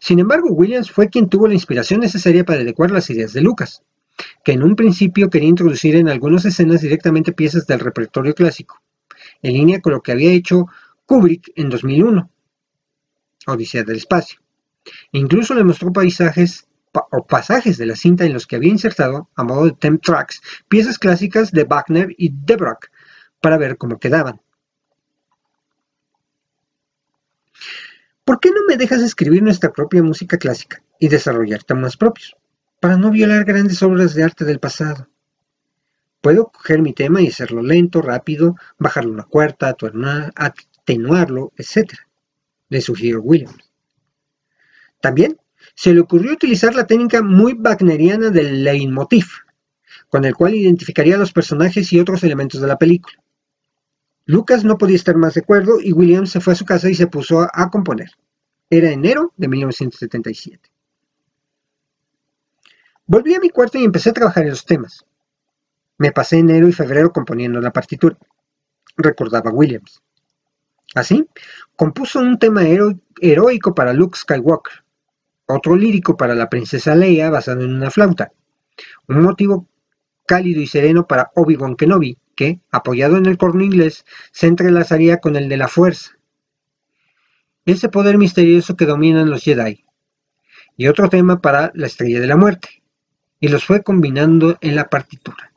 Sin 0.00 0.18
embargo, 0.18 0.48
Williams 0.50 0.90
fue 0.90 1.08
quien 1.08 1.28
tuvo 1.28 1.48
la 1.48 1.54
inspiración 1.54 2.00
necesaria 2.00 2.44
para 2.44 2.60
adecuar 2.60 2.90
las 2.90 3.10
ideas 3.10 3.32
de 3.32 3.42
Lucas, 3.42 3.82
que 4.44 4.52
en 4.52 4.62
un 4.62 4.76
principio 4.76 5.30
quería 5.30 5.48
introducir 5.48 5.96
en 5.96 6.08
algunas 6.08 6.44
escenas 6.44 6.80
directamente 6.80 7.32
piezas 7.32 7.66
del 7.66 7.80
repertorio 7.80 8.34
clásico, 8.34 8.80
en 9.42 9.54
línea 9.54 9.80
con 9.80 9.92
lo 9.92 10.02
que 10.02 10.12
había 10.12 10.30
hecho 10.30 10.66
Kubrick 11.06 11.52
en 11.56 11.68
2001, 11.68 12.30
Odisea 13.46 13.82
del 13.82 13.96
Espacio. 13.96 14.40
Incluso 15.12 15.54
le 15.54 15.64
mostró 15.64 15.92
paisajes 15.92 16.66
o 16.92 17.26
pasajes 17.26 17.76
de 17.78 17.86
la 17.86 17.96
cinta 17.96 18.24
en 18.24 18.32
los 18.32 18.46
que 18.46 18.56
había 18.56 18.70
insertado, 18.70 19.28
a 19.34 19.42
modo 19.42 19.64
de 19.66 19.72
temp 19.72 20.02
tracks, 20.02 20.40
piezas 20.68 20.98
clásicas 20.98 21.50
de 21.50 21.64
Wagner 21.64 22.14
y 22.16 22.30
Debrock 22.32 22.88
para 23.40 23.58
ver 23.58 23.76
cómo 23.76 23.98
quedaban. 23.98 24.40
¿Por 28.24 28.40
qué 28.40 28.50
no 28.50 28.60
me 28.66 28.76
dejas 28.76 29.02
escribir 29.02 29.42
nuestra 29.42 29.72
propia 29.72 30.02
música 30.02 30.38
clásica 30.38 30.82
y 30.98 31.08
desarrollar 31.08 31.62
temas 31.64 31.96
propios, 31.96 32.36
para 32.84 32.98
no 32.98 33.10
violar 33.10 33.46
grandes 33.46 33.82
obras 33.82 34.12
de 34.12 34.22
arte 34.22 34.44
del 34.44 34.60
pasado? 34.60 35.08
Puedo 36.20 36.52
coger 36.52 36.82
mi 36.82 36.92
tema 36.92 37.22
y 37.22 37.28
hacerlo 37.28 37.62
lento, 37.62 38.02
rápido, 38.02 38.56
bajarlo 38.78 39.10
una 39.10 39.22
cuarta, 39.22 39.74
atenuarlo, 40.34 41.54
etc. 41.56 41.94
Le 42.68 42.82
sugirió 42.82 43.22
Williams. 43.22 43.72
También 45.00 45.38
se 45.74 45.94
le 45.94 46.00
ocurrió 46.00 46.34
utilizar 46.34 46.74
la 46.74 46.86
técnica 46.86 47.22
muy 47.22 47.54
wagneriana 47.54 48.28
del 48.28 48.62
leitmotiv, 48.62 49.28
con 50.10 50.26
el 50.26 50.34
cual 50.34 50.54
identificaría 50.54 51.14
a 51.14 51.20
los 51.20 51.32
personajes 51.32 51.90
y 51.90 51.98
otros 51.98 52.22
elementos 52.22 52.60
de 52.60 52.66
la 52.68 52.76
película. 52.76 53.16
Lucas 54.26 54.62
no 54.62 54.76
podía 54.76 54.96
estar 54.96 55.16
más 55.16 55.32
de 55.32 55.40
acuerdo 55.40 55.80
y 55.80 55.92
Williams 55.92 56.32
se 56.32 56.40
fue 56.42 56.52
a 56.52 56.56
su 56.56 56.66
casa 56.66 56.90
y 56.90 56.94
se 56.94 57.06
puso 57.06 57.48
a, 57.50 57.70
componer. 57.70 58.10
Era 58.68 58.90
enero 58.90 59.32
de 59.38 59.48
1977. 59.48 60.73
Volví 63.06 63.34
a 63.34 63.40
mi 63.40 63.50
cuarto 63.50 63.78
y 63.78 63.84
empecé 63.84 64.10
a 64.10 64.14
trabajar 64.14 64.44
en 64.44 64.50
los 64.50 64.64
temas. 64.64 65.04
Me 65.98 66.10
pasé 66.10 66.38
enero 66.38 66.66
y 66.66 66.72
febrero 66.72 67.12
componiendo 67.12 67.60
la 67.60 67.70
partitura, 67.70 68.16
recordaba 68.96 69.50
Williams. 69.50 70.02
Así, 70.94 71.28
compuso 71.76 72.20
un 72.20 72.38
tema 72.38 72.62
heroico 73.20 73.74
para 73.74 73.92
Luke 73.92 74.18
Skywalker, 74.18 74.84
otro 75.46 75.76
lírico 75.76 76.16
para 76.16 76.34
la 76.34 76.48
princesa 76.48 76.94
Leia 76.94 77.28
basado 77.28 77.62
en 77.62 77.74
una 77.74 77.90
flauta, 77.90 78.32
un 79.08 79.22
motivo 79.22 79.68
cálido 80.26 80.62
y 80.62 80.66
sereno 80.66 81.06
para 81.06 81.30
Obi-Wan 81.34 81.76
Kenobi, 81.76 82.16
que, 82.34 82.60
apoyado 82.70 83.18
en 83.18 83.26
el 83.26 83.36
corno 83.36 83.62
inglés, 83.62 84.06
se 84.32 84.46
entrelazaría 84.46 85.18
con 85.18 85.36
el 85.36 85.48
de 85.48 85.58
la 85.58 85.68
fuerza, 85.68 86.12
ese 87.66 87.88
poder 87.88 88.16
misterioso 88.16 88.76
que 88.76 88.86
dominan 88.86 89.30
los 89.30 89.42
Jedi, 89.42 89.84
y 90.76 90.86
otro 90.88 91.08
tema 91.10 91.40
para 91.40 91.70
la 91.74 91.86
estrella 91.86 92.20
de 92.20 92.26
la 92.26 92.36
muerte, 92.36 92.83
y 93.44 93.48
los 93.48 93.66
fue 93.66 93.82
combinando 93.82 94.56
en 94.62 94.74
la 94.74 94.88
partitura. 94.88 95.52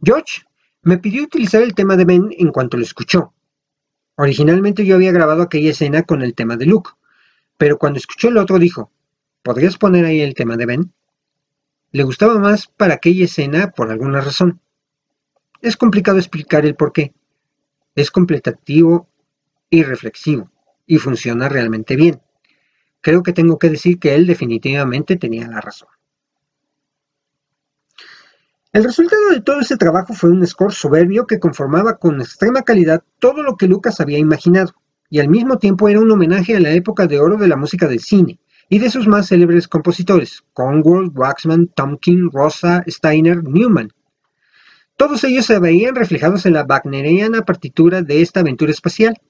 George 0.00 0.42
me 0.82 0.96
pidió 0.98 1.24
utilizar 1.24 1.60
el 1.60 1.74
tema 1.74 1.96
de 1.96 2.04
Ben 2.04 2.28
en 2.38 2.52
cuanto 2.52 2.76
lo 2.76 2.84
escuchó. 2.84 3.34
Originalmente 4.14 4.86
yo 4.86 4.94
había 4.94 5.10
grabado 5.10 5.42
aquella 5.42 5.72
escena 5.72 6.04
con 6.04 6.22
el 6.22 6.34
tema 6.34 6.56
de 6.56 6.66
Luke, 6.66 6.90
pero 7.58 7.78
cuando 7.78 7.98
escuchó 7.98 8.28
el 8.28 8.36
otro 8.36 8.60
dijo, 8.60 8.92
¿podrías 9.42 9.76
poner 9.76 10.04
ahí 10.04 10.20
el 10.20 10.34
tema 10.34 10.56
de 10.56 10.66
Ben? 10.66 10.92
Le 11.90 12.04
gustaba 12.04 12.38
más 12.38 12.68
para 12.68 12.94
aquella 12.94 13.24
escena 13.24 13.72
por 13.72 13.90
alguna 13.90 14.20
razón. 14.20 14.60
Es 15.62 15.76
complicado 15.76 16.18
explicar 16.18 16.64
el 16.64 16.76
por 16.76 16.92
qué. 16.92 17.12
Es 17.96 18.12
completativo 18.12 19.08
y 19.68 19.82
reflexivo, 19.82 20.48
y 20.86 20.98
funciona 20.98 21.48
realmente 21.48 21.96
bien. 21.96 22.20
Creo 23.02 23.22
que 23.22 23.34
tengo 23.34 23.58
que 23.58 23.68
decir 23.68 23.98
que 23.98 24.14
él 24.14 24.26
definitivamente 24.26 25.16
tenía 25.16 25.46
la 25.46 25.60
razón. 25.60 25.88
El 28.72 28.84
resultado 28.84 29.28
de 29.28 29.42
todo 29.42 29.60
ese 29.60 29.76
trabajo 29.76 30.14
fue 30.14 30.30
un 30.30 30.46
score 30.46 30.72
soberbio 30.72 31.26
que 31.26 31.38
conformaba 31.38 31.98
con 31.98 32.22
extrema 32.22 32.62
calidad 32.62 33.02
todo 33.18 33.42
lo 33.42 33.58
que 33.58 33.66
Lucas 33.66 34.00
había 34.00 34.16
imaginado 34.16 34.72
y 35.10 35.20
al 35.20 35.28
mismo 35.28 35.58
tiempo 35.58 35.90
era 35.90 36.00
un 36.00 36.10
homenaje 36.10 36.56
a 36.56 36.60
la 36.60 36.70
época 36.70 37.06
de 37.06 37.20
oro 37.20 37.36
de 37.36 37.48
la 37.48 37.56
música 37.56 37.86
del 37.86 38.00
cine 38.00 38.40
y 38.70 38.78
de 38.78 38.88
sus 38.88 39.06
más 39.06 39.28
célebres 39.28 39.68
compositores, 39.68 40.42
Conwell, 40.54 41.10
Waxman, 41.14 41.66
Tomkin, 41.66 42.30
Rosa, 42.30 42.82
Steiner, 42.86 43.44
Newman. 43.44 43.92
Todos 44.96 45.24
ellos 45.24 45.44
se 45.44 45.58
veían 45.58 45.94
reflejados 45.94 46.46
en 46.46 46.54
la 46.54 46.64
wagneriana 46.64 47.42
partitura 47.42 48.00
de 48.00 48.22
esta 48.22 48.40
aventura 48.40 48.72
espacial. 48.72 49.20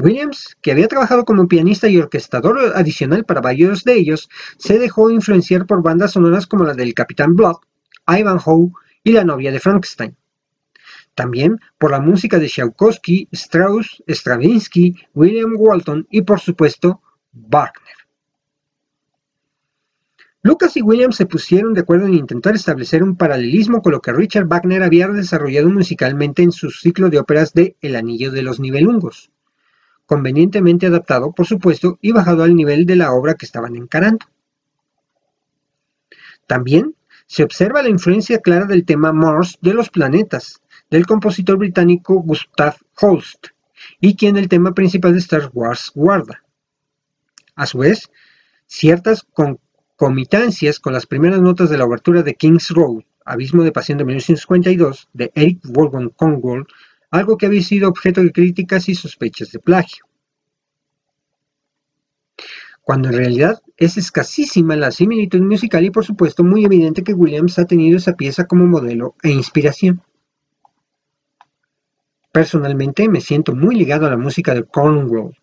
Williams, 0.00 0.56
que 0.62 0.72
había 0.72 0.88
trabajado 0.88 1.24
como 1.24 1.48
pianista 1.48 1.88
y 1.88 1.98
orquestador 1.98 2.72
adicional 2.74 3.24
para 3.24 3.40
varios 3.40 3.84
de 3.84 3.94
ellos, 3.94 4.28
se 4.58 4.78
dejó 4.78 5.10
influenciar 5.10 5.66
por 5.66 5.82
bandas 5.82 6.12
sonoras 6.12 6.46
como 6.46 6.64
la 6.64 6.74
del 6.74 6.94
Capitán 6.94 7.36
Blood, 7.36 7.56
Ivanhoe 8.06 8.72
y 9.04 9.12
La 9.12 9.24
novia 9.24 9.52
de 9.52 9.60
Frankenstein. 9.60 10.16
También 11.14 11.58
por 11.78 11.90
la 11.90 12.00
música 12.00 12.38
de 12.38 12.48
Tchaikovsky, 12.48 13.28
Strauss, 13.32 14.02
Stravinsky, 14.08 14.96
William 15.14 15.54
Walton 15.56 16.06
y 16.10 16.22
por 16.22 16.40
supuesto 16.40 17.02
Wagner. 17.32 17.96
Lucas 20.42 20.74
y 20.78 20.82
William 20.82 21.12
se 21.12 21.26
pusieron 21.26 21.74
de 21.74 21.82
acuerdo 21.82 22.06
en 22.06 22.14
intentar 22.14 22.54
establecer 22.54 23.02
un 23.02 23.16
paralelismo 23.16 23.82
con 23.82 23.92
lo 23.92 24.00
que 24.00 24.12
Richard 24.12 24.46
Wagner 24.46 24.82
había 24.82 25.06
desarrollado 25.08 25.68
musicalmente 25.68 26.42
en 26.42 26.52
su 26.52 26.70
ciclo 26.70 27.10
de 27.10 27.18
óperas 27.18 27.52
de 27.52 27.76
El 27.82 27.94
Anillo 27.94 28.30
de 28.30 28.42
los 28.42 28.58
Nibelungos, 28.58 29.30
convenientemente 30.10 30.88
adaptado, 30.88 31.30
por 31.30 31.46
supuesto, 31.46 31.96
y 32.02 32.10
bajado 32.10 32.42
al 32.42 32.56
nivel 32.56 32.84
de 32.84 32.96
la 32.96 33.12
obra 33.12 33.34
que 33.34 33.46
estaban 33.46 33.76
encarando. 33.76 34.26
También 36.48 36.96
se 37.28 37.44
observa 37.44 37.80
la 37.80 37.90
influencia 37.90 38.40
clara 38.40 38.64
del 38.64 38.84
tema 38.84 39.12
Morse 39.12 39.56
de 39.60 39.72
los 39.72 39.88
planetas, 39.88 40.62
del 40.90 41.06
compositor 41.06 41.58
británico 41.58 42.14
Gustav 42.14 42.74
Holst, 43.00 43.50
y 44.00 44.16
quien 44.16 44.36
el 44.36 44.48
tema 44.48 44.74
principal 44.74 45.12
de 45.12 45.20
Star 45.20 45.48
Wars 45.52 45.92
guarda. 45.94 46.42
A 47.54 47.66
su 47.66 47.78
vez, 47.78 48.10
ciertas 48.66 49.24
concomitancias 49.32 50.80
con 50.80 50.92
las 50.92 51.06
primeras 51.06 51.40
notas 51.40 51.70
de 51.70 51.78
la 51.78 51.84
obertura 51.84 52.24
de 52.24 52.34
King's 52.34 52.70
Road, 52.70 53.04
Abismo 53.24 53.62
de 53.62 53.70
Pasión 53.70 53.98
de 53.98 54.04
1952, 54.06 55.08
de 55.12 55.30
Eric 55.36 55.60
Wolfgang 55.68 56.10
Conwell, 56.16 56.66
algo 57.10 57.36
que 57.36 57.46
había 57.46 57.62
sido 57.62 57.88
objeto 57.88 58.22
de 58.22 58.32
críticas 58.32 58.88
y 58.88 58.94
sospechas 58.94 59.50
de 59.52 59.58
plagio. 59.58 60.04
cuando 62.90 63.08
en 63.08 63.14
realidad 63.14 63.62
es 63.76 63.96
escasísima 63.96 64.74
la 64.74 64.90
similitud 64.90 65.40
musical 65.42 65.84
y 65.84 65.90
por 65.90 66.04
supuesto 66.04 66.42
muy 66.42 66.64
evidente 66.64 67.04
que 67.04 67.14
Williams 67.14 67.56
ha 67.60 67.64
tenido 67.64 67.96
esa 67.96 68.14
pieza 68.14 68.46
como 68.46 68.66
modelo 68.66 69.14
e 69.22 69.30
inspiración. 69.30 70.02
Personalmente 72.32 73.08
me 73.08 73.20
siento 73.20 73.54
muy 73.54 73.76
ligado 73.76 74.06
a 74.06 74.10
la 74.10 74.16
música 74.16 74.54
de 74.54 74.64
Cornwall. 74.64 75.36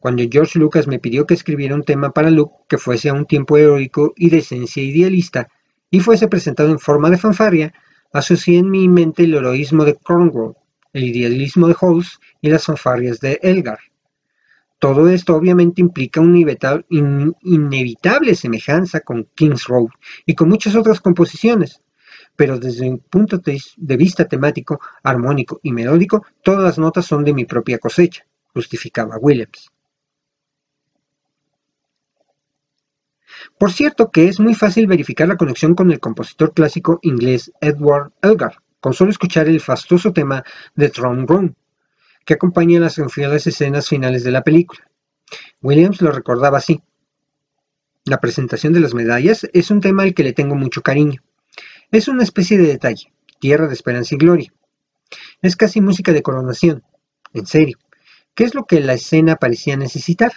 Cuando 0.00 0.24
George 0.28 0.58
Lucas 0.58 0.88
me 0.88 0.98
pidió 0.98 1.28
que 1.28 1.34
escribiera 1.34 1.76
un 1.76 1.84
tema 1.84 2.10
para 2.10 2.28
Luke 2.28 2.64
que 2.68 2.76
fuese 2.76 3.08
a 3.08 3.14
un 3.14 3.26
tiempo 3.26 3.56
heroico 3.56 4.12
y 4.16 4.28
de 4.28 4.38
esencia 4.38 4.82
idealista 4.82 5.48
y 5.92 6.00
fuese 6.00 6.26
presentado 6.26 6.70
en 6.70 6.80
forma 6.80 7.08
de 7.08 7.18
fanfarria, 7.18 7.72
asocié 8.12 8.58
en 8.58 8.70
mi 8.70 8.88
mente 8.88 9.24
el 9.24 9.34
heroísmo 9.34 9.84
de 9.84 9.96
Cornwall, 9.96 10.54
el 10.92 11.04
idealismo 11.04 11.68
de 11.68 11.74
House 11.74 12.20
y 12.40 12.50
las 12.50 12.66
fanfarrias 12.66 13.20
de 13.20 13.40
Elgar. 13.42 13.78
Todo 14.78 15.08
esto 15.08 15.36
obviamente 15.36 15.80
implica 15.80 16.20
una 16.20 16.38
inevitable 16.90 18.34
semejanza 18.34 19.00
con 19.00 19.28
King's 19.34 19.66
Road 19.66 19.88
y 20.26 20.34
con 20.34 20.48
muchas 20.48 20.74
otras 20.74 21.00
composiciones, 21.00 21.80
pero 22.36 22.58
desde 22.58 22.90
un 22.90 22.98
punto 22.98 23.38
de 23.38 23.96
vista 23.96 24.26
temático, 24.26 24.80
armónico 25.02 25.60
y 25.62 25.72
melódico, 25.72 26.26
todas 26.42 26.62
las 26.62 26.78
notas 26.78 27.06
son 27.06 27.24
de 27.24 27.32
mi 27.32 27.44
propia 27.44 27.78
cosecha, 27.78 28.26
justificaba 28.52 29.18
Williams. 29.18 29.71
Por 33.58 33.72
cierto 33.72 34.10
que 34.10 34.28
es 34.28 34.40
muy 34.40 34.54
fácil 34.54 34.86
verificar 34.86 35.28
la 35.28 35.36
conexión 35.36 35.74
con 35.74 35.90
el 35.90 36.00
compositor 36.00 36.52
clásico 36.52 36.98
inglés 37.02 37.52
Edward 37.60 38.12
Elgar, 38.22 38.56
con 38.80 38.94
solo 38.94 39.10
escuchar 39.10 39.48
el 39.48 39.60
fastuoso 39.60 40.12
tema 40.12 40.44
de 40.74 40.88
Throne 40.90 41.24
Room, 41.26 41.54
que 42.24 42.34
acompaña 42.34 42.80
las 42.80 42.96
confiables 42.96 43.46
escenas 43.46 43.88
finales 43.88 44.24
de 44.24 44.32
la 44.32 44.42
película. 44.42 44.88
Williams 45.60 46.02
lo 46.02 46.12
recordaba 46.12 46.58
así. 46.58 46.82
La 48.04 48.20
presentación 48.20 48.72
de 48.72 48.80
las 48.80 48.94
medallas 48.94 49.48
es 49.52 49.70
un 49.70 49.80
tema 49.80 50.02
al 50.02 50.14
que 50.14 50.24
le 50.24 50.32
tengo 50.32 50.56
mucho 50.56 50.82
cariño. 50.82 51.22
Es 51.90 52.08
una 52.08 52.24
especie 52.24 52.58
de 52.58 52.66
detalle, 52.66 53.12
tierra 53.38 53.68
de 53.68 53.74
esperanza 53.74 54.14
y 54.14 54.18
gloria. 54.18 54.52
Es 55.40 55.56
casi 55.56 55.80
música 55.80 56.12
de 56.12 56.22
coronación, 56.22 56.82
en 57.32 57.46
serio. 57.46 57.78
¿Qué 58.34 58.44
es 58.44 58.54
lo 58.54 58.64
que 58.64 58.80
la 58.80 58.94
escena 58.94 59.36
parecía 59.36 59.76
necesitar? 59.76 60.32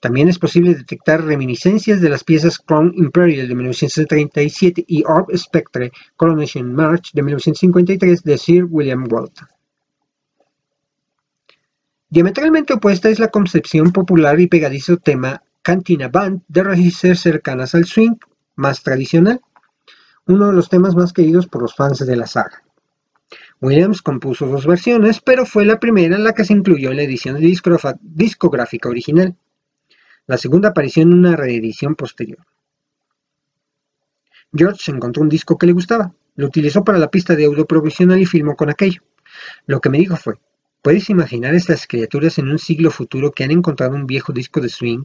También 0.00 0.28
es 0.28 0.38
posible 0.38 0.74
detectar 0.74 1.24
reminiscencias 1.24 2.00
de 2.00 2.08
las 2.08 2.22
piezas 2.22 2.58
Crown 2.58 2.92
Imperial 2.96 3.48
de 3.48 3.54
1937 3.54 4.84
y 4.86 5.02
Orb 5.04 5.36
Spectre 5.36 5.90
Coronation 6.16 6.72
March 6.72 7.10
de 7.12 7.22
1953 7.22 8.22
de 8.22 8.38
Sir 8.38 8.64
William 8.64 9.06
Walton. 9.10 9.48
Diametralmente 12.10 12.72
opuesta 12.72 13.08
es 13.08 13.18
la 13.18 13.28
concepción 13.28 13.92
popular 13.92 14.40
y 14.40 14.46
pegadizo 14.46 14.96
tema 14.96 15.42
Cantina 15.62 16.08
Band 16.08 16.42
de 16.48 16.62
raíces 16.62 17.20
cercanas 17.20 17.74
al 17.74 17.84
swing, 17.84 18.14
más 18.54 18.82
tradicional, 18.82 19.40
uno 20.26 20.46
de 20.46 20.52
los 20.52 20.68
temas 20.68 20.94
más 20.94 21.12
queridos 21.12 21.48
por 21.48 21.62
los 21.62 21.74
fans 21.74 21.98
de 21.98 22.16
la 22.16 22.26
saga. 22.26 22.62
Williams 23.60 24.00
compuso 24.00 24.46
dos 24.46 24.66
versiones, 24.66 25.20
pero 25.20 25.44
fue 25.44 25.64
la 25.64 25.80
primera 25.80 26.16
en 26.16 26.24
la 26.24 26.32
que 26.32 26.44
se 26.44 26.52
incluyó 26.52 26.90
en 26.90 26.96
la 26.96 27.02
edición 27.02 27.38
discográfica 28.00 28.88
original. 28.88 29.36
La 30.28 30.38
segunda 30.38 30.68
apareció 30.68 31.02
en 31.02 31.12
una 31.12 31.34
reedición 31.34 31.96
posterior. 31.96 32.46
George 34.52 34.92
encontró 34.92 35.22
un 35.22 35.28
disco 35.28 35.58
que 35.58 35.66
le 35.66 35.72
gustaba, 35.72 36.14
lo 36.36 36.46
utilizó 36.46 36.84
para 36.84 36.98
la 36.98 37.10
pista 37.10 37.34
de 37.34 37.46
audio 37.46 37.66
provisional 37.66 38.20
y 38.20 38.26
filmó 38.26 38.54
con 38.54 38.70
aquello. 38.70 39.02
Lo 39.66 39.80
que 39.80 39.90
me 39.90 39.98
dijo 39.98 40.16
fue, 40.16 40.34
¿Puedes 40.82 41.10
imaginar 41.10 41.54
estas 41.54 41.86
criaturas 41.86 42.38
en 42.38 42.48
un 42.48 42.58
siglo 42.58 42.90
futuro 42.90 43.32
que 43.32 43.42
han 43.42 43.50
encontrado 43.50 43.96
un 43.96 44.06
viejo 44.06 44.32
disco 44.32 44.60
de 44.60 44.68
swing 44.68 45.04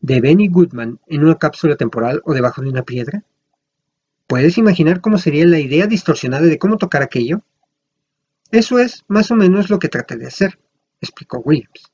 de 0.00 0.20
Benny 0.20 0.48
Goodman 0.48 1.00
en 1.06 1.24
una 1.24 1.38
cápsula 1.38 1.76
temporal 1.76 2.20
o 2.24 2.34
debajo 2.34 2.60
de 2.60 2.68
una 2.68 2.82
piedra? 2.82 3.24
¿Puedes 4.26 4.58
imaginar 4.58 5.00
cómo 5.00 5.16
sería 5.16 5.46
la 5.46 5.58
idea 5.58 5.86
distorsionada 5.86 6.46
de 6.46 6.58
cómo 6.58 6.76
tocar 6.76 7.02
aquello? 7.02 7.42
Eso 8.50 8.78
es 8.78 9.04
más 9.08 9.30
o 9.30 9.36
menos 9.36 9.70
lo 9.70 9.78
que 9.78 9.88
traté 9.88 10.16
de 10.16 10.26
hacer, 10.26 10.58
explicó 11.00 11.38
Williams. 11.38 11.89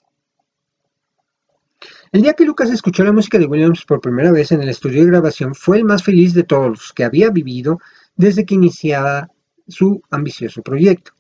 El 2.13 2.23
día 2.23 2.35
que 2.35 2.45
Lucas 2.45 2.71
escuchó 2.71 3.05
la 3.05 3.13
música 3.13 3.39
de 3.39 3.47
Williams 3.47 3.85
por 3.85 4.01
primera 4.01 4.31
vez 4.31 4.53
en 4.53 4.63
el 4.63 4.69
estudio 4.69 5.01
de 5.01 5.11
grabación 5.11 5.55
fue 5.55 5.79
el 5.79 5.85
más 5.85 6.03
feliz 6.03 6.35
de 6.35 6.45
todos 6.45 6.69
los 6.69 6.93
que 6.93 7.05
había 7.05 7.31
vivido 7.31 7.81
desde 8.15 8.45
que 8.45 8.55
iniciaba 8.55 9.29
su 9.67 10.03
ambicioso 10.11 10.63
proyecto. 10.63 11.13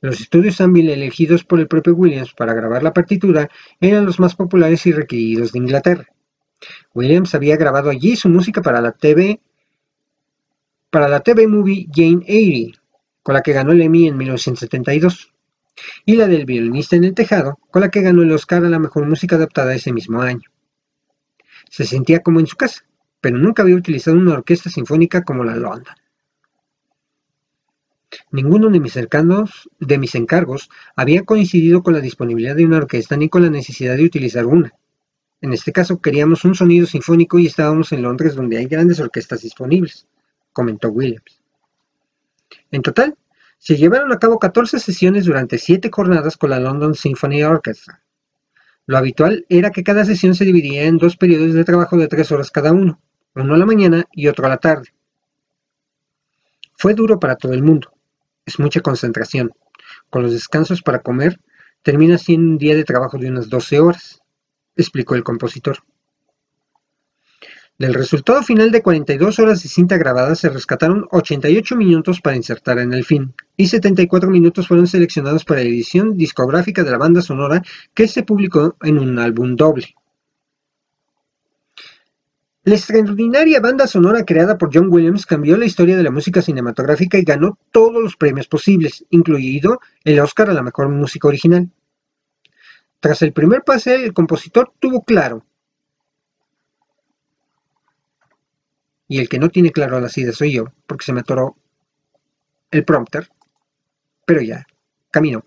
Los 0.00 0.20
estudios 0.20 0.60
Anvil 0.60 0.90
elegidos 0.90 1.42
por 1.42 1.58
el 1.58 1.66
propio 1.66 1.94
Williams 1.94 2.32
para 2.32 2.54
grabar 2.54 2.84
la 2.84 2.92
partitura 2.92 3.50
eran 3.80 4.06
los 4.06 4.20
más 4.20 4.36
populares 4.36 4.86
y 4.86 4.92
requeridos 4.92 5.52
de 5.52 5.58
Inglaterra. 5.58 6.06
Williams 6.94 7.34
había 7.34 7.56
grabado 7.56 7.90
allí 7.90 8.14
su 8.14 8.28
música 8.28 8.62
para 8.62 8.80
la 8.80 8.92
TV 8.92 9.40
para 10.90 11.08
la 11.08 11.20
TV 11.20 11.46
movie 11.46 11.86
Jane 11.92 12.24
Eyre, 12.26 12.72
con 13.22 13.34
la 13.34 13.42
que 13.42 13.52
ganó 13.52 13.72
el 13.72 13.82
Emmy 13.82 14.08
en 14.08 14.16
1972, 14.16 15.32
y 16.04 16.16
la 16.16 16.26
del 16.26 16.44
violinista 16.44 16.96
en 16.96 17.04
el 17.04 17.14
tejado, 17.14 17.58
con 17.70 17.82
la 17.82 17.90
que 17.90 18.02
ganó 18.02 18.22
el 18.22 18.32
Oscar 18.32 18.64
a 18.64 18.68
la 18.68 18.78
mejor 18.78 19.06
música 19.06 19.36
adaptada 19.36 19.74
ese 19.74 19.92
mismo 19.92 20.20
año. 20.22 20.50
Se 21.70 21.84
sentía 21.84 22.20
como 22.20 22.40
en 22.40 22.46
su 22.46 22.56
casa, 22.56 22.84
pero 23.20 23.38
nunca 23.38 23.62
había 23.62 23.76
utilizado 23.76 24.16
una 24.16 24.34
orquesta 24.34 24.70
sinfónica 24.70 25.22
como 25.22 25.44
la 25.44 25.56
London. 25.56 25.94
Ninguno 28.30 28.70
de 28.70 28.80
mis, 28.80 28.92
cercanos, 28.92 29.68
de 29.78 29.98
mis 29.98 30.14
encargos 30.14 30.70
había 30.96 31.24
coincidido 31.24 31.82
con 31.82 31.94
la 31.94 32.00
disponibilidad 32.00 32.56
de 32.56 32.64
una 32.64 32.78
orquesta 32.78 33.16
ni 33.16 33.28
con 33.28 33.42
la 33.42 33.50
necesidad 33.50 33.96
de 33.96 34.04
utilizar 34.04 34.46
una. 34.46 34.72
En 35.40 35.52
este 35.52 35.72
caso 35.72 36.00
queríamos 36.00 36.44
un 36.44 36.54
sonido 36.54 36.86
sinfónico 36.86 37.38
y 37.38 37.46
estábamos 37.46 37.92
en 37.92 38.02
Londres 38.02 38.34
donde 38.34 38.58
hay 38.58 38.66
grandes 38.66 38.98
orquestas 38.98 39.42
disponibles, 39.42 40.06
comentó 40.52 40.88
Williams. 40.88 41.40
En 42.70 42.82
total, 42.82 43.16
se 43.58 43.76
llevaron 43.76 44.12
a 44.12 44.18
cabo 44.18 44.38
14 44.38 44.78
sesiones 44.78 45.24
durante 45.24 45.58
7 45.58 45.90
jornadas 45.92 46.36
con 46.36 46.50
la 46.50 46.60
London 46.60 46.94
Symphony 46.94 47.42
Orchestra. 47.42 48.02
Lo 48.86 48.96
habitual 48.96 49.44
era 49.48 49.70
que 49.70 49.84
cada 49.84 50.04
sesión 50.04 50.34
se 50.34 50.44
dividía 50.44 50.84
en 50.84 50.98
dos 50.98 51.16
periodos 51.16 51.52
de 51.52 51.64
trabajo 51.64 51.96
de 51.96 52.08
3 52.08 52.32
horas 52.32 52.50
cada 52.50 52.72
uno, 52.72 53.00
uno 53.34 53.54
a 53.54 53.58
la 53.58 53.66
mañana 53.66 54.04
y 54.12 54.28
otro 54.28 54.46
a 54.46 54.48
la 54.48 54.58
tarde. 54.58 54.94
Fue 56.76 56.94
duro 56.94 57.18
para 57.18 57.36
todo 57.36 57.52
el 57.52 57.62
mundo 57.62 57.92
es 58.48 58.58
mucha 58.58 58.80
concentración. 58.80 59.52
Con 60.10 60.22
los 60.22 60.32
descansos 60.32 60.82
para 60.82 61.00
comer, 61.00 61.38
termina 61.82 62.18
siendo 62.18 62.52
un 62.52 62.58
día 62.58 62.74
de 62.74 62.84
trabajo 62.84 63.18
de 63.18 63.28
unas 63.28 63.48
12 63.48 63.78
horas, 63.78 64.20
explicó 64.74 65.14
el 65.14 65.22
compositor. 65.22 65.78
Del 67.78 67.94
resultado 67.94 68.42
final 68.42 68.72
de 68.72 68.82
42 68.82 69.38
horas 69.38 69.62
de 69.62 69.68
cinta 69.68 69.96
grabada 69.96 70.34
se 70.34 70.48
rescataron 70.48 71.06
88 71.12 71.76
minutos 71.76 72.20
para 72.20 72.34
insertar 72.34 72.80
en 72.80 72.92
el 72.92 73.04
film 73.04 73.30
y 73.56 73.68
74 73.68 74.28
minutos 74.30 74.66
fueron 74.66 74.88
seleccionados 74.88 75.44
para 75.44 75.60
la 75.60 75.68
edición 75.68 76.16
discográfica 76.16 76.82
de 76.82 76.90
la 76.90 76.98
banda 76.98 77.22
sonora 77.22 77.62
que 77.94 78.08
se 78.08 78.24
publicó 78.24 78.76
en 78.82 78.98
un 78.98 79.20
álbum 79.20 79.54
doble. 79.54 79.94
La 82.64 82.74
extraordinaria 82.74 83.60
banda 83.60 83.86
sonora 83.86 84.24
creada 84.24 84.58
por 84.58 84.74
John 84.74 84.92
Williams 84.92 85.24
cambió 85.24 85.56
la 85.56 85.64
historia 85.64 85.96
de 85.96 86.02
la 86.02 86.10
música 86.10 86.42
cinematográfica 86.42 87.16
y 87.16 87.22
ganó 87.22 87.60
todos 87.70 88.02
los 88.02 88.16
premios 88.16 88.48
posibles, 88.48 89.06
incluido 89.10 89.78
el 90.02 90.18
Oscar 90.18 90.50
a 90.50 90.52
la 90.52 90.64
mejor 90.64 90.88
música 90.88 91.28
original. 91.28 91.70
Tras 92.98 93.22
el 93.22 93.32
primer 93.32 93.62
pase, 93.62 94.04
el 94.04 94.12
compositor 94.12 94.72
tuvo 94.80 95.04
claro, 95.04 95.46
y 99.08 99.18
el 99.18 99.28
que 99.28 99.38
no 99.38 99.48
tiene 99.48 99.72
claro 99.72 100.00
la 100.00 100.08
sida 100.08 100.32
soy 100.32 100.52
yo, 100.52 100.66
porque 100.86 101.06
se 101.06 101.12
me 101.12 101.20
atoró 101.20 101.56
el 102.70 102.84
prompter, 102.84 103.28
pero 104.26 104.42
ya, 104.42 104.66
caminó. 105.10 105.44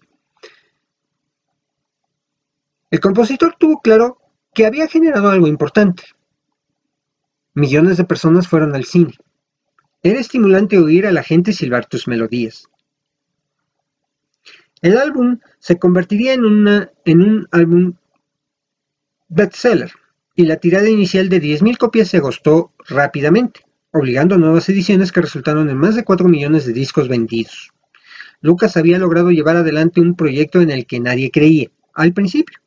El 2.89 2.99
compositor 2.99 3.55
tuvo 3.57 3.79
claro 3.81 4.17
que 4.53 4.65
había 4.65 4.87
generado 4.87 5.29
algo 5.29 5.47
importante, 5.47 6.03
Millones 7.53 7.97
de 7.97 8.05
personas 8.05 8.47
fueron 8.47 8.75
al 8.75 8.85
cine. 8.85 9.13
Era 10.03 10.19
estimulante 10.19 10.77
oír 10.77 11.05
a 11.05 11.11
la 11.11 11.21
gente 11.21 11.51
silbar 11.51 11.85
tus 11.85 12.07
melodías. 12.07 12.67
El 14.81 14.97
álbum 14.97 15.39
se 15.59 15.77
convertiría 15.77 16.33
en, 16.33 16.89
en 17.05 17.21
un 17.21 17.47
álbum 17.51 17.93
bestseller 19.27 19.91
y 20.35 20.45
la 20.45 20.57
tirada 20.57 20.89
inicial 20.89 21.29
de 21.29 21.41
10.000 21.41 21.77
copias 21.77 22.09
se 22.09 22.17
agotó 22.17 22.71
rápidamente, 22.87 23.61
obligando 23.91 24.35
a 24.35 24.37
nuevas 24.37 24.67
ediciones 24.69 25.11
que 25.11 25.21
resultaron 25.21 25.69
en 25.69 25.77
más 25.77 25.95
de 25.95 26.03
4 26.03 26.27
millones 26.27 26.65
de 26.65 26.73
discos 26.73 27.07
vendidos. 27.07 27.71
Lucas 28.41 28.77
había 28.77 28.97
logrado 28.97 29.31
llevar 29.31 29.57
adelante 29.57 30.01
un 30.01 30.15
proyecto 30.15 30.61
en 30.61 30.71
el 30.71 30.85
que 30.85 30.99
nadie 30.99 31.31
creía, 31.31 31.69
al 31.93 32.13
principio, 32.13 32.59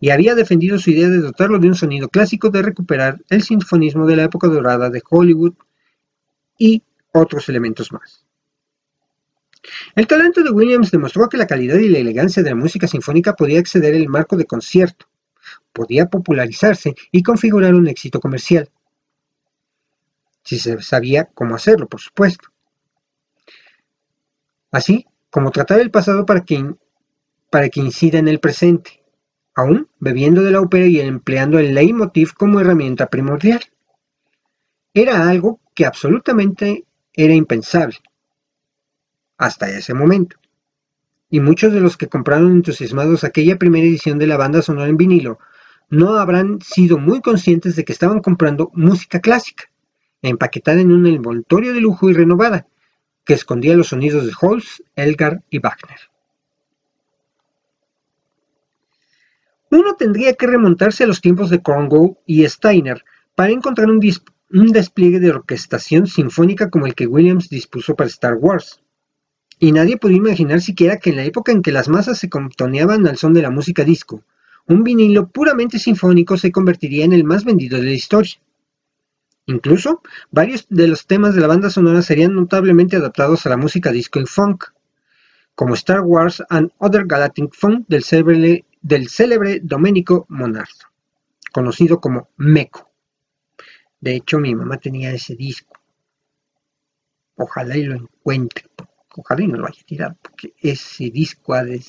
y 0.00 0.10
había 0.10 0.34
defendido 0.34 0.78
su 0.78 0.90
idea 0.90 1.08
de 1.08 1.18
dotarlo 1.18 1.58
de 1.58 1.68
un 1.68 1.74
sonido 1.74 2.08
clásico, 2.08 2.50
de 2.50 2.62
recuperar 2.62 3.20
el 3.28 3.42
sinfonismo 3.42 4.06
de 4.06 4.16
la 4.16 4.24
época 4.24 4.48
dorada 4.48 4.90
de 4.90 5.02
Hollywood 5.08 5.54
y 6.58 6.82
otros 7.12 7.48
elementos 7.48 7.92
más. 7.92 8.24
El 9.94 10.06
talento 10.06 10.42
de 10.42 10.50
Williams 10.50 10.90
demostró 10.90 11.28
que 11.28 11.36
la 11.36 11.46
calidad 11.46 11.78
y 11.78 11.88
la 11.88 11.98
elegancia 11.98 12.42
de 12.42 12.50
la 12.50 12.56
música 12.56 12.86
sinfónica 12.86 13.34
podía 13.34 13.58
exceder 13.58 13.94
el 13.94 14.08
marco 14.08 14.36
de 14.36 14.44
concierto, 14.44 15.06
podía 15.74 16.06
popularizarse 16.06 16.94
y 17.12 17.22
configurar 17.22 17.74
un 17.74 17.88
éxito 17.88 18.20
comercial. 18.20 18.70
Si 20.42 20.58
se 20.58 20.80
sabía 20.80 21.26
cómo 21.34 21.54
hacerlo, 21.54 21.88
por 21.88 22.00
supuesto. 22.00 22.48
Así 24.70 25.06
como 25.30 25.50
tratar 25.50 25.80
el 25.80 25.90
pasado 25.90 26.24
para 26.24 26.44
que, 26.44 26.74
para 27.50 27.68
que 27.68 27.80
incida 27.80 28.18
en 28.18 28.28
el 28.28 28.40
presente, 28.40 29.02
aún 29.54 29.88
bebiendo 29.98 30.42
de 30.42 30.52
la 30.52 30.60
ópera 30.60 30.86
y 30.86 31.00
empleando 31.00 31.58
el 31.58 31.74
leitmotiv 31.74 32.34
como 32.34 32.60
herramienta 32.60 33.06
primordial. 33.06 33.60
Era 34.92 35.28
algo 35.28 35.60
que 35.74 35.86
absolutamente 35.86 36.84
era 37.12 37.34
impensable 37.34 37.96
hasta 39.36 39.68
ese 39.68 39.94
momento. 39.94 40.36
Y 41.30 41.40
muchos 41.40 41.72
de 41.72 41.80
los 41.80 41.96
que 41.96 42.08
compraron 42.08 42.52
entusiasmados 42.52 43.24
aquella 43.24 43.58
primera 43.58 43.86
edición 43.86 44.18
de 44.18 44.28
la 44.28 44.36
banda 44.36 44.62
sonora 44.62 44.88
en 44.88 44.96
vinilo 44.96 45.38
no 45.90 46.14
habrán 46.14 46.60
sido 46.60 46.98
muy 46.98 47.20
conscientes 47.20 47.76
de 47.76 47.84
que 47.84 47.92
estaban 47.92 48.20
comprando 48.20 48.70
música 48.74 49.20
clásica, 49.20 49.70
empaquetada 50.22 50.80
en 50.80 50.92
un 50.92 51.06
envoltorio 51.06 51.72
de 51.72 51.80
lujo 51.80 52.10
y 52.10 52.14
renovada, 52.14 52.66
que 53.24 53.34
escondía 53.34 53.76
los 53.76 53.88
sonidos 53.88 54.26
de 54.26 54.32
Holst, 54.40 54.80
Elgar 54.96 55.42
y 55.50 55.58
Wagner. 55.58 55.98
Uno 59.70 59.94
tendría 59.94 60.34
que 60.34 60.46
remontarse 60.46 61.04
a 61.04 61.06
los 61.06 61.20
tiempos 61.20 61.50
de 61.50 61.60
Congo 61.60 62.18
y 62.26 62.46
Steiner 62.46 63.04
para 63.34 63.52
encontrar 63.52 63.90
un, 63.90 64.00
un 64.50 64.66
despliegue 64.68 65.18
de 65.18 65.30
orquestación 65.30 66.06
sinfónica 66.06 66.70
como 66.70 66.86
el 66.86 66.94
que 66.94 67.06
Williams 67.06 67.48
dispuso 67.48 67.96
para 67.96 68.08
Star 68.08 68.34
Wars. 68.34 68.80
Y 69.58 69.72
nadie 69.72 69.96
podía 69.96 70.18
imaginar 70.18 70.60
siquiera 70.60 70.98
que 70.98 71.10
en 71.10 71.16
la 71.16 71.24
época 71.24 71.50
en 71.50 71.62
que 71.62 71.72
las 71.72 71.88
masas 71.88 72.18
se 72.18 72.28
contoneaban 72.28 73.06
al 73.06 73.16
son 73.16 73.34
de 73.34 73.42
la 73.42 73.50
música 73.50 73.84
disco, 73.84 74.22
un 74.66 74.82
vinilo 74.84 75.28
puramente 75.28 75.78
sinfónico 75.78 76.36
se 76.36 76.52
convertiría 76.52 77.04
en 77.04 77.12
el 77.12 77.24
más 77.24 77.44
vendido 77.44 77.78
de 77.78 77.84
la 77.84 77.92
historia. 77.92 78.34
Incluso, 79.46 80.02
varios 80.30 80.66
de 80.70 80.88
los 80.88 81.06
temas 81.06 81.34
de 81.34 81.42
la 81.42 81.48
banda 81.48 81.68
sonora 81.68 82.00
serían 82.00 82.34
notablemente 82.34 82.96
adaptados 82.96 83.44
a 83.44 83.50
la 83.50 83.58
música 83.58 83.92
disco 83.92 84.20
y 84.20 84.26
funk, 84.26 84.64
como 85.54 85.74
Star 85.74 86.00
Wars 86.00 86.42
and 86.48 86.72
Other 86.78 87.04
Galactic 87.06 87.54
Funk 87.54 87.86
del 87.88 88.02
célebre 88.04 88.64
del 88.80 89.08
Domenico 89.62 90.26
Monardo, 90.28 90.88
conocido 91.52 92.00
como 92.00 92.30
Meco. 92.36 92.90
De 94.00 94.16
hecho, 94.16 94.38
mi 94.38 94.54
mamá 94.54 94.78
tenía 94.78 95.12
ese 95.12 95.36
disco. 95.36 95.78
Ojalá 97.36 97.76
y 97.76 97.84
lo 97.84 97.96
encuentre, 97.96 98.66
ojalá 99.14 99.42
y 99.42 99.48
no 99.48 99.58
lo 99.58 99.66
haya 99.66 99.82
tirado, 99.84 100.16
porque 100.22 100.54
ese 100.58 101.10
disco 101.10 101.54
ha 101.54 101.64
de 101.64 101.82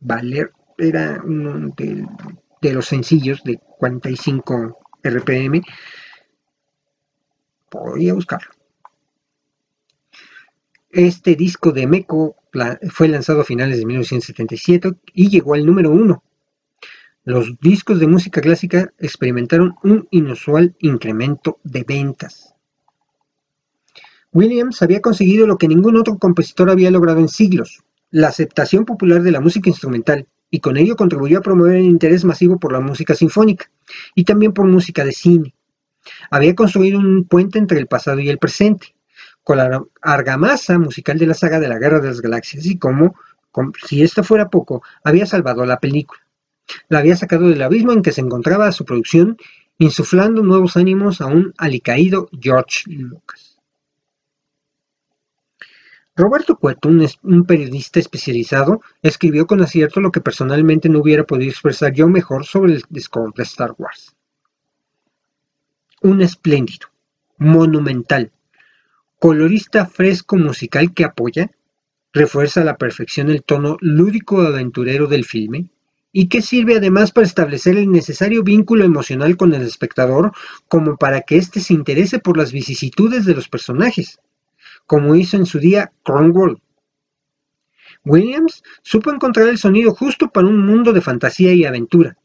valer, 0.00 0.52
era 0.78 1.22
uno 1.24 1.72
de, 1.76 2.72
los 2.72 2.86
sencillos 2.86 3.42
de 3.44 3.58
45 3.78 4.78
RPM. 5.02 5.62
Voy 7.70 8.08
a 8.08 8.14
buscarlo. 8.14 8.50
Este 10.90 11.34
disco 11.34 11.72
de 11.72 11.86
Meco 11.86 12.36
fue 12.90 13.08
lanzado 13.08 13.42
a 13.42 13.44
finales 13.44 13.78
de 13.78 13.86
1977 13.86 14.94
y 15.12 15.28
llegó 15.28 15.54
al 15.54 15.66
número 15.66 15.90
uno. 15.90 16.22
Los 17.24 17.58
discos 17.60 17.98
de 17.98 18.06
música 18.06 18.40
clásica 18.40 18.92
experimentaron 18.98 19.74
un 19.82 20.06
inusual 20.10 20.76
incremento 20.78 21.58
de 21.64 21.82
ventas. 21.82 22.54
Williams 24.32 24.80
había 24.82 25.00
conseguido 25.00 25.46
lo 25.46 25.58
que 25.58 25.68
ningún 25.68 25.96
otro 25.96 26.18
compositor 26.18 26.70
había 26.70 26.90
logrado 26.90 27.20
en 27.20 27.28
siglos, 27.28 27.82
la 28.10 28.28
aceptación 28.28 28.84
popular 28.84 29.22
de 29.22 29.32
la 29.32 29.40
música 29.40 29.68
instrumental, 29.68 30.28
y 30.50 30.60
con 30.60 30.76
ello 30.76 30.96
contribuyó 30.96 31.38
a 31.38 31.42
promover 31.42 31.76
el 31.76 31.84
interés 31.84 32.24
masivo 32.24 32.58
por 32.58 32.72
la 32.72 32.80
música 32.80 33.14
sinfónica, 33.14 33.70
y 34.14 34.24
también 34.24 34.52
por 34.52 34.66
música 34.66 35.04
de 35.04 35.12
cine. 35.12 35.54
Había 36.30 36.54
construido 36.54 36.98
un 36.98 37.24
puente 37.24 37.58
entre 37.58 37.78
el 37.78 37.86
pasado 37.86 38.20
y 38.20 38.28
el 38.28 38.38
presente, 38.38 38.94
con 39.42 39.58
la 39.58 39.82
argamasa 40.02 40.78
musical 40.78 41.18
de 41.18 41.26
la 41.26 41.34
saga 41.34 41.60
de 41.60 41.68
la 41.68 41.78
Guerra 41.78 42.00
de 42.00 42.08
las 42.08 42.20
Galaxias 42.20 42.66
y 42.66 42.78
como, 42.78 43.14
si 43.86 44.02
esto 44.02 44.24
fuera 44.24 44.50
poco, 44.50 44.82
había 45.04 45.26
salvado 45.26 45.64
la 45.64 45.78
película. 45.78 46.20
La 46.88 46.98
había 46.98 47.16
sacado 47.16 47.48
del 47.48 47.62
abismo 47.62 47.92
en 47.92 48.02
que 48.02 48.10
se 48.12 48.20
encontraba 48.20 48.72
su 48.72 48.84
producción, 48.84 49.36
insuflando 49.78 50.42
nuevos 50.42 50.76
ánimos 50.76 51.20
a 51.20 51.26
un 51.26 51.54
alicaído 51.58 52.28
George 52.40 52.82
Lucas. 52.86 53.45
Roberto 56.16 56.56
Cueto, 56.56 56.88
un, 56.88 57.44
periodista 57.44 58.00
especializado, 58.00 58.80
escribió 59.02 59.46
con 59.46 59.60
acierto 59.60 60.00
lo 60.00 60.10
que 60.10 60.22
personalmente 60.22 60.88
no 60.88 61.00
hubiera 61.00 61.24
podido 61.24 61.50
expresar 61.50 61.92
yo 61.92 62.08
mejor 62.08 62.46
sobre 62.46 62.72
el 62.72 63.02
score 63.02 63.34
de 63.36 63.42
Star 63.42 63.74
Wars. 63.76 64.16
Un 66.00 66.22
espléndido, 66.22 66.88
monumental, 67.36 68.32
colorista 69.18 69.84
fresco 69.84 70.36
musical 70.36 70.94
que 70.94 71.04
apoya, 71.04 71.50
refuerza 72.14 72.62
a 72.62 72.64
la 72.64 72.78
perfección 72.78 73.28
el 73.28 73.42
tono 73.42 73.76
lúdico 73.82 74.40
aventurero 74.40 75.08
del 75.08 75.26
filme 75.26 75.68
y 76.12 76.30
que 76.30 76.40
sirve 76.40 76.78
además 76.78 77.12
para 77.12 77.26
establecer 77.26 77.76
el 77.76 77.92
necesario 77.92 78.42
vínculo 78.42 78.86
emocional 78.86 79.36
con 79.36 79.52
el 79.52 79.60
espectador 79.60 80.32
como 80.66 80.96
para 80.96 81.20
que 81.20 81.36
éste 81.36 81.60
se 81.60 81.74
interese 81.74 82.20
por 82.20 82.38
las 82.38 82.52
vicisitudes 82.52 83.26
de 83.26 83.34
los 83.34 83.50
personajes, 83.50 84.18
como 84.86 85.14
hizo 85.14 85.36
en 85.36 85.46
su 85.46 85.58
día 85.58 85.92
Cromwell. 86.02 86.62
Williams 88.04 88.62
supo 88.82 89.10
encontrar 89.10 89.48
el 89.48 89.58
sonido 89.58 89.94
justo 89.94 90.28
para 90.28 90.46
un 90.46 90.64
mundo 90.64 90.92
de 90.92 91.00
fantasía 91.00 91.52
y 91.52 91.64
aventura, 91.64 92.16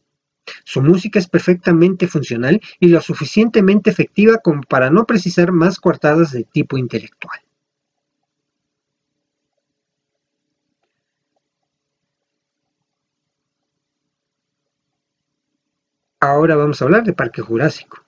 su 0.63 0.81
música 0.81 1.19
es 1.19 1.27
perfectamente 1.27 2.07
funcional 2.07 2.59
y 2.79 2.87
lo 2.87 2.99
suficientemente 3.01 3.89
efectiva 3.89 4.37
como 4.39 4.63
para 4.63 4.89
no 4.89 5.05
precisar 5.05 5.51
más 5.51 5.79
coartadas 5.79 6.31
de 6.31 6.43
tipo 6.43 6.77
intelectual. 6.77 7.39
Ahora 16.19 16.55
vamos 16.55 16.81
a 16.81 16.85
hablar 16.85 17.03
de 17.03 17.13
Parque 17.13 17.41
Jurásico. 17.41 18.03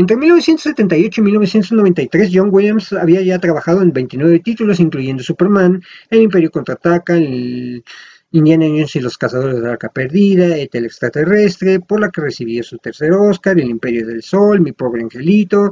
Entre 0.00 0.16
1978 0.16 1.20
y 1.20 1.24
1993, 1.24 2.30
John 2.32 2.48
Williams 2.50 2.90
había 2.94 3.20
ya 3.20 3.38
trabajado 3.38 3.82
en 3.82 3.92
29 3.92 4.38
títulos, 4.38 4.80
incluyendo 4.80 5.22
Superman, 5.22 5.82
El 6.08 6.22
Imperio 6.22 6.50
Contraataca, 6.50 7.18
el 7.18 7.84
Indiana 8.30 8.64
Jones 8.66 8.96
y 8.96 9.00
los 9.00 9.18
Cazadores 9.18 9.56
de 9.56 9.60
la 9.60 9.72
Arca 9.72 9.90
Perdida, 9.90 10.56
Etel 10.56 10.86
Extraterrestre, 10.86 11.80
por 11.80 12.00
la 12.00 12.08
que 12.08 12.22
recibió 12.22 12.62
su 12.62 12.78
tercer 12.78 13.12
Oscar, 13.12 13.60
El 13.60 13.68
Imperio 13.68 14.06
del 14.06 14.22
Sol, 14.22 14.62
Mi 14.62 14.72
Pobre 14.72 15.02
Angelito 15.02 15.70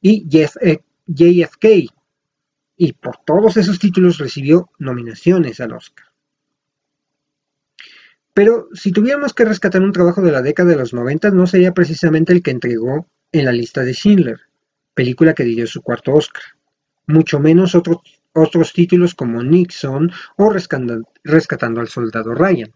y 0.00 0.26
JFK. 0.26 1.64
Eh, 1.66 1.86
y 2.78 2.92
por 2.94 3.18
todos 3.26 3.58
esos 3.58 3.78
títulos 3.78 4.16
recibió 4.16 4.70
nominaciones 4.78 5.60
al 5.60 5.74
Oscar. 5.74 6.06
Pero 8.32 8.70
si 8.72 8.90
tuviéramos 8.90 9.34
que 9.34 9.44
rescatar 9.44 9.82
un 9.82 9.92
trabajo 9.92 10.22
de 10.22 10.32
la 10.32 10.40
década 10.40 10.70
de 10.70 10.76
los 10.76 10.94
90, 10.94 11.30
no 11.32 11.46
sería 11.46 11.74
precisamente 11.74 12.32
el 12.32 12.42
que 12.42 12.52
entregó 12.52 13.06
en 13.38 13.44
la 13.44 13.52
lista 13.52 13.82
de 13.82 13.92
Schindler, 13.92 14.40
película 14.94 15.34
que 15.34 15.44
dio 15.44 15.66
su 15.66 15.82
cuarto 15.82 16.14
Oscar. 16.14 16.42
Mucho 17.06 17.38
menos 17.38 17.74
otro 17.74 18.02
otros 18.36 18.72
títulos 18.72 19.14
como 19.14 19.42
Nixon 19.42 20.12
o 20.36 20.50
Rescatando 20.50 21.80
al 21.80 21.88
Soldado 21.88 22.34
Ryan. 22.34 22.70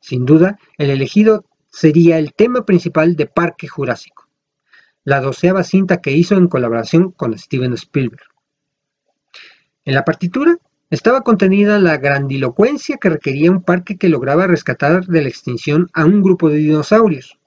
Sin 0.00 0.26
duda, 0.26 0.58
el 0.76 0.90
elegido 0.90 1.46
sería 1.70 2.18
el 2.18 2.34
tema 2.34 2.64
principal 2.66 3.16
de 3.16 3.26
Parque 3.26 3.68
Jurásico, 3.68 4.28
la 5.04 5.20
doceava 5.20 5.64
cinta 5.64 6.00
que 6.00 6.12
hizo 6.12 6.36
en 6.36 6.48
colaboración 6.48 7.10
con 7.12 7.38
Steven 7.38 7.72
Spielberg. 7.72 8.28
En 9.84 9.94
la 9.94 10.04
partitura 10.04 10.58
estaba 10.90 11.22
contenida 11.22 11.78
la 11.78 11.96
grandilocuencia 11.96 12.98
que 12.98 13.10
requería 13.10 13.50
un 13.50 13.62
parque 13.62 13.96
que 13.96 14.08
lograba 14.08 14.46
rescatar 14.46 15.06
de 15.06 15.22
la 15.22 15.28
extinción 15.28 15.88
a 15.94 16.04
un 16.04 16.20
grupo 16.20 16.50
de 16.50 16.58
dinosaurios, 16.58 17.39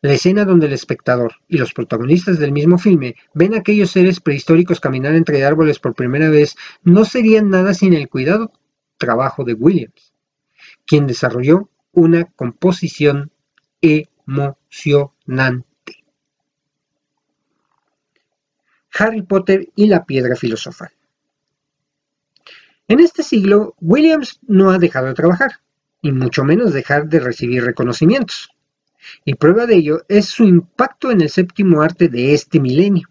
la 0.00 0.12
escena 0.12 0.44
donde 0.44 0.66
el 0.66 0.72
espectador 0.72 1.34
y 1.48 1.58
los 1.58 1.72
protagonistas 1.72 2.38
del 2.38 2.52
mismo 2.52 2.78
filme 2.78 3.16
ven 3.34 3.54
aquellos 3.54 3.90
seres 3.90 4.20
prehistóricos 4.20 4.80
caminar 4.80 5.14
entre 5.14 5.44
árboles 5.44 5.80
por 5.80 5.94
primera 5.94 6.30
vez 6.30 6.56
no 6.82 7.04
serían 7.04 7.50
nada 7.50 7.74
sin 7.74 7.94
el 7.94 8.08
cuidado 8.08 8.52
trabajo 8.96 9.44
de 9.44 9.54
Williams, 9.54 10.12
quien 10.86 11.06
desarrolló 11.06 11.68
una 11.92 12.24
composición 12.24 13.32
emocionante. 13.80 15.64
Harry 18.98 19.22
Potter 19.22 19.68
y 19.76 19.86
la 19.86 20.04
piedra 20.04 20.34
filosofal. 20.36 20.90
En 22.88 23.00
este 23.00 23.22
siglo, 23.22 23.74
Williams 23.80 24.40
no 24.46 24.70
ha 24.70 24.78
dejado 24.78 25.06
de 25.08 25.14
trabajar, 25.14 25.60
y 26.00 26.12
mucho 26.12 26.44
menos 26.44 26.72
dejar 26.72 27.08
de 27.08 27.20
recibir 27.20 27.64
reconocimientos 27.64 28.50
y 29.24 29.34
prueba 29.34 29.66
de 29.66 29.76
ello 29.76 30.02
es 30.08 30.26
su 30.26 30.44
impacto 30.44 31.10
en 31.10 31.20
el 31.20 31.30
séptimo 31.30 31.82
arte 31.82 32.08
de 32.08 32.34
este 32.34 32.60
milenio. 32.60 33.08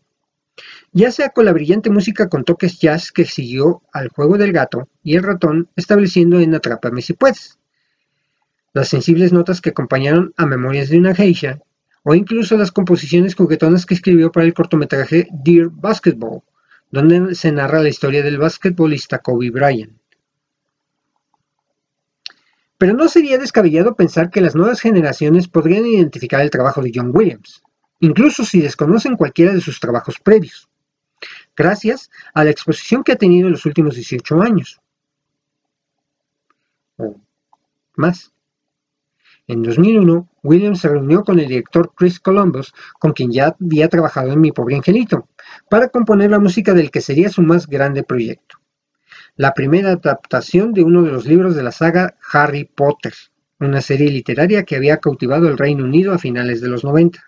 ya 0.92 1.12
sea 1.12 1.30
con 1.30 1.46
la 1.46 1.54
brillante 1.54 1.90
música 1.90 2.30
con 2.30 2.44
toques 2.44 2.80
jazz 2.80 3.12
que 3.12 3.26
siguió 3.26 3.84
al 3.94 4.10
juego 4.10 4.38
del 4.38 4.52
gato 4.52 4.90
y 5.04 5.16
el 5.16 5.24
ratón, 5.24 5.70
estableciendo 5.76 6.40
en 6.40 6.56
Atrápame 6.56 7.02
si 7.02 7.14
puedes, 7.14 7.60
las 8.74 8.90
sensibles 8.90 9.34
notas 9.34 9.62
que 9.62 9.70
acompañaron 9.70 10.34
a 10.38 10.46
Memorias 10.46 10.90
de 10.90 10.98
una 10.98 11.16
Geisha, 11.16 11.60
o 12.04 12.16
incluso 12.16 12.56
las 12.58 12.72
composiciones 12.72 13.36
juguetonas 13.36 13.86
que 13.86 13.94
escribió 13.94 14.32
para 14.32 14.46
el 14.46 14.54
cortometraje 14.54 15.28
Dear 15.32 15.70
Basketball, 15.72 16.42
donde 16.90 17.36
se 17.36 17.52
narra 17.52 17.82
la 17.82 17.90
historia 17.90 18.24
del 18.24 18.38
basquetbolista 18.38 19.18
Kobe 19.18 19.50
Bryant. 19.52 19.97
Pero 22.78 22.94
no 22.94 23.08
sería 23.08 23.40
descabellado 23.40 23.96
pensar 23.96 24.30
que 24.30 24.42
las 24.42 24.56
nuevas 24.56 24.82
generaciones 24.82 25.48
podrían 25.48 25.86
identificar 25.86 26.42
el 26.42 26.52
trabajo 26.52 26.82
de 26.82 26.92
John 26.94 27.12
Williams, 27.14 27.64
incluso 28.00 28.46
si 28.46 28.62
desconocen 28.62 29.16
cualquiera 29.16 29.54
de 29.54 29.62
sus 29.62 29.80
trabajos 29.80 30.20
previos, 30.20 30.70
gracias 31.56 32.12
a 32.36 32.44
la 32.44 32.52
exposición 32.52 33.04
que 33.04 33.14
ha 33.14 33.18
tenido 33.18 33.48
en 33.48 33.54
los 33.54 33.66
últimos 33.66 33.96
18 33.96 34.42
años. 34.42 34.80
O 36.98 37.16
más. 37.96 38.32
En 39.48 39.64
2001, 39.64 40.30
Williams 40.44 40.82
se 40.82 40.90
reunió 40.90 41.24
con 41.24 41.40
el 41.40 41.48
director 41.48 41.94
Chris 41.96 42.20
Columbus, 42.20 42.74
con 43.00 43.14
quien 43.14 43.32
ya 43.32 43.56
había 43.60 43.88
trabajado 43.88 44.34
en 44.34 44.42
Mi 44.42 44.52
Pobre 44.52 44.76
Angelito, 44.76 45.30
para 45.70 45.88
componer 45.88 46.30
la 46.30 46.40
música 46.40 46.74
del 46.74 46.92
que 46.92 47.02
sería 47.02 47.30
su 47.30 47.42
más 47.42 47.66
grande 47.66 48.04
proyecto 48.04 48.60
la 49.38 49.54
primera 49.54 49.92
adaptación 49.92 50.74
de 50.74 50.84
uno 50.84 51.04
de 51.04 51.12
los 51.12 51.26
libros 51.26 51.56
de 51.56 51.62
la 51.62 51.72
saga 51.72 52.16
Harry 52.34 52.66
Potter, 52.66 53.14
una 53.60 53.82
serie 53.82 54.10
literaria 54.10 54.64
que 54.64 54.76
había 54.76 54.98
cautivado 54.98 55.48
el 55.48 55.60
Reino 55.60 55.84
Unido 55.84 56.12
a 56.12 56.18
finales 56.18 56.60
de 56.60 56.70
los 56.70 56.84
90. 56.84 57.24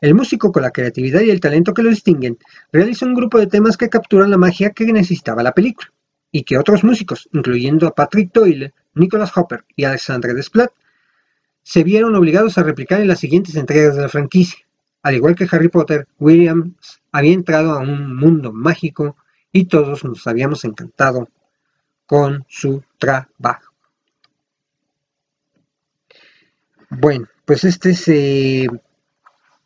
El 0.00 0.14
músico, 0.14 0.50
con 0.50 0.62
la 0.62 0.70
creatividad 0.70 1.20
y 1.20 1.30
el 1.30 1.40
talento 1.40 1.74
que 1.74 1.82
lo 1.82 1.90
distinguen, 1.90 2.38
realizó 2.72 3.04
un 3.04 3.14
grupo 3.14 3.38
de 3.38 3.48
temas 3.48 3.76
que 3.76 3.90
capturan 3.90 4.30
la 4.30 4.38
magia 4.38 4.70
que 4.70 4.86
necesitaba 4.86 5.42
la 5.42 5.52
película, 5.52 5.92
y 6.32 6.42
que 6.42 6.56
otros 6.56 6.84
músicos, 6.84 7.28
incluyendo 7.32 7.86
a 7.86 7.94
Patrick 7.94 8.32
Doyle, 8.32 8.72
Nicholas 8.94 9.36
Hopper 9.36 9.64
y 9.76 9.84
Alexandre 9.84 10.32
Desplat, 10.32 10.70
se 11.62 11.84
vieron 11.84 12.14
obligados 12.14 12.56
a 12.56 12.62
replicar 12.62 13.02
en 13.02 13.08
las 13.08 13.20
siguientes 13.20 13.56
entregas 13.56 13.94
de 13.94 14.02
la 14.02 14.08
franquicia. 14.08 14.64
Al 15.02 15.16
igual 15.16 15.34
que 15.34 15.46
Harry 15.50 15.68
Potter, 15.68 16.08
Williams 16.18 17.02
había 17.12 17.34
entrado 17.34 17.72
a 17.72 17.80
un 17.80 18.16
mundo 18.16 18.52
mágico 18.52 19.16
y 19.52 19.66
todos 19.66 20.04
nos 20.04 20.26
habíamos 20.26 20.64
encantado 20.64 21.28
con 22.06 22.44
su 22.48 22.82
trabajo. 22.98 23.74
Bueno, 26.90 27.28
pues 27.44 27.64
este 27.64 27.90
es 27.90 28.08
eh, 28.08 28.66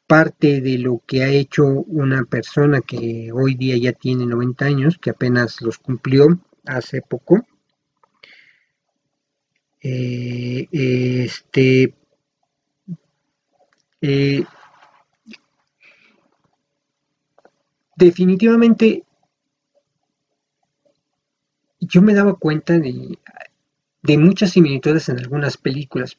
parte 0.07 0.61
de 0.61 0.79
lo 0.79 1.03
que 1.07 1.23
ha 1.23 1.29
hecho 1.29 1.65
una 1.65 2.25
persona 2.25 2.81
que 2.81 3.31
hoy 3.33 3.55
día 3.55 3.77
ya 3.77 3.93
tiene 3.93 4.27
90 4.27 4.65
años, 4.65 4.99
que 4.99 5.11
apenas 5.11 5.63
los 5.63 5.79
cumplió 5.79 6.39
hace 6.67 7.01
poco. 7.03 7.47
Eh, 9.81 10.69
este 10.71 11.95
eh, 14.01 14.45
definitivamente 17.97 19.05
yo 21.87 22.01
me 22.01 22.15
daba 22.15 22.35
cuenta 22.35 22.79
de, 22.79 23.19
muchas 24.17 24.51
similitudes 24.51 25.09
en 25.09 25.19
algunas 25.19 25.57
películas. 25.57 26.17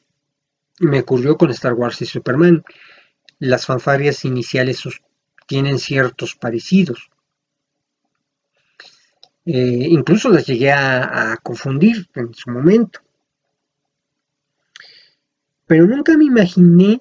Me 0.78 1.00
ocurrió 1.00 1.38
con 1.38 1.50
Star 1.50 1.72
Wars 1.72 2.02
y 2.02 2.06
Superman. 2.06 2.64
Las 3.38 3.66
fanfarias 3.66 4.24
iniciales 4.24 4.82
tienen 5.46 5.78
ciertos 5.78 6.34
parecidos. 6.34 7.10
Eh, 9.46 9.88
incluso 9.90 10.28
las 10.28 10.46
llegué 10.46 10.70
a, 10.72 11.38
confundir 11.42 12.08
en 12.14 12.34
su 12.34 12.50
momento. 12.50 13.00
Pero 15.66 15.86
nunca 15.86 16.16
me 16.16 16.24
imaginé 16.24 17.00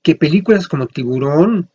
que 0.00 0.14
películas 0.14 0.68
como 0.68 0.86
Tiburón 0.86 1.70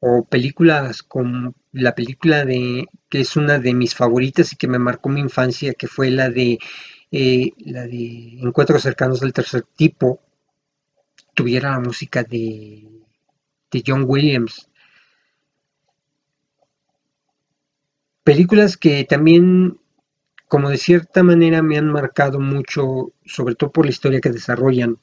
o 0.00 0.24
películas 0.24 1.02
como 1.02 1.54
la 1.72 1.94
película 1.94 2.44
de 2.44 2.86
que 3.08 3.20
es 3.20 3.36
una 3.36 3.58
de 3.58 3.74
mis 3.74 3.94
favoritas 3.94 4.52
y 4.52 4.56
que 4.56 4.68
me 4.68 4.78
marcó 4.78 5.08
mi 5.08 5.20
infancia, 5.20 5.74
que 5.74 5.86
fue 5.86 6.10
la 6.10 6.30
de 6.30 6.58
eh, 7.10 7.52
la 7.58 7.86
de 7.86 8.38
Encuentros 8.40 8.82
cercanos 8.82 9.20
del 9.20 9.32
tercer 9.32 9.62
tipo, 9.76 10.20
tuviera 11.34 11.70
la 11.70 11.80
música 11.80 12.22
de, 12.22 12.86
de 13.70 13.84
John 13.86 14.04
Williams. 14.06 14.68
Películas 18.24 18.76
que 18.76 19.04
también, 19.04 19.80
como 20.48 20.68
de 20.68 20.76
cierta 20.76 21.22
manera, 21.22 21.62
me 21.62 21.78
han 21.78 21.90
marcado 21.90 22.40
mucho, 22.40 23.12
sobre 23.24 23.54
todo 23.54 23.72
por 23.72 23.86
la 23.86 23.90
historia 23.90 24.20
que 24.20 24.30
desarrollan. 24.30 24.98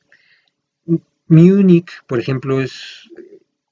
Munich, 1.28 1.90
por 2.06 2.20
ejemplo, 2.20 2.62
es 2.62 3.10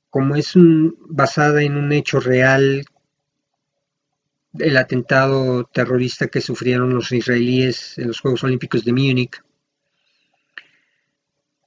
como 0.10 0.36
es 0.36 0.54
basada 0.56 1.62
en 1.62 1.78
un 1.78 1.92
hecho 1.92 2.20
real, 2.20 2.84
el 4.60 4.78
atentado 4.78 5.66
terrorista 5.66 6.28
que 6.28 6.41
sufrieron 6.41 6.93
los 6.93 7.12
israelíes 7.12 7.97
en 7.97 8.08
los 8.08 8.20
Juegos 8.20 8.43
Olímpicos 8.43 8.86
de 8.86 8.93
Múnich 8.93 9.41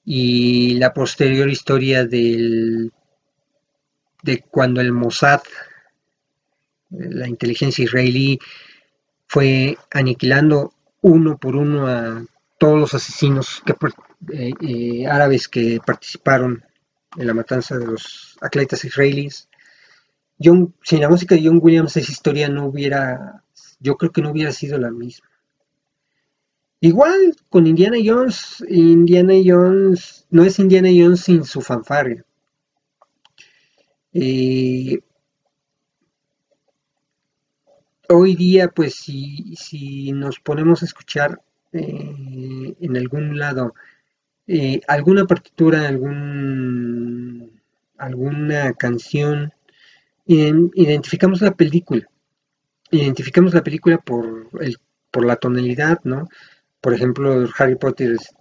y 0.05 0.74
la 0.74 0.95
posterior 0.95 1.51
historia 1.51 2.05
del, 2.05 2.93
de 4.22 4.41
cuando 4.43 4.80
el 4.80 4.93
Mossad, 4.93 5.43
la 6.91 7.28
inteligencia 7.28 7.84
israelí, 7.84 8.39
fue 9.26 9.76
aniquilando 9.91 10.72
uno 11.03 11.37
por 11.39 11.57
uno 11.57 11.89
a 11.89 12.24
todos 12.59 12.78
los 12.78 12.95
asesinos 12.95 13.62
eh, 14.32 14.53
eh, 14.61 15.07
árabes 15.07 15.49
que 15.49 15.80
participaron 15.84 16.64
en 17.18 17.26
la 17.26 17.34
matanza 17.34 17.76
de 17.76 17.87
los 17.87 18.37
atletas 18.41 18.84
israelíes. 18.84 19.49
John, 20.43 20.74
sin 20.82 21.01
la 21.01 21.09
música 21.09 21.34
de 21.34 21.43
John 21.45 21.61
Williams 21.62 21.97
esa 21.97 22.12
historia 22.12 22.49
no 22.49 22.66
hubiera, 22.66 23.43
yo 23.80 23.97
creo 23.97 24.12
que 24.12 24.22
no 24.22 24.30
hubiera 24.30 24.53
sido 24.53 24.78
la 24.78 24.91
misma. 24.91 25.28
Igual 26.80 27.34
con 27.49 27.66
Indiana 27.66 27.97
Jones, 28.05 28.62
Indiana 28.68 29.34
Jones 29.45 30.26
no 30.30 30.45
es 30.45 30.59
Indiana 30.59 30.89
Jones 30.95 31.20
sin 31.20 31.45
su 31.45 31.62
fanfarria. 31.62 32.24
Eh, 34.12 34.99
hoy 38.09 38.37
día, 38.37 38.68
pues 38.68 38.95
si, 38.95 39.55
si, 39.57 40.12
nos 40.12 40.39
ponemos 40.41 40.82
a 40.82 40.87
escuchar 40.87 41.41
eh, 41.72 42.76
en 42.80 42.97
algún 42.97 43.39
lado 43.39 43.74
eh, 44.47 44.80
alguna 44.87 45.24
partitura, 45.24 45.89
algún, 45.89 47.61
alguna 47.99 48.72
canción, 48.74 49.53
identificamos 50.27 51.41
la 51.41 51.55
película. 51.55 52.07
Identificamos 52.91 53.55
la 53.55 53.62
película 53.62 53.99
por, 53.99 54.49
el, 54.61 54.77
por 55.11 55.24
la 55.24 55.37
tonalidad, 55.37 56.01
¿no? 56.05 56.29
Por 56.81 56.95
ejemplo, 56.95 57.49
Harry 57.59 57.77
Potter 57.77 58.12
es 58.12 58.35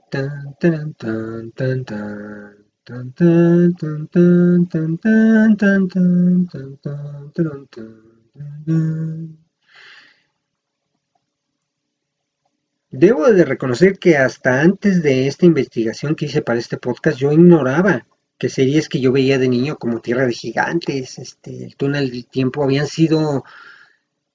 Debo 12.92 13.32
de 13.32 13.46
reconocer 13.46 14.00
que 14.00 14.18
hasta 14.18 14.62
antes 14.62 15.04
de 15.04 15.28
esta 15.28 15.46
investigación 15.46 16.16
que 16.16 16.26
hice 16.26 16.42
para 16.42 16.60
este 16.60 16.78
podcast, 16.78 17.18
yo 17.18 17.32
ignoraba 17.32 18.06
que 18.38 18.50
series 18.50 18.90
que 18.90 19.00
yo 19.00 19.12
veía 19.12 19.40
de 19.40 19.48
niño 19.48 19.78
como 19.78 20.02
Tierra 20.02 20.26
de 20.26 20.34
Gigantes, 20.34 21.20
este, 21.20 21.66
El 21.66 21.76
Túnel 21.76 22.12
del 22.12 22.28
Tiempo, 22.28 22.64
habían 22.64 22.88
sido 22.88 23.44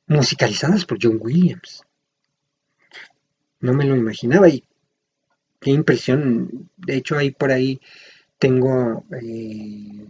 musicalizadas 0.07 0.85
por 0.85 0.99
John 1.01 1.19
Williams. 1.21 1.85
No 3.61 3.75
me 3.75 3.85
lo 3.85 3.95
imaginaba 3.97 4.49
y 4.49 4.65
qué 5.61 5.71
impresión. 5.71 6.71
De 6.77 6.97
hecho, 6.97 7.19
ahí 7.19 7.31
por 7.31 7.53
ahí 7.53 7.81
tengo 8.39 9.05
eh, 9.21 10.07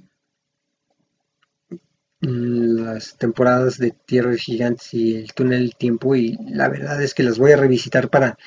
las 2.21 3.17
temporadas 3.17 3.79
de 3.79 3.91
Tierra 3.91 4.31
de 4.31 4.39
Gigantes 4.39 4.95
y 4.95 5.17
el 5.17 5.33
túnel 5.33 5.61
del 5.61 5.77
tiempo 5.77 6.15
y 6.15 6.37
la 6.49 6.69
verdad 6.69 7.03
es 7.03 7.15
que 7.15 7.25
las 7.25 7.39
voy 7.39 7.53
a 7.53 7.57
revisitar 7.57 8.09
para, 8.09 8.39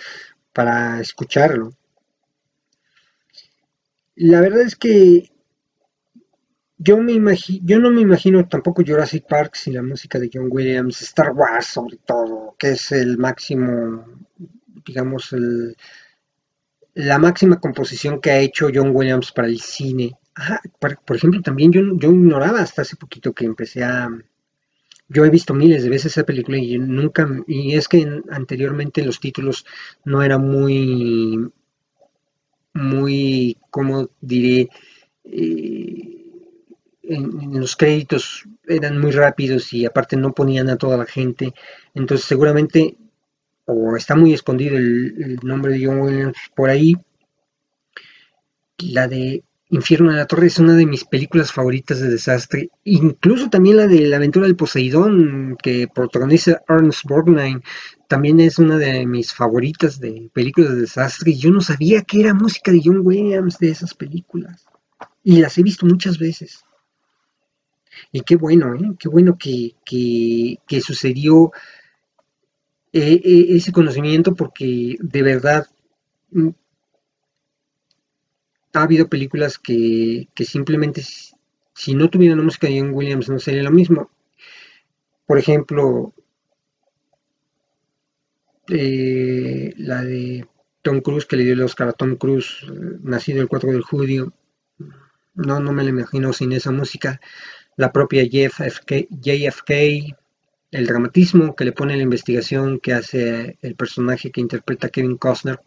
para 0.54 1.02
escucharlo. 1.02 1.74
La 4.16 4.42
verdad 4.42 4.62
es 4.62 4.76
que 4.76 5.33
yo, 6.84 6.98
me 6.98 7.38
yo 7.64 7.80
no 7.80 7.92
me 7.92 8.02
imagino 8.02 8.48
tampoco 8.48 8.84
Jurassic 8.86 9.26
Park 9.28 9.56
sin 9.56 9.76
la 9.76 9.84
música 9.84 10.20
de 10.20 10.30
John 10.34 10.48
Williams, 10.50 11.02
Star 11.02 11.32
Wars 11.32 11.68
sobre 11.68 11.98
todo, 11.98 12.56
que 12.58 12.72
es 12.72 12.92
el 12.92 13.18
máximo, 13.18 14.06
digamos, 14.86 15.34
el, 15.34 15.76
la 16.94 17.18
máxima 17.20 17.60
composición 17.60 18.20
que 18.20 18.32
ha 18.32 18.40
hecho 18.40 18.70
John 18.74 18.92
Williams 18.94 19.32
para 19.32 19.48
el 19.48 19.60
cine 19.60 20.18
por, 20.80 21.16
ejemplo, 21.16 21.42
también 21.42 21.72
yo, 21.72 21.82
yo 21.98 22.12
ignoraba 22.12 22.62
hasta 22.62 22.82
hace 22.82 22.96
poquito 22.96 23.34
que 23.34 23.46
empecé 23.46 23.84
a... 23.84 24.10
Yo 25.10 25.26
he 25.26 25.30
visto 25.30 25.54
miles 25.54 25.84
de 25.84 25.90
veces 25.90 26.14
esa 26.14 26.26
película 26.26 26.58
y 26.58 26.78
nunca... 26.80 27.30
Y 27.48 27.76
es 27.76 27.88
que 27.88 28.22
anteriormente 28.32 29.04
los 29.04 29.20
títulos 29.20 29.66
no 30.06 30.24
eran 30.24 30.48
muy... 30.48 31.52
Muy, 32.74 33.58
¿cómo 33.70 34.10
diré? 34.20 34.70
Eh, 35.26 36.13
en, 37.04 37.60
los 37.60 37.76
créditos 37.76 38.44
eran 38.68 39.00
muy 39.00 39.12
rápidos 39.12 39.72
y 39.74 39.86
aparte 39.86 40.16
no 40.18 40.34
ponían 40.34 40.70
a 40.70 40.78
toda 40.78 40.98
la 40.98 41.06
gente. 41.06 41.54
Entonces 41.94 42.26
seguramente 42.26 42.98
o 43.66 43.96
está 43.96 44.16
muy 44.16 44.34
escondido 44.34 44.78
el 44.78 45.40
nombre 45.44 45.74
de 45.74 45.86
John 45.86 46.02
Williams 46.02 46.38
por 46.56 46.70
ahí. 46.70 46.96
La 48.78 49.08
de 49.08 49.44
Infierno 49.74 50.12
en 50.12 50.18
la 50.18 50.28
Torre 50.28 50.46
es 50.46 50.60
una 50.60 50.76
de 50.76 50.86
mis 50.86 51.04
películas 51.04 51.52
favoritas 51.52 52.00
de 52.00 52.08
desastre. 52.08 52.70
Incluso 52.84 53.50
también 53.50 53.78
la 53.78 53.88
de 53.88 54.02
La 54.02 54.18
aventura 54.18 54.46
del 54.46 54.56
Poseidón, 54.56 55.58
que 55.64 55.88
protagoniza 55.88 56.62
Ernest 56.70 57.06
Borgnine, 57.06 57.62
también 58.08 58.40
es 58.40 58.60
una 58.60 58.78
de 58.78 59.08
mis 59.08 59.34
favoritas 59.34 60.00
de 60.00 60.30
películas 60.32 60.76
de 60.76 60.82
desastre. 60.82 61.32
Y 61.32 61.40
yo 61.40 61.50
no 61.50 61.60
sabía 61.60 62.04
que 62.04 62.20
era 62.20 62.36
música 62.36 62.72
de 62.72 62.82
John 62.84 63.02
Williams 63.04 63.58
de 63.58 63.70
esas 63.70 63.96
películas. 63.96 64.64
Y 65.24 65.42
las 65.42 65.58
he 65.58 65.64
visto 65.64 65.88
muchas 65.88 66.20
veces. 66.20 66.64
Y 68.12 68.22
qué 68.22 68.36
bueno, 68.36 68.76
¿eh? 68.76 68.96
qué 69.00 69.10
bueno 69.10 69.38
que, 69.38 69.76
que, 69.86 70.82
sucedió 70.82 71.52
eh, 72.92 73.22
eh, 73.24 73.46
ese 73.50 73.72
conocimiento 73.72 74.36
porque 74.36 74.98
de 75.00 75.24
verdad 75.24 75.68
mm, 76.32 76.50
ha 78.74 78.84
habido 78.84 79.08
películas 79.08 79.58
que, 79.58 80.28
simplemente 80.36 81.04
si 81.74 81.96
no 81.96 82.10
tuvieran 82.10 82.40
la 82.40 82.44
música 82.44 82.68
de 82.68 82.80
John 82.80 82.94
Williams 82.94 83.30
no 83.30 83.40
sería 83.40 83.64
lo 83.64 83.72
mismo. 83.72 84.12
Por 85.26 85.38
ejemplo, 85.38 86.14
eh, 88.68 89.74
la 89.78 90.04
de 90.04 90.48
Tom 90.82 91.02
Cruise 91.02 91.26
que 91.26 91.38
le 91.38 91.44
dio 91.44 91.54
el 91.54 91.62
Oscar 91.62 91.90
a 91.90 91.94
Tom 91.94 92.16
Cruise, 92.16 92.66
nacido 93.02 93.42
el 93.42 93.48
4 93.48 93.72
de 93.72 93.82
julio. 93.82 94.34
No, 95.36 95.60
no 95.60 95.72
me 95.72 95.84
lo 95.84 95.90
imagino 95.90 96.34
sin 96.34 96.52
esa 96.52 96.72
música. 96.72 97.20
La 97.78 97.92
propia 97.92 98.24
JFK, 98.24 99.08
el 100.72 100.88
dramatismo 100.88 101.56
que 101.56 101.66
le 101.66 101.72
pone 101.72 101.96
la 101.96 102.04
investigación 102.04 102.80
que 102.80 102.94
hace 102.94 103.58
el 103.62 103.76
personaje 103.76 104.32
que 104.32 104.42
interpreta 104.42 104.90
Kevin 104.90 105.18
Costner. 105.18 105.60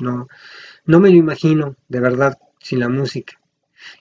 No, 0.00 0.28
no 0.86 1.00
me 1.00 1.10
lo 1.10 1.16
imagino, 1.16 1.76
de 1.88 2.00
verdad, 2.00 2.38
sin 2.60 2.80
la 2.80 2.88
música. 2.88 3.34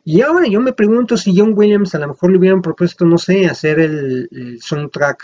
Y 0.04 0.22
ahora 0.22 0.48
yo 0.48 0.60
me 0.62 0.74
pregunto 0.74 1.18
si 1.18 1.38
John 1.38 1.54
Williams 1.56 1.96
a 1.96 2.00
lo 2.00 2.10
mejor 2.10 2.32
le 2.32 2.38
hubieran 2.38 2.62
propuesto, 2.62 3.06
no 3.06 3.18
sé, 3.18 3.46
hacer 3.48 3.80
el, 3.80 4.60
soundtrack 4.62 5.24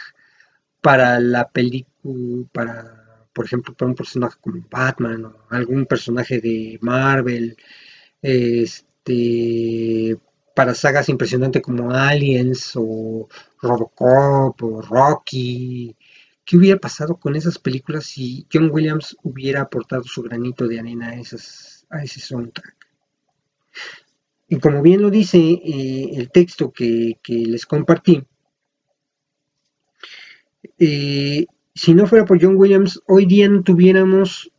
para 0.82 1.20
la 1.20 1.48
película, 1.50 2.48
para, 2.52 3.26
por 3.34 3.46
ejemplo, 3.46 3.74
para 3.74 3.90
un 3.90 3.96
personaje 3.96 4.38
como 4.42 4.64
Batman 4.70 5.26
o 5.26 5.36
algún 5.50 5.86
personaje 5.86 6.40
de 6.40 6.78
Marvel, 6.82 7.58
este, 8.22 10.18
para 10.60 10.76
sagas 10.76 11.08
impresionantes 11.08 11.62
como 11.62 11.94
Aliens 11.94 12.74
o 12.76 13.30
Robocop 13.62 14.62
o 14.62 14.82
Rocky, 14.82 15.96
¿Qué 16.44 16.58
hubiera 16.58 16.78
pasado 16.78 17.16
con 17.16 17.38
esas 17.38 17.58
películas 17.58 18.08
si 18.08 18.46
John 18.52 18.70
Williams 18.70 19.16
hubiera 19.24 19.62
aportado 19.62 20.04
su 20.04 20.22
granito 20.22 20.68
de 20.68 20.82
arena 20.82 21.12
a, 21.12 21.16
esas, 21.16 21.86
a 21.90 22.04
ese 22.04 22.20
soundtrack? 22.20 22.76
Y 24.50 24.60
como 24.60 24.82
bien 24.82 25.02
lo 25.02 25.10
dice 25.10 25.38
eh, 25.38 26.10
el 26.16 26.30
texto 26.30 26.74
que, 26.74 27.18
les 27.26 27.66
compartí, 27.66 28.22
eh, 30.78 31.46
si 31.74 31.94
no 31.94 32.06
fuera 32.06 32.26
por 32.26 32.38
John 32.42 32.58
Williams, 32.58 33.02
hoy 33.08 33.26
día 33.26 33.48
no 33.48 33.64
tuviéramos 33.64 34.52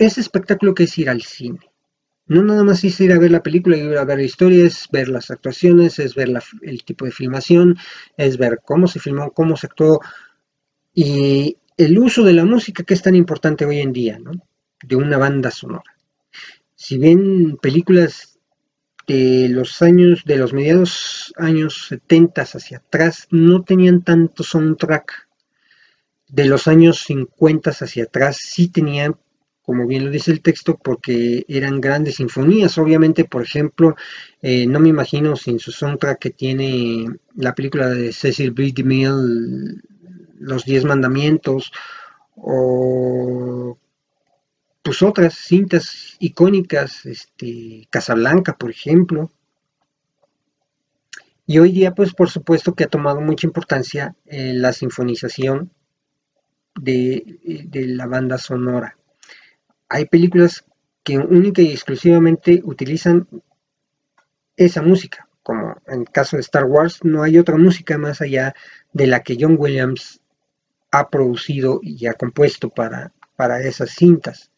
ese 0.00 0.20
espectáculo 0.20 0.74
que 0.74 0.82
es 0.82 0.98
ir 0.98 1.08
al 1.08 1.22
cine. 1.22 1.71
No 2.32 2.42
nada 2.42 2.64
más 2.64 2.82
es 2.82 2.98
ir 3.00 3.12
a 3.12 3.18
ver 3.18 3.30
la 3.30 3.42
película, 3.42 3.76
ir 3.76 3.98
a 3.98 4.06
ver 4.06 4.16
la 4.16 4.24
historia, 4.24 4.64
es 4.64 4.88
ver 4.90 5.08
las 5.08 5.30
actuaciones, 5.30 5.98
es 5.98 6.14
ver 6.14 6.32
el 6.62 6.82
tipo 6.82 7.04
de 7.04 7.10
filmación, 7.10 7.76
es 8.16 8.38
ver 8.38 8.60
cómo 8.64 8.86
se 8.86 9.00
filmó, 9.00 9.32
cómo 9.32 9.54
se 9.54 9.66
actuó 9.66 10.00
y 10.94 11.58
el 11.76 11.98
uso 11.98 12.24
de 12.24 12.32
la 12.32 12.46
música 12.46 12.84
que 12.84 12.94
es 12.94 13.02
tan 13.02 13.14
importante 13.16 13.66
hoy 13.66 13.80
en 13.80 13.92
día, 13.92 14.18
¿no? 14.18 14.32
De 14.82 14.96
una 14.96 15.18
banda 15.18 15.50
sonora. 15.50 15.94
Si 16.74 16.96
bien 16.96 17.58
películas 17.58 18.38
de 19.06 19.50
los 19.50 19.82
años, 19.82 20.24
de 20.24 20.36
los 20.36 20.54
mediados 20.54 21.34
años 21.36 21.86
70 21.88 22.42
hacia 22.42 22.78
atrás, 22.78 23.26
no 23.30 23.62
tenían 23.62 24.02
tanto 24.02 24.42
soundtrack. 24.42 25.28
De 26.28 26.46
los 26.46 26.66
años 26.66 27.04
50 27.04 27.70
hacia 27.70 28.04
atrás 28.04 28.38
sí 28.40 28.68
tenían 28.68 29.16
como 29.72 29.86
bien 29.86 30.04
lo 30.04 30.10
dice 30.10 30.30
el 30.30 30.42
texto, 30.42 30.76
porque 30.76 31.46
eran 31.48 31.80
grandes 31.80 32.16
sinfonías. 32.16 32.76
Obviamente, 32.76 33.24
por 33.24 33.42
ejemplo, 33.42 33.96
eh, 34.42 34.66
no 34.66 34.80
me 34.80 34.90
imagino 34.90 35.34
sin 35.34 35.58
su 35.58 35.72
soundtrack 35.72 36.18
que 36.18 36.28
tiene 36.28 37.06
la 37.34 37.54
película 37.54 37.88
de 37.88 38.12
Cecil 38.12 38.50
B. 38.50 38.70
DeMille, 38.74 39.80
Los 40.38 40.66
Diez 40.66 40.84
Mandamientos, 40.84 41.72
o 42.36 43.78
pues 44.82 45.00
otras 45.00 45.36
cintas 45.36 46.16
icónicas, 46.18 47.06
este, 47.06 47.88
Casablanca, 47.88 48.58
por 48.58 48.70
ejemplo. 48.72 49.32
Y 51.46 51.60
hoy 51.60 51.72
día, 51.72 51.94
pues 51.94 52.12
por 52.12 52.28
supuesto 52.28 52.74
que 52.74 52.84
ha 52.84 52.88
tomado 52.88 53.22
mucha 53.22 53.46
importancia 53.46 54.14
eh, 54.26 54.52
la 54.54 54.74
sinfonización 54.74 55.72
de, 56.74 57.64
de 57.70 57.86
la 57.86 58.04
banda 58.04 58.36
sonora 58.36 58.98
hay 59.92 60.06
películas 60.06 60.64
que 61.04 61.18
única 61.18 61.60
y 61.60 61.70
exclusivamente 61.70 62.62
utilizan 62.64 63.28
esa 64.56 64.80
música, 64.80 65.28
como 65.42 65.76
en 65.86 66.00
el 66.00 66.10
caso 66.10 66.36
de 66.36 66.40
Star 66.40 66.64
Wars, 66.64 67.04
no 67.04 67.22
hay 67.22 67.38
otra 67.38 67.58
música 67.58 67.98
más 67.98 68.22
allá 68.22 68.54
de 68.94 69.06
la 69.06 69.22
que 69.22 69.36
John 69.38 69.56
Williams 69.58 70.22
ha 70.90 71.10
producido 71.10 71.80
y 71.82 72.06
ha 72.06 72.14
compuesto 72.14 72.70
para, 72.70 73.12
para 73.36 73.60
esas 73.60 73.90
cintas. 73.90 74.50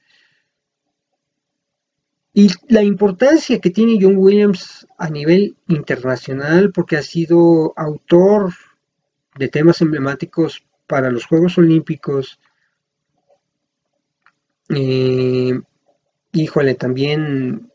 Y 2.33 2.51
la 2.69 2.85
importancia 2.85 3.59
que 3.59 3.71
tiene 3.71 3.99
John 4.01 4.17
Williams 4.17 4.87
a 4.99 5.09
nivel 5.09 5.57
internacional, 5.67 6.71
porque 6.73 6.97
ha 6.97 7.03
sido 7.03 7.73
autor 7.77 8.53
de 9.37 9.49
temas 9.49 9.81
emblemáticos 9.81 10.65
para 10.87 11.11
los 11.11 11.27
Juegos 11.27 11.59
Olímpicos, 11.59 12.39
eh, 14.69 15.61
híjole, 16.33 16.75
también, 16.75 17.71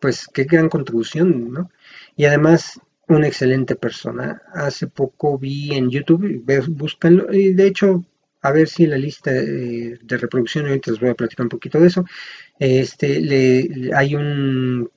pues 0.00 0.26
qué 0.32 0.44
gran 0.44 0.68
contribución, 0.68 1.52
¿no? 1.52 1.70
Y 2.16 2.24
además, 2.26 2.80
una 3.08 3.28
excelente 3.28 3.76
persona. 3.76 4.42
Hace 4.52 4.86
poco 4.86 5.38
vi 5.38 5.74
en 5.74 5.90
YouTube, 5.90 6.44
búscanlo, 6.68 7.32
y 7.32 7.54
de 7.54 7.66
hecho, 7.66 8.04
a 8.42 8.52
ver 8.52 8.68
si 8.68 8.86
la 8.86 8.98
lista 8.98 9.32
de, 9.32 9.98
reproducción, 10.08 10.66
ahorita 10.66 10.90
les 10.90 11.00
voy 11.00 11.10
a 11.10 11.14
platicar 11.14 11.44
un 11.44 11.50
poquito 11.50 11.80
de 11.80 11.86
eso, 11.86 12.04
este, 12.58 13.20
le, 13.20 13.90
hay 13.94 14.14
un, 14.14 14.90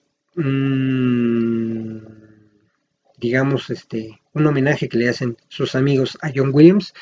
digamos, 3.18 3.70
este, 3.70 4.22
un 4.34 4.48
homenaje 4.48 4.90
que 4.90 4.98
le 4.98 5.10
hacen 5.10 5.38
sus 5.48 5.76
amigos 5.76 6.18
a 6.22 6.32
John 6.34 6.52
Williams. 6.54 6.94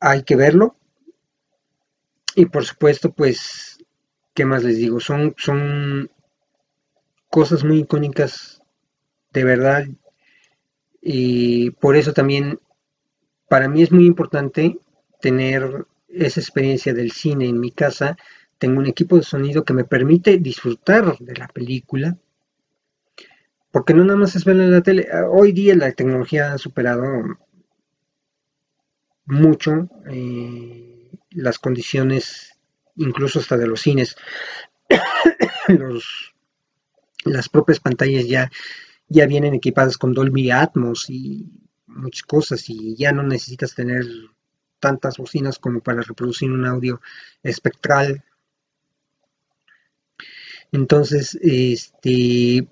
Hay 0.00 0.24
que 0.24 0.34
verlo, 0.36 0.76
y 2.34 2.46
por 2.46 2.64
supuesto, 2.64 3.12
pues, 3.12 3.78
¿qué 4.34 4.44
más 4.44 4.64
les 4.64 4.78
digo? 4.78 5.00
Son, 5.00 5.34
son 5.36 6.10
cosas 7.28 7.64
muy 7.64 7.80
icónicas, 7.80 8.62
de 9.32 9.44
verdad. 9.44 9.86
Y 11.00 11.70
por 11.72 11.96
eso 11.96 12.12
también, 12.12 12.60
para 13.48 13.68
mí 13.68 13.82
es 13.82 13.92
muy 13.92 14.06
importante 14.06 14.78
tener 15.20 15.86
esa 16.08 16.40
experiencia 16.40 16.92
del 16.94 17.12
cine 17.12 17.46
en 17.48 17.60
mi 17.60 17.70
casa. 17.70 18.16
Tengo 18.58 18.78
un 18.78 18.86
equipo 18.86 19.16
de 19.16 19.22
sonido 19.22 19.64
que 19.64 19.74
me 19.74 19.84
permite 19.84 20.38
disfrutar 20.38 21.18
de 21.18 21.34
la 21.34 21.48
película. 21.48 22.16
Porque 23.70 23.94
no 23.94 24.04
nada 24.04 24.18
más 24.18 24.36
es 24.36 24.44
verla 24.44 24.64
en 24.64 24.72
la 24.72 24.82
tele. 24.82 25.08
Hoy 25.30 25.52
día 25.52 25.74
la 25.74 25.90
tecnología 25.92 26.52
ha 26.52 26.58
superado 26.58 27.02
mucho. 29.24 29.88
Eh, 30.10 30.91
las 31.34 31.58
condiciones, 31.58 32.58
incluso 32.96 33.40
hasta 33.40 33.56
de 33.56 33.66
los 33.66 33.80
cines. 33.80 34.16
las 37.24 37.48
propias 37.48 37.80
pantallas 37.80 38.26
ya, 38.26 38.50
ya 39.08 39.26
vienen 39.26 39.54
equipadas 39.54 39.96
con 39.98 40.12
Dolby 40.12 40.50
Atmos 40.50 41.08
y 41.08 41.46
muchas 41.86 42.22
cosas 42.22 42.68
y 42.68 42.96
ya 42.96 43.12
no 43.12 43.22
necesitas 43.22 43.74
tener 43.74 44.04
tantas 44.80 45.16
bocinas 45.18 45.58
como 45.58 45.80
para 45.80 46.02
reproducir 46.02 46.50
un 46.50 46.66
audio 46.66 47.00
espectral. 47.42 48.24
Entonces, 50.72 51.38
este, 51.40 52.66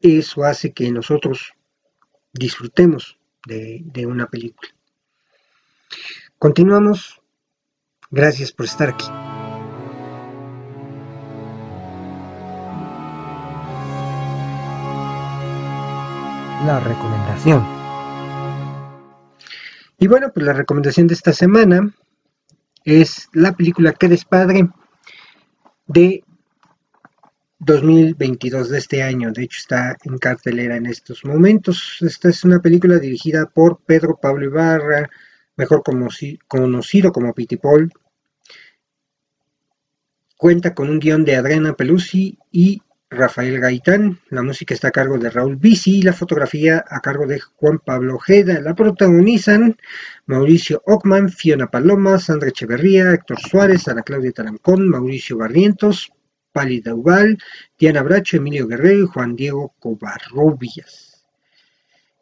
eso 0.00 0.44
hace 0.44 0.72
que 0.72 0.90
nosotros 0.90 1.54
disfrutemos 2.32 3.18
de, 3.46 3.80
de 3.84 4.06
una 4.06 4.28
película. 4.28 4.68
Continuamos. 6.38 7.21
Gracias 8.14 8.52
por 8.52 8.66
estar 8.66 8.90
aquí. 8.90 9.06
La 16.66 16.78
recomendación. 16.78 17.66
Y 19.98 20.08
bueno, 20.08 20.30
pues 20.30 20.44
la 20.44 20.52
recomendación 20.52 21.06
de 21.06 21.14
esta 21.14 21.32
semana 21.32 21.90
es 22.84 23.30
la 23.32 23.56
película 23.56 23.94
Que 23.94 24.14
padre 24.28 24.68
de 25.86 26.22
2022 27.60 28.68
de 28.68 28.78
este 28.78 29.02
año. 29.02 29.32
De 29.32 29.44
hecho, 29.44 29.58
está 29.58 29.96
en 30.04 30.18
cartelera 30.18 30.76
en 30.76 30.84
estos 30.84 31.24
momentos. 31.24 31.96
Esta 32.02 32.28
es 32.28 32.44
una 32.44 32.60
película 32.60 32.98
dirigida 32.98 33.46
por 33.46 33.78
Pedro 33.86 34.18
Pablo 34.20 34.44
Ibarra, 34.44 35.08
mejor 35.56 35.82
conocido 35.82 37.12
como 37.12 37.34
Pitipol. 37.34 37.92
Cuenta 40.36 40.74
con 40.74 40.90
un 40.90 40.98
guion 40.98 41.24
de 41.24 41.36
Adriana 41.36 41.74
Pelusi 41.74 42.38
y 42.50 42.82
Rafael 43.12 43.60
Gaitán. 43.60 44.20
La 44.30 44.42
música 44.42 44.74
está 44.74 44.88
a 44.88 44.92
cargo 44.92 45.18
de 45.18 45.30
Raúl 45.30 45.56
Bici 45.56 45.98
y 45.98 46.02
la 46.02 46.12
fotografía 46.12 46.84
a 46.88 47.00
cargo 47.00 47.26
de 47.26 47.40
Juan 47.40 47.78
Pablo 47.78 48.16
Ojeda. 48.16 48.60
La 48.60 48.74
protagonizan 48.74 49.76
Mauricio 50.26 50.82
Ockman, 50.86 51.28
Fiona 51.28 51.70
Paloma, 51.70 52.18
Sandra 52.18 52.48
Echeverría, 52.48 53.12
Héctor 53.12 53.38
Suárez, 53.40 53.86
Ana 53.88 54.02
Claudia 54.02 54.32
Tarancón, 54.32 54.88
Mauricio 54.88 55.36
Barrientos, 55.36 56.10
Pali 56.52 56.80
Dauval, 56.80 57.38
Diana 57.78 58.02
Bracho, 58.02 58.38
Emilio 58.38 58.66
Guerrero 58.66 59.04
y 59.04 59.06
Juan 59.06 59.36
Diego 59.36 59.74
Covarrubias. 59.78 61.24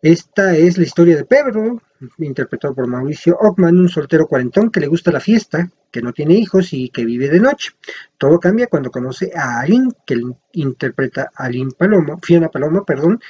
Esta 0.02 0.56
es 0.56 0.76
la 0.76 0.84
historia 0.84 1.16
de 1.16 1.24
Pedro, 1.24 1.82
interpretado 2.18 2.74
por 2.74 2.86
Mauricio 2.86 3.36
Ockman, 3.38 3.78
un 3.78 3.88
soltero 3.88 4.26
cuarentón 4.26 4.70
que 4.70 4.80
le 4.80 4.86
gusta 4.86 5.10
la 5.10 5.20
fiesta, 5.20 5.70
que 5.90 6.02
no 6.02 6.12
tiene 6.12 6.34
hijos 6.34 6.72
y 6.72 6.88
que 6.88 7.04
vive 7.04 7.28
de 7.28 7.40
noche. 7.40 7.72
Todo 8.16 8.38
cambia 8.38 8.68
cuando 8.68 8.90
conoce 8.90 9.32
a 9.34 9.60
Aline, 9.60 9.90
que 10.06 10.20
interpreta 10.52 11.30
a 11.34 11.44
Aline 11.44 11.72
Palomo, 11.76 12.18
Fiona 12.22 12.48
Paloma, 12.48 12.84
perdón, 12.84 13.20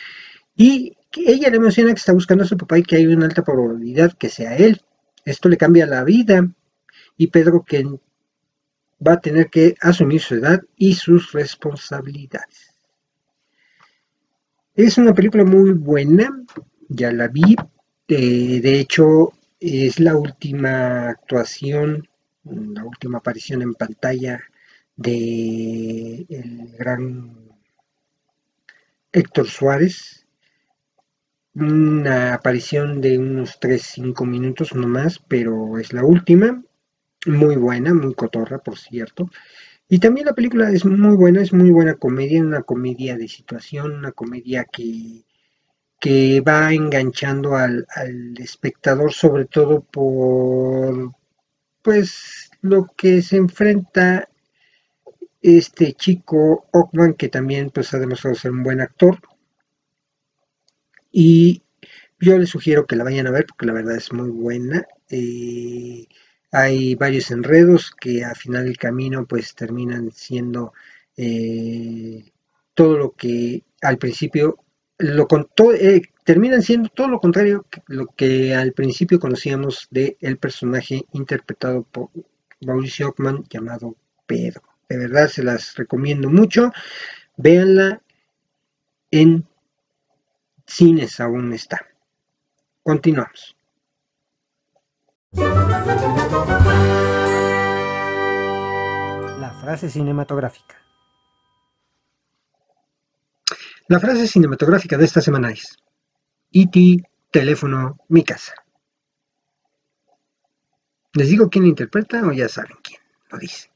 y 0.57 0.97
ella 1.17 1.51
le 1.51 1.57
emociona 1.57 1.93
que 1.93 1.99
está 1.99 2.13
buscando 2.13 2.45
a 2.45 2.47
su 2.47 2.57
papá 2.57 2.79
y 2.79 2.83
que 2.83 2.97
hay 2.97 3.07
una 3.07 3.27
alta 3.27 3.43
probabilidad 3.43 4.13
que 4.13 4.29
sea 4.29 4.57
él. 4.57 4.81
Esto 5.25 5.49
le 5.49 5.57
cambia 5.57 5.87
la 5.87 6.05
vida 6.05 6.49
y 7.17 7.27
Pedro 7.29 7.65
que 7.65 7.85
va 9.07 9.15
a 9.15 9.21
tener 9.21 9.49
que 9.49 9.75
asumir 9.81 10.21
su 10.21 10.35
edad 10.35 10.61
y 10.77 10.95
sus 10.95 11.33
responsabilidades. 11.33 12.75
Es 14.75 14.99
una 14.99 15.15
película 15.15 15.45
muy 15.45 15.73
buena, 15.73 16.45
ya 16.89 17.13
la 17.13 17.29
vi, 17.29 17.57
de 18.17 18.81
hecho 18.81 19.33
es 19.61 20.01
la 20.01 20.17
última 20.17 21.11
actuación, 21.11 22.09
la 22.45 22.85
última 22.85 23.19
aparición 23.19 23.63
en 23.63 23.75
pantalla 23.75 24.41
de 24.97 26.27
el 26.29 26.75
gran 26.79 27.37
Héctor 29.13 29.49
Suárez, 29.49 30.27
una 31.55 32.35
aparición 32.35 33.01
de 33.01 33.19
unos 33.19 33.61
3-5 33.61 34.27
minutos 34.27 34.75
nomás, 34.75 35.19
pero 35.27 35.79
es 35.79 35.93
la 35.93 36.05
última 36.05 36.63
muy 37.27 37.57
buena, 37.57 37.93
muy 37.95 38.15
cotorra, 38.15 38.59
por 38.59 38.79
cierto. 38.79 39.31
Y 39.89 39.99
también 39.99 40.27
la 40.27 40.35
película 40.35 40.71
es 40.71 40.85
muy 40.85 41.17
buena, 41.17 41.43
es 41.43 41.53
muy 41.53 41.71
buena 41.71 41.95
comedia, 41.95 42.41
una 42.43 42.63
comedia 42.63 43.17
de 43.17 43.29
situación, 43.29 43.93
una 43.93 44.13
comedia 44.13 44.65
que, 44.65 45.25
que 46.01 46.41
va 46.41 46.73
enganchando 46.73 47.57
al, 47.57 47.87
espectador, 48.39 49.13
sobre 49.13 49.45
todo 49.45 49.83
por 49.83 51.15
pues 51.83 52.51
lo 52.63 52.87
que 52.97 53.23
se 53.23 53.37
enfrenta 53.37 54.29
este 55.43 55.93
chico 55.93 56.67
Ockman, 56.73 57.15
que 57.15 57.29
también 57.29 57.71
pues 57.71 57.93
ha 57.95 57.99
demostrado 57.99 58.35
ser 58.35 58.51
un 58.51 58.63
buen 58.63 58.81
actor. 58.81 59.21
Y 61.13 61.63
yo 62.19 62.39
les 62.39 62.51
sugiero 62.51 62.87
que 62.87 62.97
la 62.97 63.05
vayan 63.05 63.27
a 63.27 63.31
ver 63.31 63.47
porque 63.47 63.67
la 63.67 63.73
verdad 63.73 63.97
es 63.97 64.13
muy 64.13 64.31
buena. 64.31 64.87
Eh, 65.11 66.07
hay 66.53 66.95
varios 66.95 67.31
enredos 67.31 67.93
que 67.99 68.25
a 68.25 68.35
final 68.35 68.65
del 68.65 68.77
camino 68.79 69.27
pues 69.27 69.55
terminan 69.55 70.11
siendo 70.13 70.73
eh, 71.17 72.33
todo 72.75 72.97
lo 72.97 73.13
que 73.13 73.65
al 73.83 73.99
principio 73.99 74.65
lo 75.01 75.27
eh, 75.75 76.03
terminan 76.25 76.63
siendo 76.63 76.89
todo 76.91 77.09
lo 77.09 77.19
contrario 77.19 77.67
que 77.71 77.83
lo 77.87 78.07
que 78.07 78.55
al 78.55 78.73
principio 78.73 79.19
conocíamos 79.19 79.89
del 79.91 80.17
el 80.21 80.39
personaje 80.39 81.05
interpretado 81.13 81.83
por 81.83 82.11
Mauricio 82.61 83.09
Ockman 83.09 83.45
llamado 83.49 83.97
Pedro. 84.27 84.63
De 84.89 84.99
verdad 84.99 85.29
se 85.29 85.43
las 85.43 85.75
recomiendo 85.77 86.29
mucho. 86.29 86.73
Véanla 87.37 88.03
en 89.11 89.47
cines 90.67 91.21
aún 91.21 91.53
está. 91.53 91.87
Continuamos. 92.83 93.57
La 99.39 99.57
frase 99.61 99.89
cinematográfica. 99.89 100.80
La 103.91 103.99
frase 103.99 104.29
cinematográfica 104.29 104.97
de 104.97 105.05
esta 105.05 105.21
semana 105.21 105.51
es 105.51 105.77
E.T. 106.53 107.03
teléfono, 107.33 107.99
mi 108.09 108.23
casa. 108.23 108.55
¿Les 111.15 111.29
digo 111.29 111.51
quién 111.51 111.65
lo 111.65 111.71
interpreta 111.71 112.25
o 112.25 112.31
ya 112.31 112.49
saben 112.49 112.77
quién 112.85 113.01
lo 113.33 113.39
dice? 113.39 113.69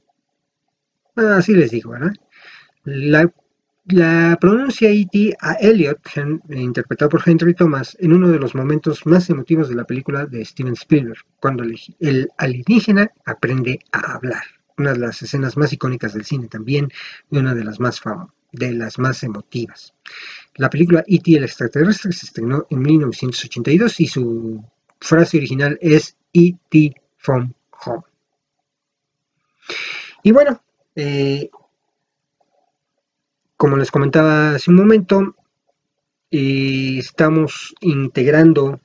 Así 1.16 1.52
les 1.52 1.72
digo, 1.72 1.90
¿verdad? 1.90 2.12
La 2.84 3.28
la 3.86 4.38
pronuncia 4.40 4.88
E.T. 4.88 5.36
a 5.40 5.54
Elliot, 5.54 5.98
interpretado 6.50 7.08
por 7.08 7.22
Henry 7.26 7.52
Thomas, 7.52 7.96
en 7.98 8.12
uno 8.12 8.28
de 8.28 8.38
los 8.38 8.54
momentos 8.54 9.04
más 9.06 9.28
emotivos 9.30 9.68
de 9.68 9.74
la 9.74 9.84
película 9.84 10.26
de 10.26 10.44
Steven 10.44 10.74
Spielberg, 10.74 11.24
cuando 11.40 11.64
el 11.64 12.28
alienígena 12.38 13.10
aprende 13.26 13.80
a 13.90 14.14
hablar. 14.14 14.44
Una 14.78 14.92
de 14.92 15.00
las 15.00 15.20
escenas 15.22 15.56
más 15.56 15.72
icónicas 15.72 16.14
del 16.14 16.24
cine 16.24 16.46
también 16.46 16.88
y 17.32 17.38
una 17.38 17.52
de 17.52 17.64
las 17.64 17.80
más, 17.80 18.00
de 18.54 18.72
las 18.72 18.98
más 18.98 19.22
emotivas. 19.22 19.94
La 20.56 20.70
película 20.70 21.04
E.T. 21.06 21.36
el 21.36 21.44
extraterrestre 21.44 22.12
se 22.12 22.26
estrenó 22.26 22.66
en 22.70 22.80
1982 22.80 24.00
y 24.00 24.06
su 24.06 24.64
frase 25.00 25.38
original 25.38 25.78
es 25.80 26.16
E.T. 26.32 26.94
from 27.16 27.52
home. 27.84 28.02
Y 30.22 30.32
bueno, 30.32 30.62
eh, 30.94 31.50
como 33.56 33.76
les 33.76 33.90
comentaba 33.90 34.54
hace 34.54 34.70
un 34.70 34.76
momento, 34.76 35.36
eh, 36.30 36.98
estamos 36.98 37.74
integrando 37.80 38.80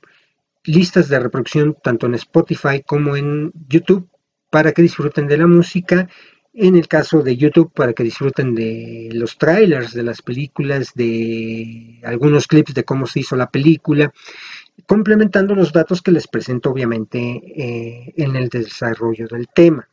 listas 0.64 1.08
de 1.08 1.18
reproducción 1.18 1.76
tanto 1.82 2.06
en 2.06 2.14
Spotify 2.14 2.82
como 2.84 3.16
en 3.16 3.52
YouTube 3.68 4.08
para 4.50 4.72
que 4.72 4.82
disfruten 4.82 5.26
de 5.26 5.38
la 5.38 5.46
música. 5.46 6.08
En 6.52 6.74
el 6.74 6.88
caso 6.88 7.22
de 7.22 7.36
YouTube, 7.36 7.72
para 7.72 7.92
que 7.92 8.02
disfruten 8.02 8.54
de 8.54 9.10
los 9.12 9.38
trailers 9.38 9.94
de 9.94 10.02
las 10.02 10.20
películas, 10.20 10.92
de 10.94 12.00
algunos 12.02 12.48
clips 12.48 12.74
de 12.74 12.84
cómo 12.84 13.06
se 13.06 13.20
hizo 13.20 13.36
la 13.36 13.50
película, 13.50 14.12
complementando 14.86 15.54
los 15.54 15.72
datos 15.72 16.02
que 16.02 16.10
les 16.10 16.26
presento 16.26 16.70
obviamente 16.70 17.18
eh, 17.18 18.14
en 18.16 18.34
el 18.34 18.48
desarrollo 18.48 19.28
del 19.28 19.46
tema. 19.48 19.88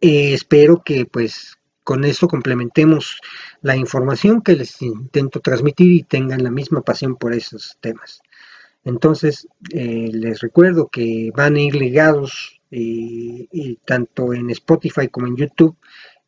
Eh, 0.00 0.32
espero 0.32 0.82
que 0.82 1.04
pues 1.04 1.58
con 1.84 2.04
eso 2.04 2.28
complementemos 2.28 3.20
la 3.62 3.76
información 3.76 4.42
que 4.42 4.56
les 4.56 4.80
intento 4.82 5.40
transmitir 5.40 5.92
y 5.92 6.02
tengan 6.02 6.42
la 6.42 6.50
misma 6.50 6.80
pasión 6.80 7.16
por 7.16 7.32
esos 7.32 7.76
temas. 7.80 8.22
Entonces, 8.84 9.46
eh, 9.72 10.10
les 10.12 10.40
recuerdo 10.40 10.88
que 10.88 11.30
van 11.36 11.56
a 11.56 11.60
ir 11.60 11.74
ligados 11.74 12.55
eh, 12.70 13.76
tanto 13.84 14.32
en 14.34 14.50
Spotify 14.50 15.08
como 15.08 15.26
en 15.26 15.36
YouTube 15.36 15.76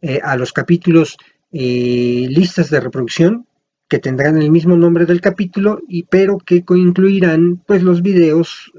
eh, 0.01 0.21
a 0.23 0.37
los 0.37 0.53
capítulos 0.53 1.17
listas 1.51 2.69
de 2.69 2.81
reproducción 2.81 3.47
que 3.89 3.99
tendrán 3.99 4.37
el 4.41 4.51
mismo 4.51 4.77
nombre 4.77 5.07
del 5.07 5.23
capítulo 5.23 5.81
y 5.89 6.03
pero 6.03 6.37
que 6.39 6.63
incluirán 6.77 7.63
pues 7.67 7.83
los 7.83 8.03
videos 8.03 8.71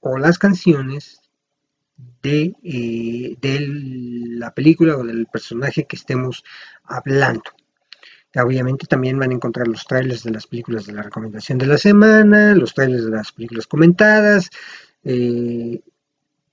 o 0.00 0.16
las 0.16 0.38
canciones 0.38 1.20
de, 2.22 2.54
eh, 2.62 3.36
de, 3.40 3.66
la 4.38 4.54
película 4.54 4.96
o 4.96 5.04
del 5.04 5.26
personaje 5.26 5.86
que 5.86 5.96
estemos 5.96 6.44
hablando. 6.84 7.50
Obviamente 8.36 8.86
también 8.86 9.18
van 9.18 9.30
a 9.30 9.34
encontrar 9.34 9.66
los 9.66 9.84
trailers 9.84 10.22
de 10.22 10.30
las 10.30 10.46
películas 10.46 10.86
de 10.86 10.92
la 10.92 11.02
recomendación 11.02 11.58
de 11.58 11.66
la 11.66 11.78
semana, 11.78 12.54
los 12.54 12.74
trailers 12.74 13.04
de 13.04 13.10
las 13.10 13.32
películas 13.32 13.66
comentadas, 13.66 14.50
eh, 15.02 15.80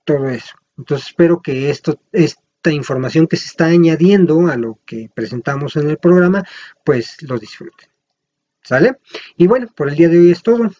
todo 0.06 0.30
eso. 0.30 0.56
Entonces 0.78 1.08
espero 1.08 1.42
que 1.42 1.68
esto, 1.68 2.00
esta 2.12 2.72
información 2.72 3.26
que 3.26 3.36
se 3.36 3.48
está 3.48 3.66
añadiendo 3.66 4.48
a 4.48 4.56
lo 4.56 4.78
que 4.86 5.10
presentamos 5.14 5.76
en 5.76 5.90
el 5.90 5.98
programa, 5.98 6.44
pues 6.84 7.20
lo 7.22 7.38
disfruten. 7.38 7.88
¿Sale? 8.62 8.98
Y 9.36 9.46
bueno, 9.46 9.68
por 9.76 9.88
el 9.88 9.96
día 9.96 10.08
de 10.08 10.18
hoy 10.18 10.30
es 10.30 10.42
todo. 10.42 10.70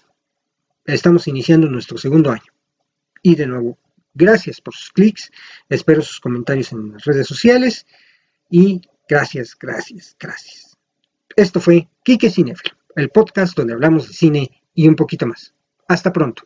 Estamos 0.84 1.28
iniciando 1.28 1.68
nuestro 1.68 1.98
segundo 1.98 2.30
año. 2.30 2.52
Y 3.22 3.34
de 3.34 3.46
nuevo, 3.46 3.78
gracias 4.14 4.60
por 4.60 4.74
sus 4.74 4.90
clics. 4.90 5.30
Espero 5.68 6.02
sus 6.02 6.20
comentarios 6.20 6.72
en 6.72 6.92
las 6.92 7.04
redes 7.04 7.26
sociales. 7.26 7.86
Y 8.50 8.82
gracias, 9.08 9.56
gracias, 9.58 10.16
gracias. 10.18 10.76
Esto 11.36 11.60
fue 11.60 11.88
Kike 12.02 12.30
Cinefilo, 12.30 12.76
el 12.94 13.10
podcast 13.10 13.56
donde 13.56 13.74
hablamos 13.74 14.08
de 14.08 14.14
cine 14.14 14.62
y 14.74 14.88
un 14.88 14.96
poquito 14.96 15.26
más. 15.26 15.54
Hasta 15.88 16.12
pronto. 16.12 16.44